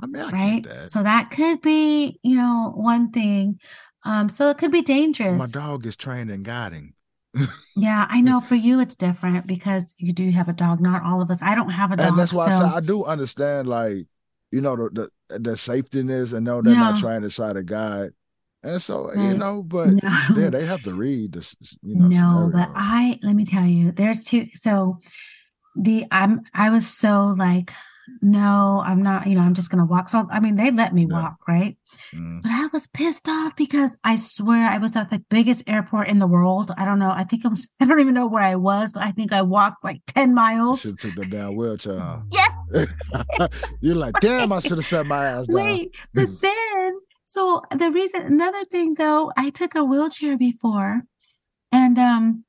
I 0.00 0.06
mean, 0.06 0.22
I 0.22 0.30
right. 0.30 0.62
That. 0.62 0.90
So 0.90 1.02
that 1.02 1.30
could 1.30 1.60
be, 1.60 2.18
you 2.22 2.36
know, 2.36 2.72
one 2.74 3.10
thing. 3.10 3.60
Um, 4.04 4.28
so 4.28 4.50
it 4.50 4.58
could 4.58 4.72
be 4.72 4.82
dangerous. 4.82 5.38
My 5.38 5.46
dog 5.46 5.84
is 5.84 5.96
trained 5.96 6.30
in 6.30 6.42
guiding. 6.42 6.94
Yeah, 7.76 8.06
I 8.08 8.20
know 8.20 8.40
for 8.40 8.54
you 8.54 8.80
it's 8.80 8.96
different 8.96 9.46
because 9.46 9.94
you 9.98 10.12
do 10.12 10.30
have 10.30 10.48
a 10.48 10.52
dog. 10.52 10.80
Not 10.80 11.02
all 11.02 11.20
of 11.22 11.30
us. 11.30 11.40
I 11.42 11.54
don't 11.54 11.70
have 11.70 11.92
a 11.92 11.96
dog. 11.96 12.08
And 12.08 12.18
that's 12.18 12.32
why 12.32 12.50
so... 12.50 12.64
I, 12.64 12.76
I 12.76 12.80
do 12.80 13.04
understand, 13.04 13.68
like, 13.68 14.06
you 14.50 14.60
know, 14.60 14.76
the 14.76 15.10
the, 15.28 15.38
the 15.38 15.50
safetyness 15.50 16.32
and 16.32 16.44
know 16.44 16.62
they're 16.62 16.72
yeah. 16.72 16.80
not 16.80 16.98
trying 16.98 17.22
to 17.22 17.30
cite 17.30 17.56
a 17.56 17.62
guide. 17.62 18.10
And 18.62 18.82
so, 18.82 19.08
right. 19.08 19.30
you 19.30 19.36
know, 19.36 19.62
but 19.62 19.88
no. 19.88 20.18
yeah, 20.36 20.50
they 20.50 20.66
have 20.66 20.82
to 20.82 20.94
read 20.94 21.32
this, 21.32 21.54
you 21.82 21.96
know. 21.96 22.08
No, 22.08 22.16
scenario. 22.16 22.50
but 22.50 22.68
I 22.74 23.18
let 23.22 23.36
me 23.36 23.44
tell 23.44 23.64
you, 23.64 23.92
there's 23.92 24.24
two 24.24 24.46
so 24.54 24.98
the 25.76 26.06
I'm 26.10 26.42
I 26.52 26.70
was 26.70 26.88
so 26.88 27.34
like 27.36 27.72
no, 28.22 28.82
I'm 28.84 29.02
not, 29.02 29.26
you 29.26 29.34
know, 29.34 29.40
I'm 29.40 29.54
just 29.54 29.70
going 29.70 29.84
to 29.84 29.90
walk. 29.90 30.08
So, 30.08 30.26
I 30.30 30.40
mean, 30.40 30.56
they 30.56 30.70
let 30.70 30.94
me 30.94 31.06
yeah. 31.08 31.22
walk, 31.22 31.36
right? 31.48 31.76
Mm. 32.14 32.42
But 32.42 32.50
I 32.50 32.68
was 32.72 32.86
pissed 32.86 33.28
off 33.28 33.56
because 33.56 33.96
I 34.04 34.16
swear 34.16 34.68
I 34.68 34.78
was 34.78 34.96
at 34.96 35.10
the 35.10 35.22
biggest 35.30 35.64
airport 35.66 36.08
in 36.08 36.18
the 36.18 36.26
world. 36.26 36.72
I 36.76 36.84
don't 36.84 36.98
know. 36.98 37.10
I 37.10 37.24
think 37.24 37.44
I 37.44 37.48
was, 37.48 37.66
I 37.80 37.86
don't 37.86 38.00
even 38.00 38.14
know 38.14 38.26
where 38.26 38.42
I 38.42 38.54
was, 38.54 38.92
but 38.92 39.02
I 39.02 39.12
think 39.12 39.32
I 39.32 39.42
walked 39.42 39.84
like 39.84 40.02
10 40.08 40.34
miles. 40.34 40.84
You 40.84 40.90
should 40.90 41.00
have 41.02 41.14
took 41.14 41.24
the 41.24 41.30
damn 41.30 41.56
wheelchair. 41.56 42.22
yes. 42.32 43.50
You're 43.80 43.96
like, 43.96 44.14
damn, 44.20 44.52
I 44.52 44.60
should 44.60 44.78
have 44.78 44.86
set 44.86 45.06
my 45.06 45.26
ass 45.26 45.46
down. 45.46 45.56
Wait, 45.56 45.94
but 46.14 46.28
then, 46.40 46.98
so 47.24 47.62
the 47.76 47.90
reason, 47.90 48.22
another 48.22 48.64
thing 48.64 48.94
though, 48.94 49.32
I 49.36 49.50
took 49.50 49.74
a 49.74 49.84
wheelchair 49.84 50.36
before 50.36 51.02
and, 51.72 51.98
um, 51.98 52.44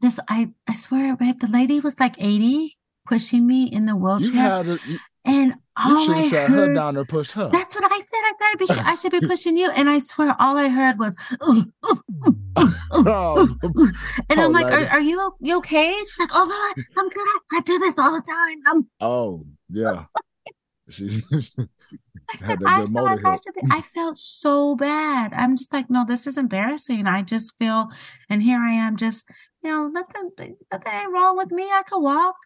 this, 0.00 0.20
I, 0.28 0.52
I 0.68 0.74
swear, 0.74 1.16
babe, 1.16 1.40
the 1.40 1.46
lady 1.46 1.80
was 1.80 1.98
like 1.98 2.16
80 2.18 2.73
pushing 3.06 3.46
me 3.46 3.64
in 3.66 3.86
the 3.86 3.96
wheelchair. 3.96 4.60
A, 4.60 4.64
you, 4.64 4.98
and 5.24 5.54
all 5.76 6.12
have 6.12 6.26
sat 6.26 6.50
heard, 6.50 6.68
her 6.68 6.74
down 6.74 6.96
and 6.96 7.08
pushed 7.08 7.32
her. 7.32 7.48
That's 7.48 7.74
what 7.74 7.84
I 7.84 7.96
said. 7.96 8.06
I 8.12 8.32
thought 8.38 8.58
be, 8.58 8.82
I 8.82 8.94
should 8.94 9.12
be 9.12 9.20
pushing 9.26 9.56
you. 9.56 9.70
And 9.70 9.88
I 9.88 9.98
swear, 9.98 10.36
all 10.38 10.56
I 10.56 10.68
heard 10.68 10.98
was, 10.98 11.16
ooh, 11.46 11.64
ooh, 11.86 12.02
ooh, 12.58 12.74
oh, 12.92 13.56
and 14.30 14.40
I'm 14.40 14.50
oh, 14.54 14.60
like, 14.60 14.66
are, 14.66 14.86
are, 14.92 15.00
you 15.00 15.34
you 15.40 15.56
okay? 15.58 15.94
She's 16.00 16.18
like, 16.18 16.30
oh 16.32 16.44
no, 16.44 16.84
I'm 17.00 17.08
good. 17.08 17.26
I, 17.26 17.56
I 17.56 17.60
do 17.62 17.78
this 17.78 17.98
all 17.98 18.12
the 18.12 18.22
time. 18.22 18.58
I'm. 18.66 18.88
Oh 19.00 19.44
yeah. 19.70 20.02
I 22.30 22.36
said, 22.36 22.58
I, 22.66 22.86
feel 22.86 23.04
like 23.04 23.24
I, 23.24 23.36
should 23.36 23.54
be, 23.54 23.62
I 23.70 23.80
felt 23.80 24.18
so 24.18 24.76
bad. 24.76 25.32
I'm 25.34 25.56
just 25.56 25.72
like, 25.72 25.90
no, 25.90 26.04
this 26.06 26.26
is 26.26 26.36
embarrassing. 26.36 27.06
I 27.06 27.22
just 27.22 27.54
feel, 27.58 27.90
and 28.28 28.42
here 28.42 28.60
I 28.60 28.72
am, 28.72 28.96
just 28.96 29.26
you 29.62 29.70
know, 29.70 29.88
nothing, 29.88 30.30
nothing 30.70 30.92
ain't 30.92 31.12
wrong 31.12 31.36
with 31.36 31.50
me. 31.50 31.64
I 31.64 31.82
can 31.86 32.02
walk. 32.02 32.36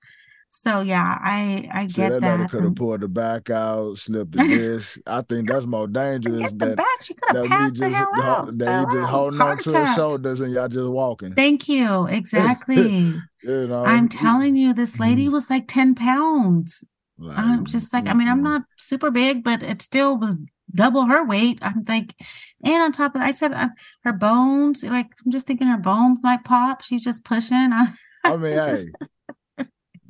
So 0.51 0.81
yeah, 0.81 1.19
I 1.21 1.69
I 1.73 1.87
See, 1.87 2.01
get 2.01 2.21
that. 2.21 2.51
could 2.51 2.65
have 2.65 2.75
pulled 2.75 3.03
the 3.03 3.09
back 3.09 3.51
out, 3.51 3.99
slipped 3.99 4.33
the 4.33 4.45
disc. 4.49 4.99
I 5.07 5.21
think 5.21 5.49
that's 5.49 5.67
more 5.67 5.87
dangerous 5.87 6.53
than 6.53 6.75
back. 6.75 7.03
She 7.03 7.15
could 7.15 7.37
have 7.37 7.47
passed 7.47 7.77
the 7.77 7.91
hell 7.91 8.11
out. 8.15 8.57
That 8.59 8.89
you 8.93 8.99
just 8.99 9.11
holding 9.11 9.41
on 9.41 9.59
to 9.59 9.73
her 9.73 9.95
shoulders 9.95 10.41
and 10.41 10.53
y'all 10.53 10.69
just 10.69 10.89
walking. 10.89 11.35
Thank 11.35 11.69
you. 11.69 12.07
Exactly. 12.07 13.13
you 13.43 13.67
know, 13.67 13.85
I'm 13.85 14.09
telling 14.09 14.57
you, 14.57 14.73
this 14.73 14.99
lady 14.99 15.25
mm-hmm. 15.25 15.33
was 15.33 15.51
like 15.51 15.69
ten 15.69 15.95
pounds. 15.95 16.83
Like, 17.19 17.39
I'm 17.39 17.65
just 17.65 17.93
like, 17.93 18.09
I 18.09 18.15
mean, 18.15 18.29
I'm 18.29 18.43
not 18.43 18.63
super 18.79 19.11
big, 19.11 19.45
but 19.45 19.63
it 19.63 19.83
still 19.83 20.17
was 20.17 20.37
double 20.75 21.07
her 21.07 21.27
weight. 21.27 21.59
I'm 21.63 21.85
like, 21.87 22.15
and 22.65 22.83
on 22.83 22.93
top 22.93 23.15
of 23.15 23.21
that, 23.21 23.29
I 23.29 23.33
said 23.33 23.53
uh, 23.53 23.69
her 24.05 24.13
bones, 24.13 24.83
like, 24.85 25.09
I'm 25.25 25.33
just 25.33 25.47
thinking 25.47 25.67
her 25.67 25.79
bones 25.79 26.19
might 26.23 26.45
pop. 26.45 26.83
She's 26.83 27.03
just 27.03 27.25
pushing. 27.25 27.73
I, 27.73 27.89
I 28.25 28.37
mean, 28.37 28.53
hey, 28.53 28.87
just 29.01 29.11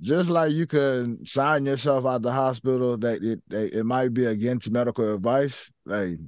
like 0.03 0.53
you 0.53 0.67
can 0.67 1.25
sign 1.25 1.67
yourself 1.67 2.07
out 2.07 2.23
the 2.23 2.33
hospital 2.33 2.97
that 2.99 3.23
it 3.23 3.41
it 3.51 3.85
might 3.85 4.15
be 4.15 4.27
against 4.27 4.71
medical 4.71 5.15
advice. 5.15 5.71
Like, 5.85 6.19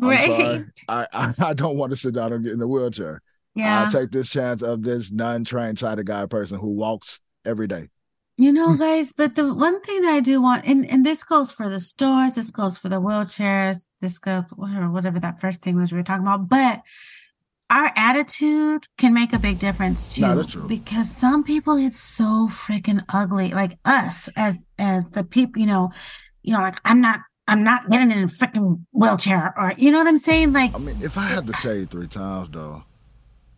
right. 0.00 0.26
Sorry, 0.26 0.64
I, 0.88 1.06
I, 1.12 1.34
I 1.50 1.54
don't 1.54 1.76
want 1.76 1.90
to 1.90 1.96
sit 1.96 2.14
down 2.14 2.32
and 2.32 2.44
get 2.44 2.54
in 2.54 2.62
a 2.62 2.66
wheelchair. 2.66 3.22
Yeah, 3.54 3.84
I'll 3.84 3.90
take 3.90 4.10
this 4.10 4.30
chance 4.30 4.62
of 4.62 4.82
this 4.82 5.12
non-trained 5.12 5.78
sighted 5.78 6.06
guy 6.06 6.26
person 6.26 6.58
who 6.58 6.72
walks 6.72 7.20
every 7.44 7.66
day. 7.66 7.88
You 8.38 8.50
know, 8.50 8.72
hmm. 8.72 8.78
guys, 8.78 9.12
but 9.12 9.34
the 9.34 9.52
one 9.52 9.80
thing 9.82 10.02
that 10.02 10.14
I 10.14 10.20
do 10.20 10.40
want, 10.40 10.64
and, 10.64 10.88
and 10.88 11.04
this 11.04 11.22
goes 11.22 11.52
for 11.52 11.68
the 11.68 11.78
stores, 11.78 12.34
this 12.34 12.50
goes 12.50 12.78
for 12.78 12.88
the 12.88 13.00
wheelchairs, 13.00 13.84
this 14.00 14.18
goes 14.18 14.44
whatever, 14.56 14.90
whatever 14.90 15.20
that 15.20 15.38
first 15.38 15.62
thing 15.62 15.76
was 15.76 15.92
we 15.92 15.98
were 15.98 16.04
talking 16.04 16.26
about, 16.26 16.48
but 16.48 16.80
our 17.72 17.90
attitude 17.96 18.86
can 18.98 19.14
make 19.14 19.32
a 19.32 19.38
big 19.38 19.58
difference 19.58 20.14
too. 20.14 20.20
No, 20.20 20.36
that's 20.36 20.52
true. 20.52 20.68
Because 20.68 21.10
some 21.10 21.42
people 21.42 21.76
it's 21.76 21.98
so 21.98 22.48
freaking 22.50 23.02
ugly. 23.08 23.52
Like 23.52 23.78
us 23.86 24.28
as 24.36 24.64
as 24.78 25.08
the 25.10 25.24
people, 25.24 25.58
you 25.58 25.66
know, 25.66 25.90
you 26.42 26.52
know, 26.52 26.60
like 26.60 26.78
I'm 26.84 27.00
not 27.00 27.20
I'm 27.48 27.64
not 27.64 27.90
getting 27.90 28.10
in 28.10 28.24
a 28.24 28.26
freaking 28.26 28.84
wheelchair 28.92 29.54
or 29.56 29.72
you 29.78 29.90
know 29.90 29.98
what 29.98 30.06
I'm 30.06 30.18
saying? 30.18 30.52
Like 30.52 30.74
I 30.74 30.78
mean, 30.78 30.96
if 31.00 31.16
I 31.16 31.22
had 31.22 31.46
to 31.46 31.52
tell 31.54 31.74
you 31.74 31.86
three 31.86 32.08
times 32.08 32.50
though. 32.50 32.84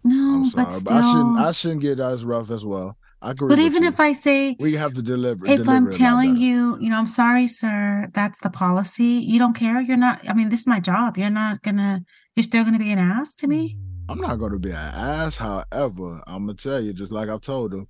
No, 0.04 0.48
but 0.54 0.70
still, 0.70 0.92
I 0.92 1.00
shouldn't 1.00 1.38
I 1.38 1.50
shouldn't 1.50 1.80
get 1.80 1.98
as 1.98 2.24
rough 2.24 2.50
as 2.50 2.64
well. 2.64 2.96
I 3.20 3.32
agree. 3.32 3.48
But 3.48 3.58
even 3.58 3.82
you. 3.82 3.88
if 3.88 3.98
I 3.98 4.12
say 4.12 4.54
we 4.60 4.74
have 4.74 4.92
to 4.92 5.02
deliver, 5.02 5.44
if 5.46 5.56
deliver 5.64 5.70
I'm 5.72 5.90
telling 5.90 6.36
you, 6.36 6.78
you 6.78 6.90
know, 6.90 6.98
I'm 6.98 7.06
sorry, 7.06 7.48
sir, 7.48 8.10
that's 8.12 8.38
the 8.40 8.50
policy. 8.50 9.24
You 9.26 9.38
don't 9.38 9.54
care. 9.54 9.80
You're 9.80 9.96
not. 9.96 10.20
I 10.28 10.34
mean, 10.34 10.50
this 10.50 10.60
is 10.60 10.66
my 10.66 10.78
job. 10.78 11.16
You're 11.16 11.30
not 11.30 11.62
gonna. 11.62 12.04
You're 12.36 12.44
still 12.44 12.64
gonna 12.64 12.78
be 12.78 12.92
an 12.92 12.98
ass 12.98 13.34
to 13.36 13.48
me. 13.48 13.78
Mm. 13.80 13.93
I'm 14.08 14.20
not 14.20 14.36
going 14.36 14.52
to 14.52 14.58
be 14.58 14.70
an 14.70 14.76
ass. 14.76 15.36
However, 15.36 16.20
I'm 16.26 16.46
gonna 16.46 16.54
tell 16.54 16.80
you, 16.80 16.92
just 16.92 17.12
like 17.12 17.28
I've 17.28 17.40
told 17.40 17.70
them, 17.70 17.86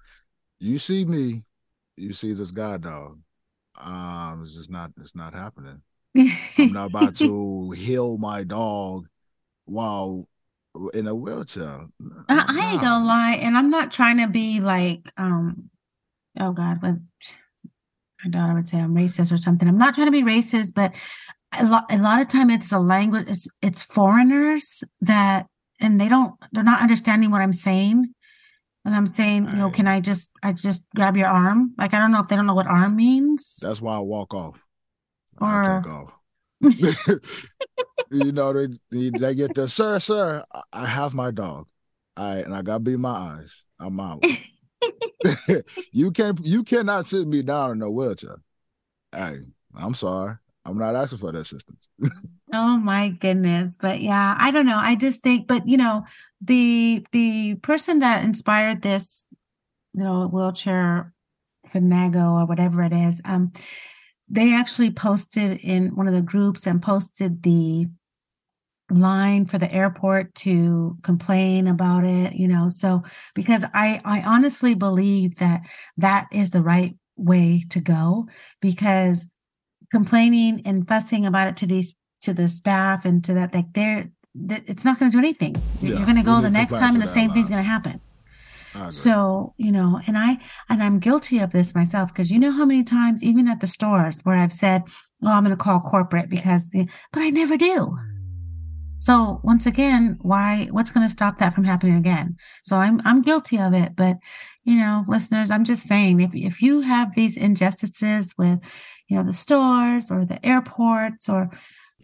you 0.58 0.78
see 0.78 1.04
me, 1.04 1.44
you 1.96 2.12
see 2.12 2.32
this 2.32 2.50
guy 2.50 2.76
dog. 2.76 3.20
Um, 3.80 4.42
it's 4.44 4.54
just 4.54 4.70
not. 4.70 4.92
It's 5.00 5.16
not 5.16 5.34
happening. 5.34 5.82
I'm 6.16 6.72
not 6.72 6.90
about 6.90 7.16
to 7.16 7.70
heal 7.76 8.18
my 8.18 8.44
dog 8.44 9.06
while 9.64 10.28
in 10.92 11.06
a 11.06 11.14
wheelchair. 11.14 11.86
I, 12.28 12.44
I 12.48 12.72
ain't 12.72 12.80
gonna 12.80 13.06
lie, 13.06 13.34
and 13.34 13.56
I'm 13.56 13.70
not 13.70 13.90
trying 13.90 14.18
to 14.18 14.28
be 14.28 14.60
like, 14.60 15.10
um, 15.16 15.70
oh 16.38 16.52
God, 16.52 16.80
but 16.80 16.94
my 18.24 18.30
daughter 18.30 18.54
would 18.54 18.68
say 18.68 18.78
I'm 18.78 18.94
racist 18.94 19.32
or 19.32 19.36
something. 19.36 19.68
I'm 19.68 19.78
not 19.78 19.94
trying 19.94 20.06
to 20.06 20.12
be 20.12 20.22
racist, 20.22 20.74
but 20.74 20.94
a 21.52 21.64
lot, 21.64 21.84
a 21.90 21.98
lot 21.98 22.20
of 22.20 22.28
time 22.28 22.50
it's 22.50 22.72
a 22.72 22.78
language. 22.78 23.26
It's 23.28 23.48
it's 23.60 23.82
foreigners 23.82 24.84
that 25.00 25.46
and 25.84 26.00
they 26.00 26.08
don't 26.08 26.34
they're 26.52 26.64
not 26.64 26.80
understanding 26.80 27.30
what 27.30 27.42
I'm 27.42 27.52
saying. 27.52 28.14
And 28.86 28.94
I'm 28.94 29.06
saying, 29.06 29.48
you 29.50 29.56
know, 29.56 29.70
can 29.70 29.86
I 29.86 30.00
just 30.00 30.30
I 30.42 30.52
just 30.52 30.82
grab 30.94 31.16
your 31.16 31.28
arm? 31.28 31.74
Like 31.78 31.94
I 31.94 31.98
don't 31.98 32.12
know 32.12 32.20
if 32.20 32.28
they 32.28 32.36
don't 32.36 32.46
know 32.46 32.54
what 32.54 32.66
arm 32.66 32.96
means. 32.96 33.56
That's 33.60 33.80
why 33.80 33.96
I 33.96 34.00
walk 34.00 34.34
off. 34.34 34.62
Or 35.40 35.48
I 35.48 35.80
take 35.80 35.90
off. 35.90 36.12
you 38.10 38.32
know, 38.32 38.52
they 38.52 38.68
they 38.90 39.34
get 39.34 39.54
the 39.54 39.68
sir, 39.68 39.98
sir, 39.98 40.44
I 40.72 40.86
have 40.86 41.14
my 41.14 41.30
dog. 41.30 41.66
I 42.16 42.38
and 42.38 42.54
I 42.54 42.62
gotta 42.62 42.80
be 42.80 42.96
my 42.96 43.10
eyes. 43.10 43.64
I'm 43.78 43.98
out. 44.00 44.24
you 45.92 46.10
can't 46.10 46.38
you 46.44 46.62
cannot 46.62 47.06
sit 47.06 47.26
me 47.26 47.42
down 47.42 47.72
in 47.72 47.82
a 47.82 47.90
wheelchair. 47.90 48.36
Hey, 49.12 49.36
I'm 49.74 49.94
sorry. 49.94 50.34
I'm 50.66 50.78
not 50.78 50.94
asking 50.94 51.18
for 51.18 51.32
that 51.32 51.40
assistance. 51.40 51.88
Oh 52.54 52.78
my 52.78 53.10
goodness. 53.10 53.76
But 53.80 54.00
yeah, 54.00 54.36
I 54.38 54.50
don't 54.50 54.66
know. 54.66 54.78
I 54.78 54.94
just 54.94 55.22
think, 55.22 55.46
but 55.46 55.68
you 55.68 55.76
know, 55.76 56.04
the 56.40 57.04
the 57.12 57.56
person 57.56 58.00
that 58.00 58.24
inspired 58.24 58.82
this, 58.82 59.24
you 59.94 60.04
know, 60.04 60.28
wheelchair 60.28 61.12
finago 61.68 62.40
or 62.40 62.46
whatever 62.46 62.82
it 62.82 62.92
is, 62.92 63.20
um, 63.24 63.52
they 64.28 64.54
actually 64.54 64.90
posted 64.90 65.60
in 65.60 65.94
one 65.96 66.08
of 66.08 66.14
the 66.14 66.22
groups 66.22 66.66
and 66.66 66.82
posted 66.82 67.42
the 67.42 67.86
line 68.90 69.46
for 69.46 69.58
the 69.58 69.72
airport 69.72 70.34
to 70.34 70.96
complain 71.02 71.66
about 71.66 72.04
it, 72.04 72.34
you 72.34 72.46
know. 72.48 72.68
So 72.68 73.02
because 73.34 73.64
I 73.74 74.00
I 74.04 74.20
honestly 74.22 74.74
believe 74.74 75.36
that 75.38 75.62
that 75.96 76.26
is 76.32 76.50
the 76.50 76.62
right 76.62 76.96
way 77.16 77.64
to 77.70 77.80
go 77.80 78.26
because 78.60 79.26
complaining 79.90 80.62
and 80.66 80.86
fussing 80.86 81.24
about 81.24 81.48
it 81.48 81.56
to 81.58 81.66
these 81.66 81.94
to 82.24 82.34
the 82.34 82.48
staff 82.48 83.04
and 83.04 83.24
to 83.24 83.34
that 83.34 83.54
like 83.54 83.72
they're 83.72 84.10
it's 84.48 84.84
not 84.84 84.98
going 84.98 85.10
to 85.10 85.16
do 85.16 85.20
anything. 85.20 85.54
Yeah, 85.80 85.90
you're 85.90 86.04
going 86.04 86.16
to 86.16 86.22
go 86.22 86.40
the 86.40 86.50
next 86.50 86.72
time 86.72 86.94
and 86.94 87.02
the 87.02 87.06
same 87.06 87.30
thing's 87.30 87.48
going 87.48 87.62
to 87.62 87.68
happen. 87.68 88.00
So, 88.88 89.54
you 89.56 89.70
know, 89.70 90.00
and 90.06 90.18
I, 90.18 90.38
and 90.68 90.82
I'm 90.82 90.98
guilty 90.98 91.38
of 91.38 91.52
this 91.52 91.74
myself 91.74 92.12
because 92.12 92.30
you 92.30 92.38
know 92.40 92.52
how 92.52 92.64
many 92.64 92.82
times, 92.82 93.22
even 93.22 93.48
at 93.48 93.60
the 93.60 93.66
stores 93.66 94.20
where 94.24 94.36
I've 94.36 94.52
said, 94.52 94.82
oh, 95.22 95.28
I'm 95.28 95.44
going 95.44 95.56
to 95.56 95.62
call 95.62 95.80
corporate 95.80 96.28
because, 96.28 96.74
but 97.12 97.22
I 97.22 97.30
never 97.30 97.56
do. 97.56 97.96
So 98.98 99.40
once 99.44 99.66
again, 99.66 100.18
why, 100.22 100.68
what's 100.70 100.90
going 100.90 101.06
to 101.06 101.10
stop 101.10 101.38
that 101.38 101.54
from 101.54 101.64
happening 101.64 101.96
again? 101.96 102.36
So 102.64 102.76
I'm, 102.76 103.00
I'm 103.04 103.22
guilty 103.22 103.58
of 103.58 103.74
it, 103.74 103.94
but 103.94 104.16
you 104.64 104.76
know, 104.76 105.04
listeners, 105.06 105.50
I'm 105.50 105.64
just 105.64 105.86
saying 105.86 106.20
if, 106.20 106.34
if 106.34 106.62
you 106.62 106.80
have 106.80 107.14
these 107.14 107.36
injustices 107.36 108.34
with, 108.38 108.60
you 109.08 109.16
know, 109.16 109.22
the 109.22 109.34
stores 109.34 110.10
or 110.10 110.24
the 110.24 110.44
airports 110.44 111.28
or 111.28 111.50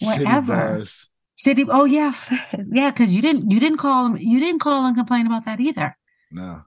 whatever, 0.01 0.85
City, 0.85 1.63
City 1.63 1.65
oh 1.71 1.85
yeah, 1.85 2.13
yeah, 2.73 2.91
because 2.91 3.13
you 3.13 3.23
didn't, 3.23 3.51
you 3.51 3.61
didn't 3.61 3.79
call 3.79 4.05
them, 4.05 4.17
you 4.17 4.41
didn't 4.41 4.61
call 4.61 4.87
and 4.87 4.97
complain 4.97 5.27
about 5.27 5.45
that 5.47 5.61
either. 5.61 5.97
No. 6.31 6.63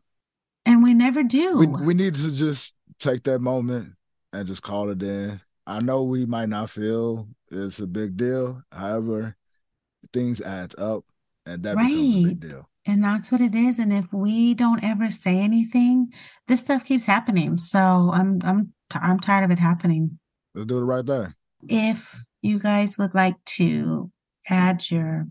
And 0.65 0.81
we 0.81 0.93
never 0.93 1.23
do. 1.23 1.57
We, 1.57 1.67
we 1.67 1.93
need 1.93 2.15
to 2.15 2.31
just 2.31 2.73
take 2.99 3.23
that 3.23 3.39
moment 3.39 3.93
and 4.31 4.47
just 4.47 4.63
call 4.63 4.89
it 4.89 5.01
in. 5.03 5.41
I 5.65 5.81
know 5.81 6.03
we 6.03 6.25
might 6.25 6.49
not 6.49 6.69
feel 6.69 7.27
it's 7.51 7.79
a 7.79 7.87
big 7.87 8.17
deal. 8.17 8.61
However, 8.71 9.35
things 10.11 10.41
add 10.41 10.73
up 10.77 11.05
and 11.45 11.63
that 11.63 11.75
right. 11.75 11.87
becomes 11.87 12.15
a 12.15 12.27
big 12.27 12.39
deal. 12.49 12.69
And 12.85 13.03
that's 13.03 13.31
what 13.31 13.39
it 13.39 13.55
is. 13.55 13.79
And 13.79 13.93
if 13.93 14.11
we 14.11 14.53
don't 14.53 14.83
ever 14.83 15.09
say 15.09 15.39
anything, 15.39 16.11
this 16.47 16.61
stuff 16.61 16.83
keeps 16.83 17.05
happening. 17.05 17.57
So 17.57 17.79
I'm 18.13 18.39
I'm 18.43 18.73
I'm 18.93 19.19
tired 19.19 19.45
of 19.45 19.51
it 19.51 19.59
happening. 19.59 20.19
Let's 20.53 20.67
do 20.67 20.79
it 20.79 20.83
right 20.83 21.05
there. 21.05 21.35
If 21.69 22.25
you 22.43 22.59
guys 22.59 22.97
would 22.97 23.15
like 23.15 23.35
to 23.45 24.11
add 24.49 24.89
your 24.91 25.27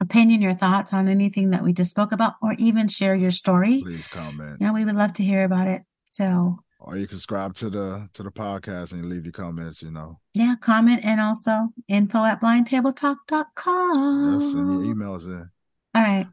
opinion, 0.00 0.42
your 0.42 0.54
thoughts 0.54 0.92
on 0.92 1.08
anything 1.08 1.50
that 1.50 1.62
we 1.62 1.72
just 1.72 1.90
spoke 1.90 2.12
about, 2.12 2.34
or 2.42 2.54
even 2.54 2.88
share 2.88 3.14
your 3.14 3.30
story, 3.30 3.82
please 3.82 4.08
comment. 4.08 4.58
Yeah, 4.60 4.72
we 4.72 4.84
would 4.84 4.96
love 4.96 5.12
to 5.14 5.22
hear 5.22 5.44
about 5.44 5.68
it. 5.68 5.82
So 6.10 6.58
or 6.84 6.96
you 6.96 7.06
can 7.06 7.18
subscribe 7.18 7.54
to 7.54 7.70
the 7.70 8.08
to 8.14 8.22
the 8.22 8.30
podcast 8.30 8.92
and 8.92 9.06
leave 9.06 9.24
your 9.24 9.32
comments, 9.32 9.82
you 9.82 9.90
know. 9.90 10.18
Yeah, 10.34 10.54
comment 10.60 11.04
and 11.04 11.20
also 11.20 11.68
info 11.88 12.24
at 12.24 12.40
blindtabletalk.com. 12.40 14.40
Yes, 14.40 14.54
and 14.54 14.84
your 14.84 14.94
emails 14.94 15.24
in. 15.24 15.48
All 15.94 16.02
right. 16.02 16.26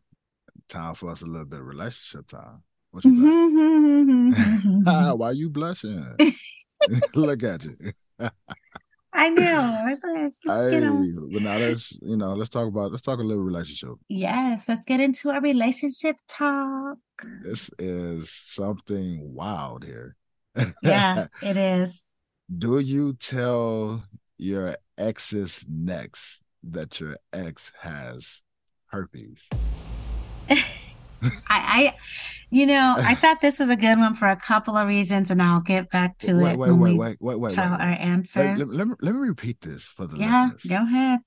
Time 0.67 0.95
for 0.95 1.11
us 1.11 1.21
a 1.21 1.25
little 1.25 1.45
bit 1.45 1.59
of 1.59 1.65
relationship 1.65 2.27
time. 2.27 2.63
What 2.91 3.05
you 3.05 4.31
think? 4.31 4.35
Why 5.19 5.31
you 5.31 5.49
blushing? 5.49 6.17
Look 7.13 7.43
at 7.43 7.63
you. 7.63 8.29
I 9.11 9.29
know. 9.29 9.97
Hey, 10.45 10.75
you 10.75 10.81
know. 10.81 11.27
but 11.31 11.41
now 11.41 11.57
let's 11.57 11.97
you 12.01 12.15
know 12.15 12.33
let's 12.33 12.49
talk 12.49 12.67
about 12.67 12.91
let's 12.91 13.01
talk 13.01 13.19
a 13.19 13.23
little 13.23 13.43
relationship. 13.43 13.95
Yes, 14.07 14.69
let's 14.69 14.85
get 14.85 14.99
into 14.99 15.29
a 15.29 15.41
relationship 15.41 16.17
talk. 16.27 16.97
This 17.43 17.69
is 17.79 18.31
something 18.31 19.33
wild 19.33 19.83
here 19.83 20.15
yeah, 20.81 21.27
it 21.41 21.57
is. 21.57 22.05
Do 22.55 22.79
you 22.79 23.13
tell 23.13 24.03
your 24.37 24.75
ex's 24.97 25.63
next 25.69 26.41
that 26.63 26.99
your 26.99 27.17
ex 27.33 27.71
has 27.81 28.41
herpes? 28.87 29.47
I, 31.21 31.31
I, 31.49 31.95
you 32.49 32.65
know, 32.65 32.95
I 32.97 33.15
thought 33.15 33.41
this 33.41 33.59
was 33.59 33.69
a 33.69 33.75
good 33.75 33.97
one 33.97 34.15
for 34.15 34.29
a 34.29 34.35
couple 34.35 34.75
of 34.77 34.87
reasons, 34.87 35.29
and 35.29 35.41
I'll 35.41 35.61
get 35.61 35.89
back 35.89 36.17
to 36.19 36.33
wait, 36.33 36.53
it 36.53 36.57
wait, 36.57 36.69
when 36.69 36.79
wait, 36.79 36.91
we 36.93 36.97
wait, 36.97 37.17
wait, 37.19 37.39
wait, 37.39 37.51
tell 37.51 37.71
wait, 37.71 37.81
our 37.81 37.89
answers. 37.89 38.59
Let, 38.59 38.77
let, 38.77 38.87
me, 38.87 38.95
let 39.01 39.15
me 39.15 39.21
repeat 39.21 39.61
this 39.61 39.83
for 39.83 40.07
the 40.07 40.17
yeah, 40.17 40.49
listeners. 40.53 40.79
go 40.79 40.83
ahead. 40.83 41.19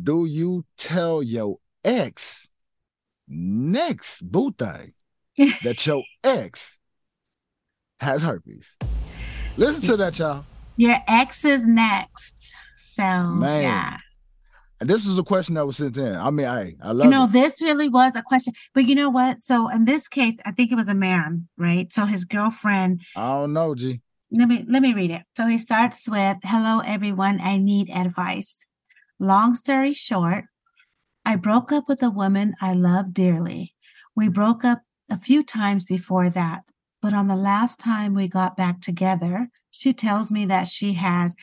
Do 0.00 0.26
you 0.26 0.64
tell 0.76 1.22
your 1.22 1.58
ex 1.84 2.50
next 3.28 4.20
boo 4.22 4.52
thing 4.52 4.94
that 5.36 5.82
your 5.86 6.02
ex 6.22 6.78
has 8.00 8.22
herpes. 8.22 8.66
Listen 9.56 9.82
to 9.82 9.96
that, 9.96 10.18
y'all. 10.18 10.44
Your 10.76 10.98
ex 11.06 11.44
is 11.44 11.66
next. 11.66 12.54
So 12.76 13.02
Man. 13.02 13.62
yeah. 13.62 13.96
And 14.82 14.90
this 14.90 15.06
is 15.06 15.16
a 15.16 15.22
question 15.22 15.54
that 15.54 15.64
was 15.64 15.76
sent 15.76 15.96
in. 15.96 16.12
I 16.12 16.28
mean, 16.30 16.46
I 16.46 16.74
I 16.82 16.90
love 16.90 17.04
You 17.04 17.10
know, 17.12 17.26
it. 17.26 17.32
this 17.32 17.62
really 17.62 17.88
was 17.88 18.16
a 18.16 18.22
question. 18.22 18.52
But 18.74 18.84
you 18.86 18.96
know 18.96 19.10
what? 19.10 19.40
So 19.40 19.68
in 19.68 19.84
this 19.84 20.08
case, 20.08 20.40
I 20.44 20.50
think 20.50 20.72
it 20.72 20.74
was 20.74 20.88
a 20.88 20.94
man, 21.08 21.46
right? 21.56 21.86
So 21.92 22.04
his 22.04 22.24
girlfriend 22.24 23.02
I 23.14 23.28
don't 23.28 23.52
know, 23.52 23.76
G. 23.76 24.00
Let 24.32 24.48
me 24.48 24.64
let 24.68 24.82
me 24.82 24.92
read 24.92 25.12
it. 25.12 25.22
So 25.36 25.46
he 25.46 25.58
starts 25.58 26.08
with, 26.08 26.38
Hello 26.42 26.80
everyone, 26.84 27.40
I 27.40 27.58
need 27.58 27.90
advice. 27.90 28.66
Long 29.20 29.54
story 29.54 29.92
short, 29.92 30.46
I 31.24 31.36
broke 31.36 31.70
up 31.70 31.84
with 31.88 32.02
a 32.02 32.10
woman 32.10 32.54
I 32.60 32.72
love 32.72 33.14
dearly. 33.14 33.76
We 34.16 34.28
broke 34.28 34.64
up 34.64 34.80
a 35.08 35.16
few 35.16 35.44
times 35.44 35.84
before 35.84 36.28
that. 36.30 36.62
But 37.00 37.14
on 37.14 37.28
the 37.28 37.36
last 37.36 37.78
time 37.78 38.14
we 38.14 38.26
got 38.26 38.56
back 38.56 38.80
together, 38.80 39.48
she 39.70 39.92
tells 39.92 40.32
me 40.32 40.44
that 40.46 40.66
she 40.66 40.94
has 40.94 41.36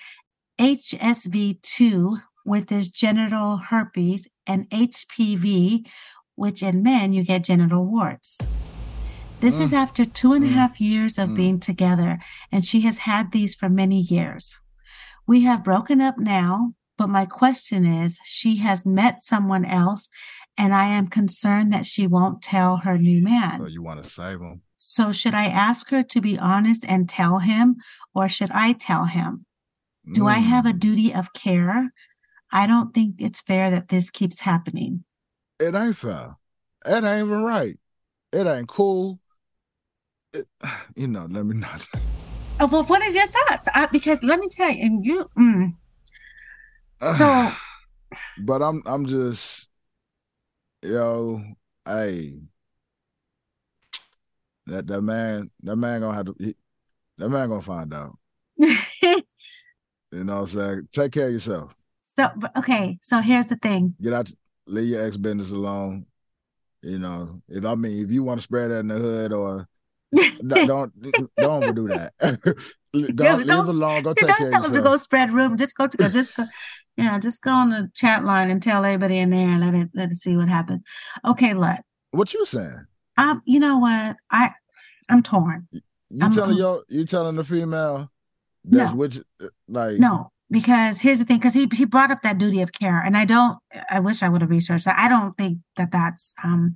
HSV2, 0.59 2.21
with 2.49 2.71
is 2.71 2.89
genital 2.89 3.57
herpes, 3.57 4.27
and 4.47 4.69
HPV, 4.71 5.87
which 6.35 6.63
in 6.63 6.83
men 6.83 7.13
you 7.13 7.23
get 7.23 7.43
genital 7.43 7.85
warts. 7.85 8.39
This 9.39 9.59
mm. 9.59 9.61
is 9.61 9.73
after 9.73 10.03
two 10.03 10.33
and 10.33 10.43
a 10.43 10.47
mm. 10.47 10.53
half 10.53 10.81
years 10.81 11.17
of 11.17 11.29
mm. 11.29 11.37
being 11.37 11.59
together, 11.59 12.19
and 12.51 12.65
she 12.65 12.81
has 12.81 12.99
had 12.99 13.31
these 13.31 13.55
for 13.55 13.69
many 13.69 14.01
years. 14.01 14.57
We 15.27 15.43
have 15.43 15.63
broken 15.63 16.01
up 16.01 16.17
now, 16.17 16.73
but 16.97 17.07
my 17.07 17.25
question 17.25 17.85
is 17.85 18.19
she 18.25 18.57
has 18.57 18.85
met 18.85 19.21
someone 19.21 19.63
else, 19.63 20.09
and 20.57 20.73
I 20.73 20.87
am 20.87 21.07
concerned 21.07 21.71
that 21.71 21.85
she 21.85 22.07
won't 22.07 22.41
tell 22.41 22.77
her 22.77 22.97
new 22.97 23.21
man. 23.21 23.59
So 23.59 23.67
you 23.67 23.83
want 23.83 24.03
to 24.03 24.09
save 24.09 24.41
him? 24.41 24.61
So 24.75 25.11
should 25.11 25.33
I 25.33 25.45
ask 25.45 25.89
her 25.89 26.03
to 26.03 26.21
be 26.21 26.37
honest 26.37 26.83
and 26.87 27.07
tell 27.07 27.39
him, 27.39 27.77
or 28.13 28.27
should 28.27 28.51
I 28.51 28.73
tell 28.73 29.05
him? 29.05 29.45
Do. 30.13 30.25
I 30.25 30.39
have 30.39 30.65
a 30.65 30.71
mm. 30.71 30.79
duty 30.79 31.13
of 31.13 31.33
care? 31.33 31.93
I 32.51 32.67
don't 32.67 32.93
think 32.93 33.15
it's 33.19 33.41
fair 33.41 33.69
that 33.71 33.89
this 33.89 34.09
keeps 34.09 34.41
happening. 34.41 35.03
It 35.59 35.75
ain't 35.75 35.95
fair. 35.95 36.35
It 36.85 37.03
ain't 37.03 37.27
even 37.27 37.43
right. 37.43 37.75
It 38.31 38.47
ain't 38.47 38.67
cool. 38.67 39.19
It, 40.33 40.45
you 40.95 41.07
know, 41.07 41.27
let 41.29 41.45
me 41.45 41.55
not. 41.55 41.85
Oh, 42.59 42.67
well, 42.67 42.83
what 42.83 43.01
is 43.03 43.15
your 43.15 43.27
thoughts? 43.27 43.69
I, 43.73 43.85
because 43.87 44.21
let 44.23 44.39
me 44.39 44.47
tell 44.49 44.69
you, 44.69 44.83
and 44.83 45.05
you. 45.05 45.29
Mm. 45.37 45.75
So, 47.17 47.51
but 48.39 48.61
I'm, 48.61 48.83
I'm 48.85 49.05
just, 49.05 49.69
yo, 50.83 51.41
hey, 51.85 52.41
that 54.65 54.87
that 54.87 55.01
man, 55.01 55.49
that 55.61 55.77
man 55.77 56.01
gonna 56.01 56.17
have 56.17 56.25
to. 56.25 56.35
He, 56.37 56.55
that 57.17 57.29
man 57.29 57.47
gonna 57.47 57.61
find 57.61 57.93
out. 57.93 58.17
you 58.57 59.23
know 60.11 60.33
what 60.33 60.39
I'm 60.41 60.47
saying? 60.47 60.87
Take 60.91 61.13
care 61.13 61.27
of 61.27 61.33
yourself. 61.33 61.73
So 62.19 62.29
okay, 62.57 62.99
so 63.01 63.21
here's 63.21 63.45
the 63.45 63.55
thing. 63.55 63.95
Get 64.01 64.11
out, 64.11 64.29
leave 64.67 64.89
your 64.89 65.05
ex 65.05 65.15
business 65.15 65.51
alone. 65.51 66.05
You 66.81 66.99
know, 66.99 67.41
if 67.47 67.63
I 67.63 67.75
mean, 67.75 68.03
if 68.03 68.11
you 68.11 68.23
want 68.23 68.39
to 68.39 68.43
spread 68.43 68.71
that 68.71 68.79
in 68.79 68.89
the 68.89 68.95
hood 68.95 69.31
or 69.31 69.65
don't 70.45 70.91
don't 71.37 71.75
do 71.75 71.87
that. 71.87 72.11
don't, 72.19 73.15
don't 73.15 73.47
leave 73.47 73.49
alone. 73.49 74.03
Go 74.03 74.13
take 74.13 74.27
don't 74.27 74.37
tell 74.37 74.47
yourself. 74.47 74.73
to 74.73 74.81
go 74.81 74.97
spread 74.97 75.31
room. 75.31 75.55
Just 75.55 75.77
go 75.77 75.87
to 75.87 75.95
go. 75.95 76.09
Just 76.09 76.35
go. 76.35 76.43
You 76.97 77.05
know, 77.05 77.17
just 77.17 77.41
go 77.41 77.51
on 77.51 77.69
the 77.69 77.89
chat 77.95 78.25
line 78.25 78.51
and 78.51 78.61
tell 78.61 78.83
everybody 78.83 79.19
in 79.19 79.29
there 79.29 79.47
and 79.47 79.61
let 79.61 79.73
it 79.73 79.89
let 79.93 80.11
it 80.11 80.17
see 80.17 80.35
what 80.35 80.49
happens. 80.49 80.81
Okay, 81.23 81.53
look. 81.53 81.77
What 82.11 82.33
you 82.33 82.45
saying? 82.45 82.87
Um, 83.15 83.41
you 83.45 83.61
know 83.61 83.77
what? 83.77 84.17
I 84.29 84.51
I'm 85.09 85.23
torn. 85.23 85.69
You 85.71 85.81
I'm, 86.21 86.33
telling 86.33 86.57
your 86.57 86.83
you 86.89 87.05
telling 87.05 87.37
the 87.37 87.45
female 87.45 88.11
that's 88.65 88.91
no. 88.91 88.97
which 88.97 89.19
like 89.69 89.97
no 89.97 90.33
because 90.49 91.01
here's 91.01 91.19
the 91.19 91.25
thing 91.25 91.37
because 91.37 91.53
he 91.53 91.67
he 91.73 91.85
brought 91.85 92.11
up 92.11 92.21
that 92.23 92.37
duty 92.37 92.61
of 92.61 92.71
care 92.71 92.99
and 92.99 93.15
I 93.15 93.25
don't 93.25 93.59
I 93.89 93.99
wish 93.99 94.23
I 94.23 94.29
would 94.29 94.41
have 94.41 94.49
researched 94.49 94.85
that 94.85 94.97
I 94.97 95.07
don't 95.07 95.37
think 95.37 95.59
that 95.77 95.91
that's 95.91 96.33
um 96.43 96.73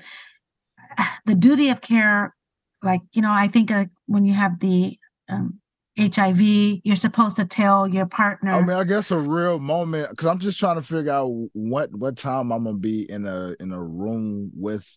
the 1.26 1.36
duty 1.36 1.70
of 1.70 1.82
care 1.82 2.36
like 2.84 3.02
you 3.14 3.22
know 3.22 3.32
I 3.32 3.48
think 3.48 3.72
uh, 3.72 3.86
when 4.06 4.26
you 4.26 4.34
have 4.34 4.60
the 4.60 4.98
um, 5.30 5.60
HIV, 5.98 6.42
you're 6.84 6.96
supposed 6.96 7.36
to 7.36 7.46
tell 7.46 7.88
your 7.88 8.08
partner. 8.08 8.52
I 8.52 8.62
mean, 8.62 8.72
I 8.72 8.84
guess 8.84 9.12
a 9.12 9.18
real 9.18 9.60
moment 9.60 10.10
because 10.10 10.28
I'm 10.28 10.40
just 10.40 10.60
trying 10.60 10.76
to 10.76 10.82
figure 10.82 11.12
out 11.12 11.30
what 11.54 11.92
what 11.94 12.18
time 12.18 12.52
I'm 12.52 12.64
gonna 12.64 12.78
be 12.78 13.10
in 13.10 13.26
a 13.26 13.56
in 13.60 13.72
a 13.72 13.82
room 13.82 14.52
with 14.56 14.90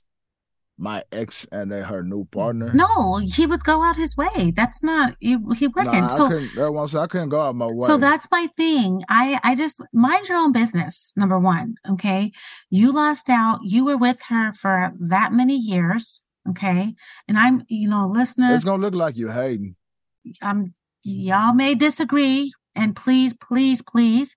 my 0.78 1.02
ex 1.10 1.46
and 1.50 1.72
her 1.72 2.02
new 2.02 2.24
partner. 2.26 2.70
No, 2.74 3.16
he 3.16 3.46
would 3.46 3.64
go 3.64 3.82
out 3.82 3.96
his 3.96 4.16
way. 4.16 4.52
That's 4.54 4.82
not 4.82 5.16
he, 5.20 5.36
he 5.56 5.68
wouldn't. 5.68 5.94
Nah, 5.94 6.08
so 6.08 6.26
I 6.26 6.28
couldn't, 6.28 6.96
I 6.96 7.06
couldn't 7.06 7.28
go 7.30 7.40
out 7.40 7.54
my 7.54 7.66
way. 7.66 7.86
So 7.86 7.96
that's 7.96 8.28
my 8.30 8.48
thing. 8.56 9.02
I 9.08 9.40
I 9.42 9.54
just 9.54 9.82
mind 9.92 10.28
your 10.28 10.38
own 10.38 10.52
business. 10.52 11.12
Number 11.16 11.38
one, 11.38 11.76
okay. 11.88 12.32
You 12.70 12.92
lost 12.92 13.30
out. 13.30 13.60
You 13.62 13.84
were 13.84 13.96
with 13.96 14.22
her 14.28 14.52
for 14.52 14.92
that 14.98 15.32
many 15.32 15.56
years, 15.56 16.22
okay. 16.50 16.94
And 17.26 17.38
I'm, 17.38 17.64
you 17.68 17.88
know, 17.88 18.06
listeners. 18.06 18.52
It's 18.56 18.64
gonna 18.64 18.82
look 18.82 18.94
like 18.94 19.16
you 19.16 19.30
hating. 19.30 19.76
Um, 20.42 20.74
y'all 21.02 21.54
may 21.54 21.74
disagree, 21.74 22.52
and 22.74 22.94
please, 22.94 23.32
please, 23.32 23.80
please, 23.80 24.36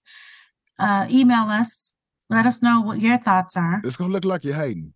uh, 0.78 1.08
email 1.10 1.50
us. 1.50 1.92
Let 2.30 2.46
us 2.46 2.62
know 2.62 2.80
what 2.80 3.02
your 3.02 3.18
thoughts 3.18 3.58
are. 3.58 3.82
It's 3.84 3.98
gonna 3.98 4.14
look 4.14 4.26
like 4.26 4.46
you're 4.46 4.56
hating. 4.56 4.94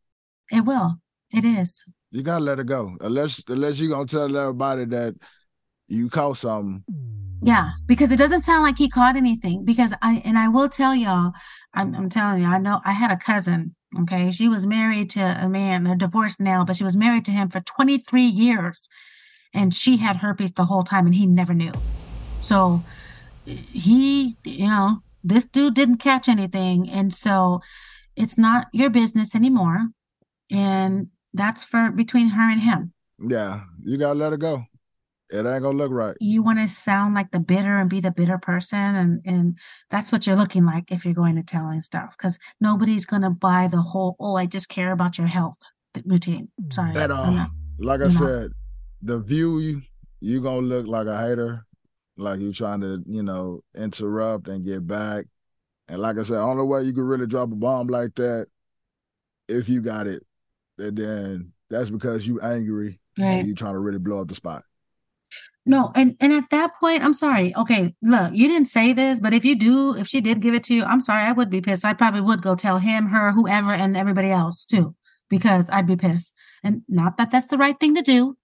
It 0.52 0.62
will. 0.66 1.00
It 1.34 1.44
is. 1.44 1.84
You 2.12 2.22
gotta 2.22 2.44
let 2.44 2.60
it 2.60 2.68
go. 2.68 2.96
Unless 3.02 3.44
unless 3.48 3.80
you're 3.80 3.90
gonna 3.90 4.06
tell 4.06 4.36
everybody 4.38 4.86
that 4.86 5.16
you 5.88 6.10
caught 6.10 6.38
something. 6.38 6.84
Yeah, 7.42 7.72
because 7.88 8.12
it 8.12 8.18
doesn't 8.18 8.44
sound 8.44 8.64
like 8.64 8.78
he 8.78 8.88
caught 8.88 9.16
anything. 9.16 9.66
Because 9.66 9.94
I 10.02 10.22
and 10.24 10.38
I 10.38 10.48
will 10.48 10.70
tell 10.70 10.96
y'all, 10.96 11.34
I'm, 11.74 11.96
I'm 11.96 12.10
telling 12.10 12.44
you, 12.44 12.48
I 12.48 12.60
know 12.60 12.82
I 12.86 12.94
had 12.94 13.12
a 13.12 13.18
cousin. 13.18 13.76
Okay, 14.02 14.32
she 14.32 14.48
was 14.48 14.66
married 14.66 15.10
to 15.12 15.22
a 15.22 15.50
man. 15.50 15.84
They're 15.84 15.96
divorced 15.96 16.40
now, 16.40 16.64
but 16.64 16.76
she 16.76 16.84
was 16.84 16.96
married 16.96 17.26
to 17.26 17.32
him 17.32 17.50
for 17.50 17.62
23 17.62 18.24
years, 18.24 18.88
and 19.54 19.74
she 19.74 19.98
had 19.98 20.18
herpes 20.18 20.52
the 20.52 20.66
whole 20.66 20.84
time, 20.84 21.06
and 21.06 21.16
he 21.16 21.26
never 21.26 21.54
knew. 21.54 21.74
So 22.42 22.84
he, 23.46 24.38
you 24.44 24.68
know, 24.68 25.02
this 25.24 25.46
dude 25.46 25.74
didn't 25.74 25.98
catch 25.98 26.30
anything, 26.30 26.90
and 26.90 27.14
so 27.14 27.62
it's 28.16 28.38
not 28.38 28.68
your 28.72 28.90
business 28.90 29.36
anymore. 29.36 29.90
And 30.52 31.08
that's 31.34 31.64
for 31.64 31.92
between 31.92 32.30
her 32.30 32.50
and 32.50 32.62
him. 32.62 32.94
Yeah, 33.20 33.62
you 33.82 33.98
gotta 33.98 34.18
let 34.18 34.34
it 34.34 34.40
go. 34.40 34.64
It 35.30 35.46
ain't 35.46 35.64
gonna 35.64 35.78
look 35.78 35.92
right. 35.92 36.16
You 36.20 36.44
want 36.44 36.60
to 36.60 36.68
sound 36.68 37.16
like 37.16 37.32
the 37.32 37.40
bitter 37.40 37.78
and 37.78 37.90
be 37.90 38.00
the 38.00 38.12
bitter 38.12 38.38
person, 38.38 38.78
and 38.78 39.22
and 39.26 39.58
that's 39.90 40.12
what 40.12 40.28
you're 40.28 40.36
looking 40.36 40.66
like 40.66 40.92
if 40.92 41.06
you're 41.06 41.14
going 41.14 41.36
to 41.38 41.44
telling 41.44 41.82
stuff. 41.82 42.16
Because 42.18 42.38
nobody's 42.62 43.06
gonna 43.06 43.32
buy 43.32 43.68
the 43.68 43.82
whole 43.82 44.16
"oh, 44.20 44.36
I 44.36 44.46
just 44.46 44.70
care 44.70 44.92
about 44.92 45.18
your 45.18 45.28
health" 45.28 45.58
routine. 46.06 46.50
Sorry, 46.72 46.96
at 46.96 47.10
all. 47.10 47.48
Like 47.80 48.02
I 48.02 48.10
said, 48.10 48.52
the 49.02 49.20
view 49.20 49.60
you 49.60 49.82
you 50.22 50.42
gonna 50.42 50.68
look 50.68 50.88
like 50.88 51.08
a 51.08 51.18
hater, 51.18 51.66
like 52.18 52.40
you 52.40 52.54
trying 52.54 52.82
to 52.82 53.02
you 53.06 53.24
know 53.24 53.62
interrupt 53.76 54.48
and 54.48 54.66
get 54.66 54.86
back. 54.86 55.26
And 55.88 56.00
like 56.00 56.18
I 56.18 56.24
said, 56.24 56.38
only 56.38 56.64
way 56.64 56.84
you 56.84 56.94
can 56.94 57.04
really 57.04 57.28
drop 57.28 57.52
a 57.52 57.56
bomb 57.56 57.88
like 57.88 58.16
that 58.16 58.48
if 59.48 59.68
you 59.68 59.82
got 59.82 60.08
it 60.08 60.24
and 60.78 60.98
then 60.98 61.54
that's 61.70 61.90
because 61.90 62.28
you 62.28 62.40
angry 62.42 63.00
right. 63.18 63.26
and 63.26 63.48
you 63.48 63.56
trying 63.56 63.74
to 63.74 63.80
really 63.80 64.00
blow 64.00 64.22
up 64.22 64.28
the 64.28 64.36
spot. 64.36 64.64
No, 65.66 65.92
and 65.96 66.18
and 66.20 66.34
at 66.34 66.50
that 66.52 66.76
point, 66.76 67.04
I'm 67.04 67.14
sorry. 67.14 67.56
Okay, 67.56 67.94
look, 68.02 68.34
you 68.34 68.50
didn't 68.50 68.68
say 68.68 68.92
this, 68.92 69.22
but 69.22 69.34
if 69.34 69.46
you 69.46 69.56
do, 69.56 69.96
if 69.96 70.08
she 70.08 70.20
did 70.20 70.42
give 70.42 70.54
it 70.54 70.64
to 70.64 70.74
you, 70.74 70.84
I'm 70.84 71.00
sorry, 71.00 71.24
I 71.24 71.32
would 71.32 71.50
be 71.50 71.62
pissed. 71.62 71.86
I 71.86 71.94
probably 71.94 72.20
would 72.20 72.42
go 72.42 72.54
tell 72.54 72.80
him, 72.80 73.08
her, 73.08 73.32
whoever, 73.32 73.74
and 73.74 73.96
everybody 73.96 74.30
else 74.30 74.66
too, 74.66 74.94
because 75.30 75.70
I'd 75.70 75.88
be 75.88 75.96
pissed. 75.96 76.34
And 76.64 76.82
not 76.90 77.18
that 77.18 77.32
that's 77.32 77.48
the 77.48 77.58
right 77.58 77.80
thing 77.80 77.96
to 77.96 78.02
do. 78.02 78.38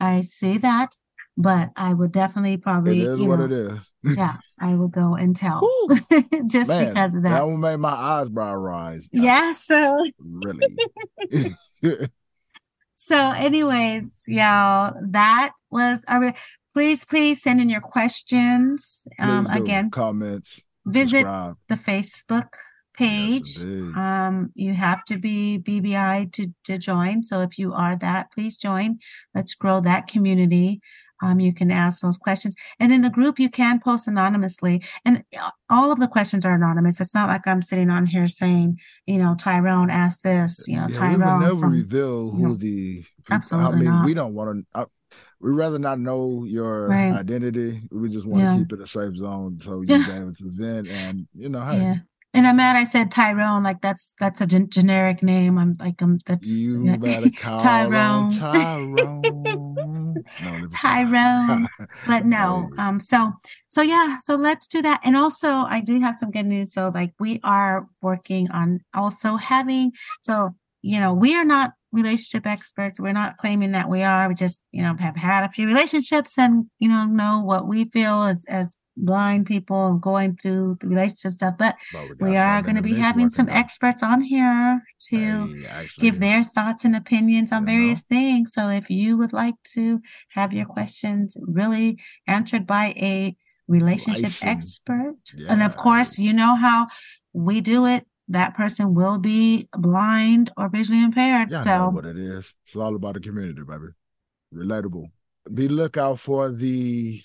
I 0.00 0.22
see 0.22 0.56
that, 0.58 0.96
but 1.36 1.70
I 1.76 1.92
would 1.92 2.12
definitely 2.12 2.56
probably. 2.56 3.02
It 3.02 3.08
is 3.08 3.20
what 3.20 3.38
know, 3.38 3.44
it 3.44 3.52
is. 3.52 3.78
yeah, 4.16 4.36
I 4.58 4.74
would 4.74 4.92
go 4.92 5.14
and 5.14 5.34
tell 5.36 5.68
just 6.46 6.68
Man, 6.68 6.88
because 6.88 7.14
of 7.14 7.22
that. 7.24 7.30
That 7.30 7.46
would 7.46 7.58
make 7.58 7.78
my 7.78 7.94
eyebrow 7.94 8.54
rise. 8.54 9.08
Yeah, 9.12 9.52
so 9.52 10.04
really. 10.18 12.04
so, 12.94 13.32
anyways, 13.32 14.22
y'all, 14.26 14.94
that 15.10 15.52
was 15.70 16.00
our. 16.08 16.34
Please, 16.72 17.04
please 17.04 17.42
send 17.42 17.60
in 17.60 17.70
your 17.70 17.80
questions. 17.80 19.00
Um, 19.18 19.46
again, 19.46 19.90
comments. 19.90 20.60
Visit 20.84 21.20
subscribe. 21.20 21.56
the 21.68 21.76
Facebook 21.76 22.48
page. 22.96 23.58
Yes, 23.58 23.96
um, 23.96 24.52
you 24.54 24.74
have 24.74 25.04
to 25.06 25.18
be 25.18 25.58
BVI 25.58 26.32
to 26.32 26.54
to 26.64 26.78
join. 26.78 27.22
So 27.22 27.40
if 27.40 27.58
you 27.58 27.72
are 27.72 27.96
that, 27.96 28.30
please 28.32 28.56
join. 28.56 28.98
Let's 29.34 29.54
grow 29.54 29.80
that 29.80 30.06
community. 30.06 30.80
Um, 31.22 31.40
you 31.40 31.52
can 31.54 31.70
ask 31.70 32.00
those 32.00 32.18
questions. 32.18 32.54
And 32.78 32.92
in 32.92 33.02
the 33.02 33.10
group, 33.10 33.38
you 33.38 33.48
can 33.48 33.80
post 33.80 34.06
anonymously. 34.06 34.82
And 35.04 35.24
all 35.70 35.90
of 35.90 35.98
the 35.98 36.08
questions 36.08 36.44
are 36.44 36.54
anonymous. 36.54 37.00
It's 37.00 37.14
not 37.14 37.28
like 37.28 37.46
I'm 37.46 37.62
sitting 37.62 37.90
on 37.90 38.06
here 38.06 38.26
saying, 38.26 38.78
you 39.06 39.18
know, 39.18 39.34
Tyrone 39.38 39.90
asked 39.90 40.22
this, 40.22 40.64
you 40.68 40.76
know, 40.76 40.86
yeah, 40.88 40.96
Tyrone. 40.96 41.38
We 41.38 41.44
never 41.46 41.58
from, 41.58 41.72
reveal 41.72 42.30
who 42.30 42.40
you 42.40 42.48
know, 42.48 42.54
the. 42.54 43.04
Absolutely 43.30 43.74
I 43.74 43.80
mean, 43.80 43.84
not. 43.86 44.06
we 44.06 44.14
don't 44.14 44.34
want 44.34 44.66
to. 44.74 44.86
we'd 45.40 45.52
rather 45.52 45.78
not 45.78 45.98
know 45.98 46.44
your 46.46 46.88
right. 46.88 47.12
identity. 47.12 47.80
We 47.90 48.08
just 48.08 48.26
want 48.26 48.42
yeah. 48.42 48.52
to 48.52 48.58
keep 48.58 48.72
it 48.72 48.80
a 48.80 48.86
safe 48.86 49.16
zone 49.16 49.58
so 49.60 49.80
you 49.80 49.86
can 49.86 50.04
be 50.04 50.12
able 50.12 50.34
to 50.34 50.44
vent 50.46 50.88
and 50.88 51.26
you 51.34 51.48
know, 51.48 51.64
hey, 51.64 51.78
yeah. 51.78 51.96
And 52.36 52.46
I'm 52.46 52.56
mad 52.56 52.76
I 52.76 52.84
said 52.84 53.10
Tyrone. 53.10 53.62
Like 53.62 53.80
that's 53.80 54.14
that's 54.20 54.42
a 54.42 54.46
gen- 54.46 54.68
generic 54.68 55.22
name. 55.22 55.58
I'm 55.58 55.74
like 55.80 56.02
I'm 56.02 56.18
that's 56.26 56.46
you 56.46 56.98
better 56.98 57.30
call 57.36 57.58
Tyrone. 57.58 58.30
Tyrone. 58.38 59.85
No, 60.42 60.68
Tyrone. 60.72 61.68
but 62.06 62.26
no. 62.26 62.68
Um. 62.78 63.00
So 63.00 63.32
so 63.68 63.82
yeah. 63.82 64.18
So 64.18 64.36
let's 64.36 64.66
do 64.66 64.82
that. 64.82 65.00
And 65.04 65.16
also, 65.16 65.48
I 65.48 65.80
do 65.80 66.00
have 66.00 66.16
some 66.16 66.30
good 66.30 66.46
news. 66.46 66.72
So 66.72 66.90
like 66.94 67.12
we 67.18 67.40
are 67.42 67.86
working 68.02 68.50
on 68.50 68.80
also 68.94 69.36
having. 69.36 69.92
So 70.22 70.54
you 70.82 71.00
know 71.00 71.12
we 71.12 71.34
are 71.34 71.44
not 71.44 71.72
relationship 71.92 72.46
experts. 72.46 73.00
We're 73.00 73.12
not 73.12 73.36
claiming 73.38 73.72
that 73.72 73.88
we 73.88 74.02
are. 74.02 74.28
We 74.28 74.34
just 74.34 74.62
you 74.72 74.82
know 74.82 74.94
have 74.98 75.16
had 75.16 75.44
a 75.44 75.48
few 75.48 75.66
relationships 75.66 76.38
and 76.38 76.66
you 76.78 76.88
know 76.88 77.04
know 77.06 77.40
what 77.40 77.66
we 77.66 77.84
feel 77.86 78.22
as 78.24 78.44
as 78.48 78.76
blind 78.96 79.46
people 79.46 79.94
going 79.94 80.36
through 80.36 80.78
the 80.80 80.88
relationship 80.88 81.32
stuff. 81.32 81.54
But, 81.58 81.76
but 81.92 82.08
we, 82.20 82.30
we 82.30 82.36
are 82.36 82.62
going 82.62 82.76
to 82.76 82.82
be 82.82 82.94
having 82.94 83.30
some 83.30 83.48
out. 83.48 83.56
experts 83.56 84.02
on 84.02 84.22
here 84.22 84.82
to 85.08 85.46
hey, 85.46 85.88
give 85.98 86.20
their 86.20 86.42
thoughts 86.42 86.84
and 86.84 86.96
opinions 86.96 87.52
on 87.52 87.66
various 87.66 88.02
know. 88.10 88.16
things. 88.16 88.52
So 88.52 88.68
if 88.68 88.90
you 88.90 89.16
would 89.16 89.32
like 89.32 89.56
to 89.74 90.00
have 90.30 90.52
your 90.52 90.66
questions 90.66 91.36
really 91.40 91.98
answered 92.26 92.66
by 92.66 92.94
a 92.96 93.36
relationship 93.68 94.32
expert, 94.42 95.16
yeah. 95.34 95.52
and 95.52 95.62
of 95.62 95.76
course, 95.76 96.18
you 96.18 96.32
know 96.32 96.56
how 96.56 96.88
we 97.32 97.60
do 97.60 97.86
it. 97.86 98.06
That 98.28 98.54
person 98.54 98.94
will 98.94 99.18
be 99.18 99.68
blind 99.72 100.50
or 100.56 100.68
visually 100.68 101.02
impaired. 101.02 101.50
Yeah, 101.50 101.62
so 101.62 101.90
what 101.90 102.06
it 102.06 102.18
is. 102.18 102.52
It's 102.66 102.74
all 102.74 102.96
about 102.96 103.14
the 103.14 103.20
community, 103.20 103.62
baby. 103.62 103.88
Relatable. 104.52 105.04
Be 105.54 105.68
lookout 105.68 106.18
for 106.18 106.50
the 106.50 107.20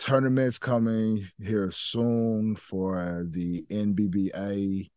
tournaments 0.00 0.58
coming 0.58 1.28
here 1.38 1.70
soon 1.70 2.56
for 2.56 3.26
the 3.28 3.62
NBBA 3.70 4.90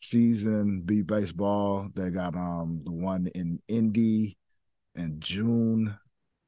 season 0.00 0.82
beep 0.84 1.06
baseball. 1.06 1.88
They 1.94 2.10
got 2.10 2.34
um 2.34 2.82
the 2.84 2.90
one 2.90 3.28
in 3.34 3.60
Indy 3.68 4.36
in 4.96 5.20
June. 5.20 5.96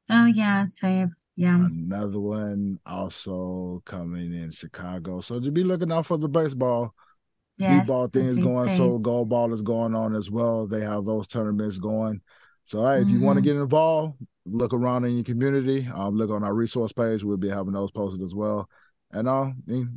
Oh 0.09 0.25
yeah, 0.25 0.65
same. 0.65 1.15
Yeah. 1.37 1.55
Another 1.55 2.19
one 2.19 2.79
also 2.85 3.81
coming 3.85 4.33
in 4.33 4.51
Chicago. 4.51 5.21
So 5.21 5.39
just 5.39 5.53
be 5.53 5.63
looking 5.63 5.91
out 5.91 6.05
for 6.05 6.17
the 6.17 6.27
baseball. 6.27 6.93
Yes, 7.57 7.87
B-ball 7.87 8.07
things 8.09 8.37
going. 8.37 8.75
So 8.75 8.99
goalball 8.99 9.53
is 9.53 9.61
going 9.61 9.95
on 9.95 10.15
as 10.15 10.29
well. 10.29 10.67
They 10.67 10.81
have 10.81 11.05
those 11.05 11.27
tournaments 11.27 11.79
going. 11.79 12.21
So 12.69 12.83
hey, 12.83 12.99
mm-hmm. 12.99 13.01
if 13.01 13.09
you 13.09 13.19
want 13.19 13.37
to 13.37 13.41
get 13.41 13.55
involved, 13.55 14.13
look 14.45 14.75
around 14.75 15.03
in 15.03 15.15
your 15.15 15.23
community. 15.23 15.87
Um, 15.91 16.15
look 16.15 16.29
on 16.29 16.43
our 16.43 16.53
resource 16.53 16.91
page. 16.91 17.23
We'll 17.23 17.37
be 17.37 17.49
having 17.49 17.73
those 17.73 17.89
posted 17.89 18.21
as 18.21 18.35
well. 18.35 18.69
And 19.11 19.27
uh, 19.27 19.47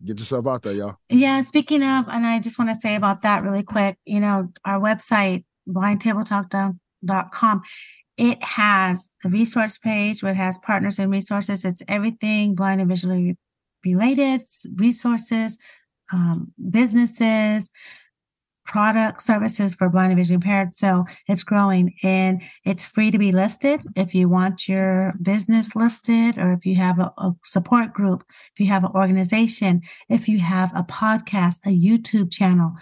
get 0.07 0.19
yourself 0.19 0.47
out 0.47 0.63
there, 0.63 0.73
y'all. 0.73 0.97
Yeah. 1.11 1.43
Speaking 1.43 1.83
of, 1.83 2.09
and 2.09 2.27
I 2.27 2.39
just 2.39 2.59
want 2.59 2.71
to 2.71 2.77
say 2.77 2.95
about 2.95 3.21
that 3.23 3.43
really 3.43 3.63
quick. 3.63 3.99
You 4.07 4.21
know, 4.21 4.49
our 4.65 4.81
website 4.81 5.45
blindtabletalk.com. 5.69 7.63
It 8.17 8.43
has 8.43 9.11
a 9.23 9.29
resource 9.29 9.77
page 9.77 10.23
where 10.23 10.33
it 10.33 10.37
has 10.37 10.59
partners 10.59 10.99
and 10.99 11.11
resources. 11.11 11.67
It's 11.67 11.83
everything 11.89 12.55
blind 12.55 12.81
and 12.81 12.89
visually 12.89 13.37
related, 13.85 14.41
resources, 14.77 15.59
um, 16.11 16.55
businesses, 16.71 17.69
product 18.65 19.23
services 19.23 19.75
for 19.75 19.89
blind 19.89 20.13
and 20.13 20.19
visually 20.19 20.37
impaired. 20.37 20.75
So 20.75 21.05
it's 21.29 21.45
growing 21.45 21.95
and 22.03 22.43
it's 22.65 22.87
free 22.87 23.11
to 23.11 23.19
be 23.19 23.33
listed. 23.33 23.81
If 23.97 24.15
you 24.15 24.29
want 24.29 24.69
your 24.69 25.15
business 25.21 25.75
listed 25.75 26.39
or 26.39 26.53
if 26.53 26.65
you 26.65 26.77
have 26.77 26.99
a, 26.99 27.13
a, 27.19 27.33
support 27.45 27.93
group, 27.93 28.25
if 28.55 28.61
you 28.61 28.67
have 28.67 28.85
an 28.85 28.93
organization, 28.95 29.83
if 30.09 30.29
you 30.29 30.39
have 30.39 30.73
a 30.77 30.83
podcast, 30.83 31.57
a 31.67 31.77
YouTube 31.77 32.33
channel, 32.33 32.75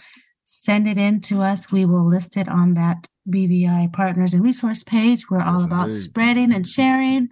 send 0.45 0.89
it 0.89 0.99
in 0.99 1.21
to 1.23 1.41
us. 1.41 1.73
We 1.73 1.85
will 1.85 2.07
list 2.07 2.37
it 2.37 2.49
on 2.49 2.75
that 2.75 3.09
BVI 3.29 3.93
partners 3.93 4.35
and 4.35 4.43
resource 4.43 4.83
page. 4.83 5.31
We're 5.31 5.43
all 5.43 5.65
about 5.65 5.93
spreading 5.93 6.53
and 6.53 6.67
sharing. 6.67 7.29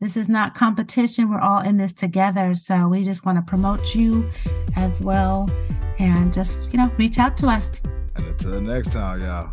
This 0.00 0.16
is 0.16 0.30
not 0.30 0.54
competition. 0.54 1.30
We're 1.30 1.40
all 1.40 1.60
in 1.60 1.76
this 1.76 1.92
together. 1.92 2.54
So 2.54 2.88
we 2.88 3.04
just 3.04 3.26
want 3.26 3.36
to 3.36 3.42
promote 3.42 3.94
you 3.94 4.30
as 4.74 5.02
well 5.02 5.50
and 5.98 6.32
just, 6.32 6.72
you 6.72 6.78
know, 6.78 6.90
reach 6.96 7.18
out 7.18 7.36
to 7.38 7.48
us. 7.48 7.82
And 8.16 8.24
until 8.26 8.62
next 8.62 8.92
time, 8.92 9.20
y'all. 9.20 9.52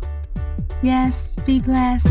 Yes, 0.82 1.38
be 1.40 1.60
blessed. 1.60 2.08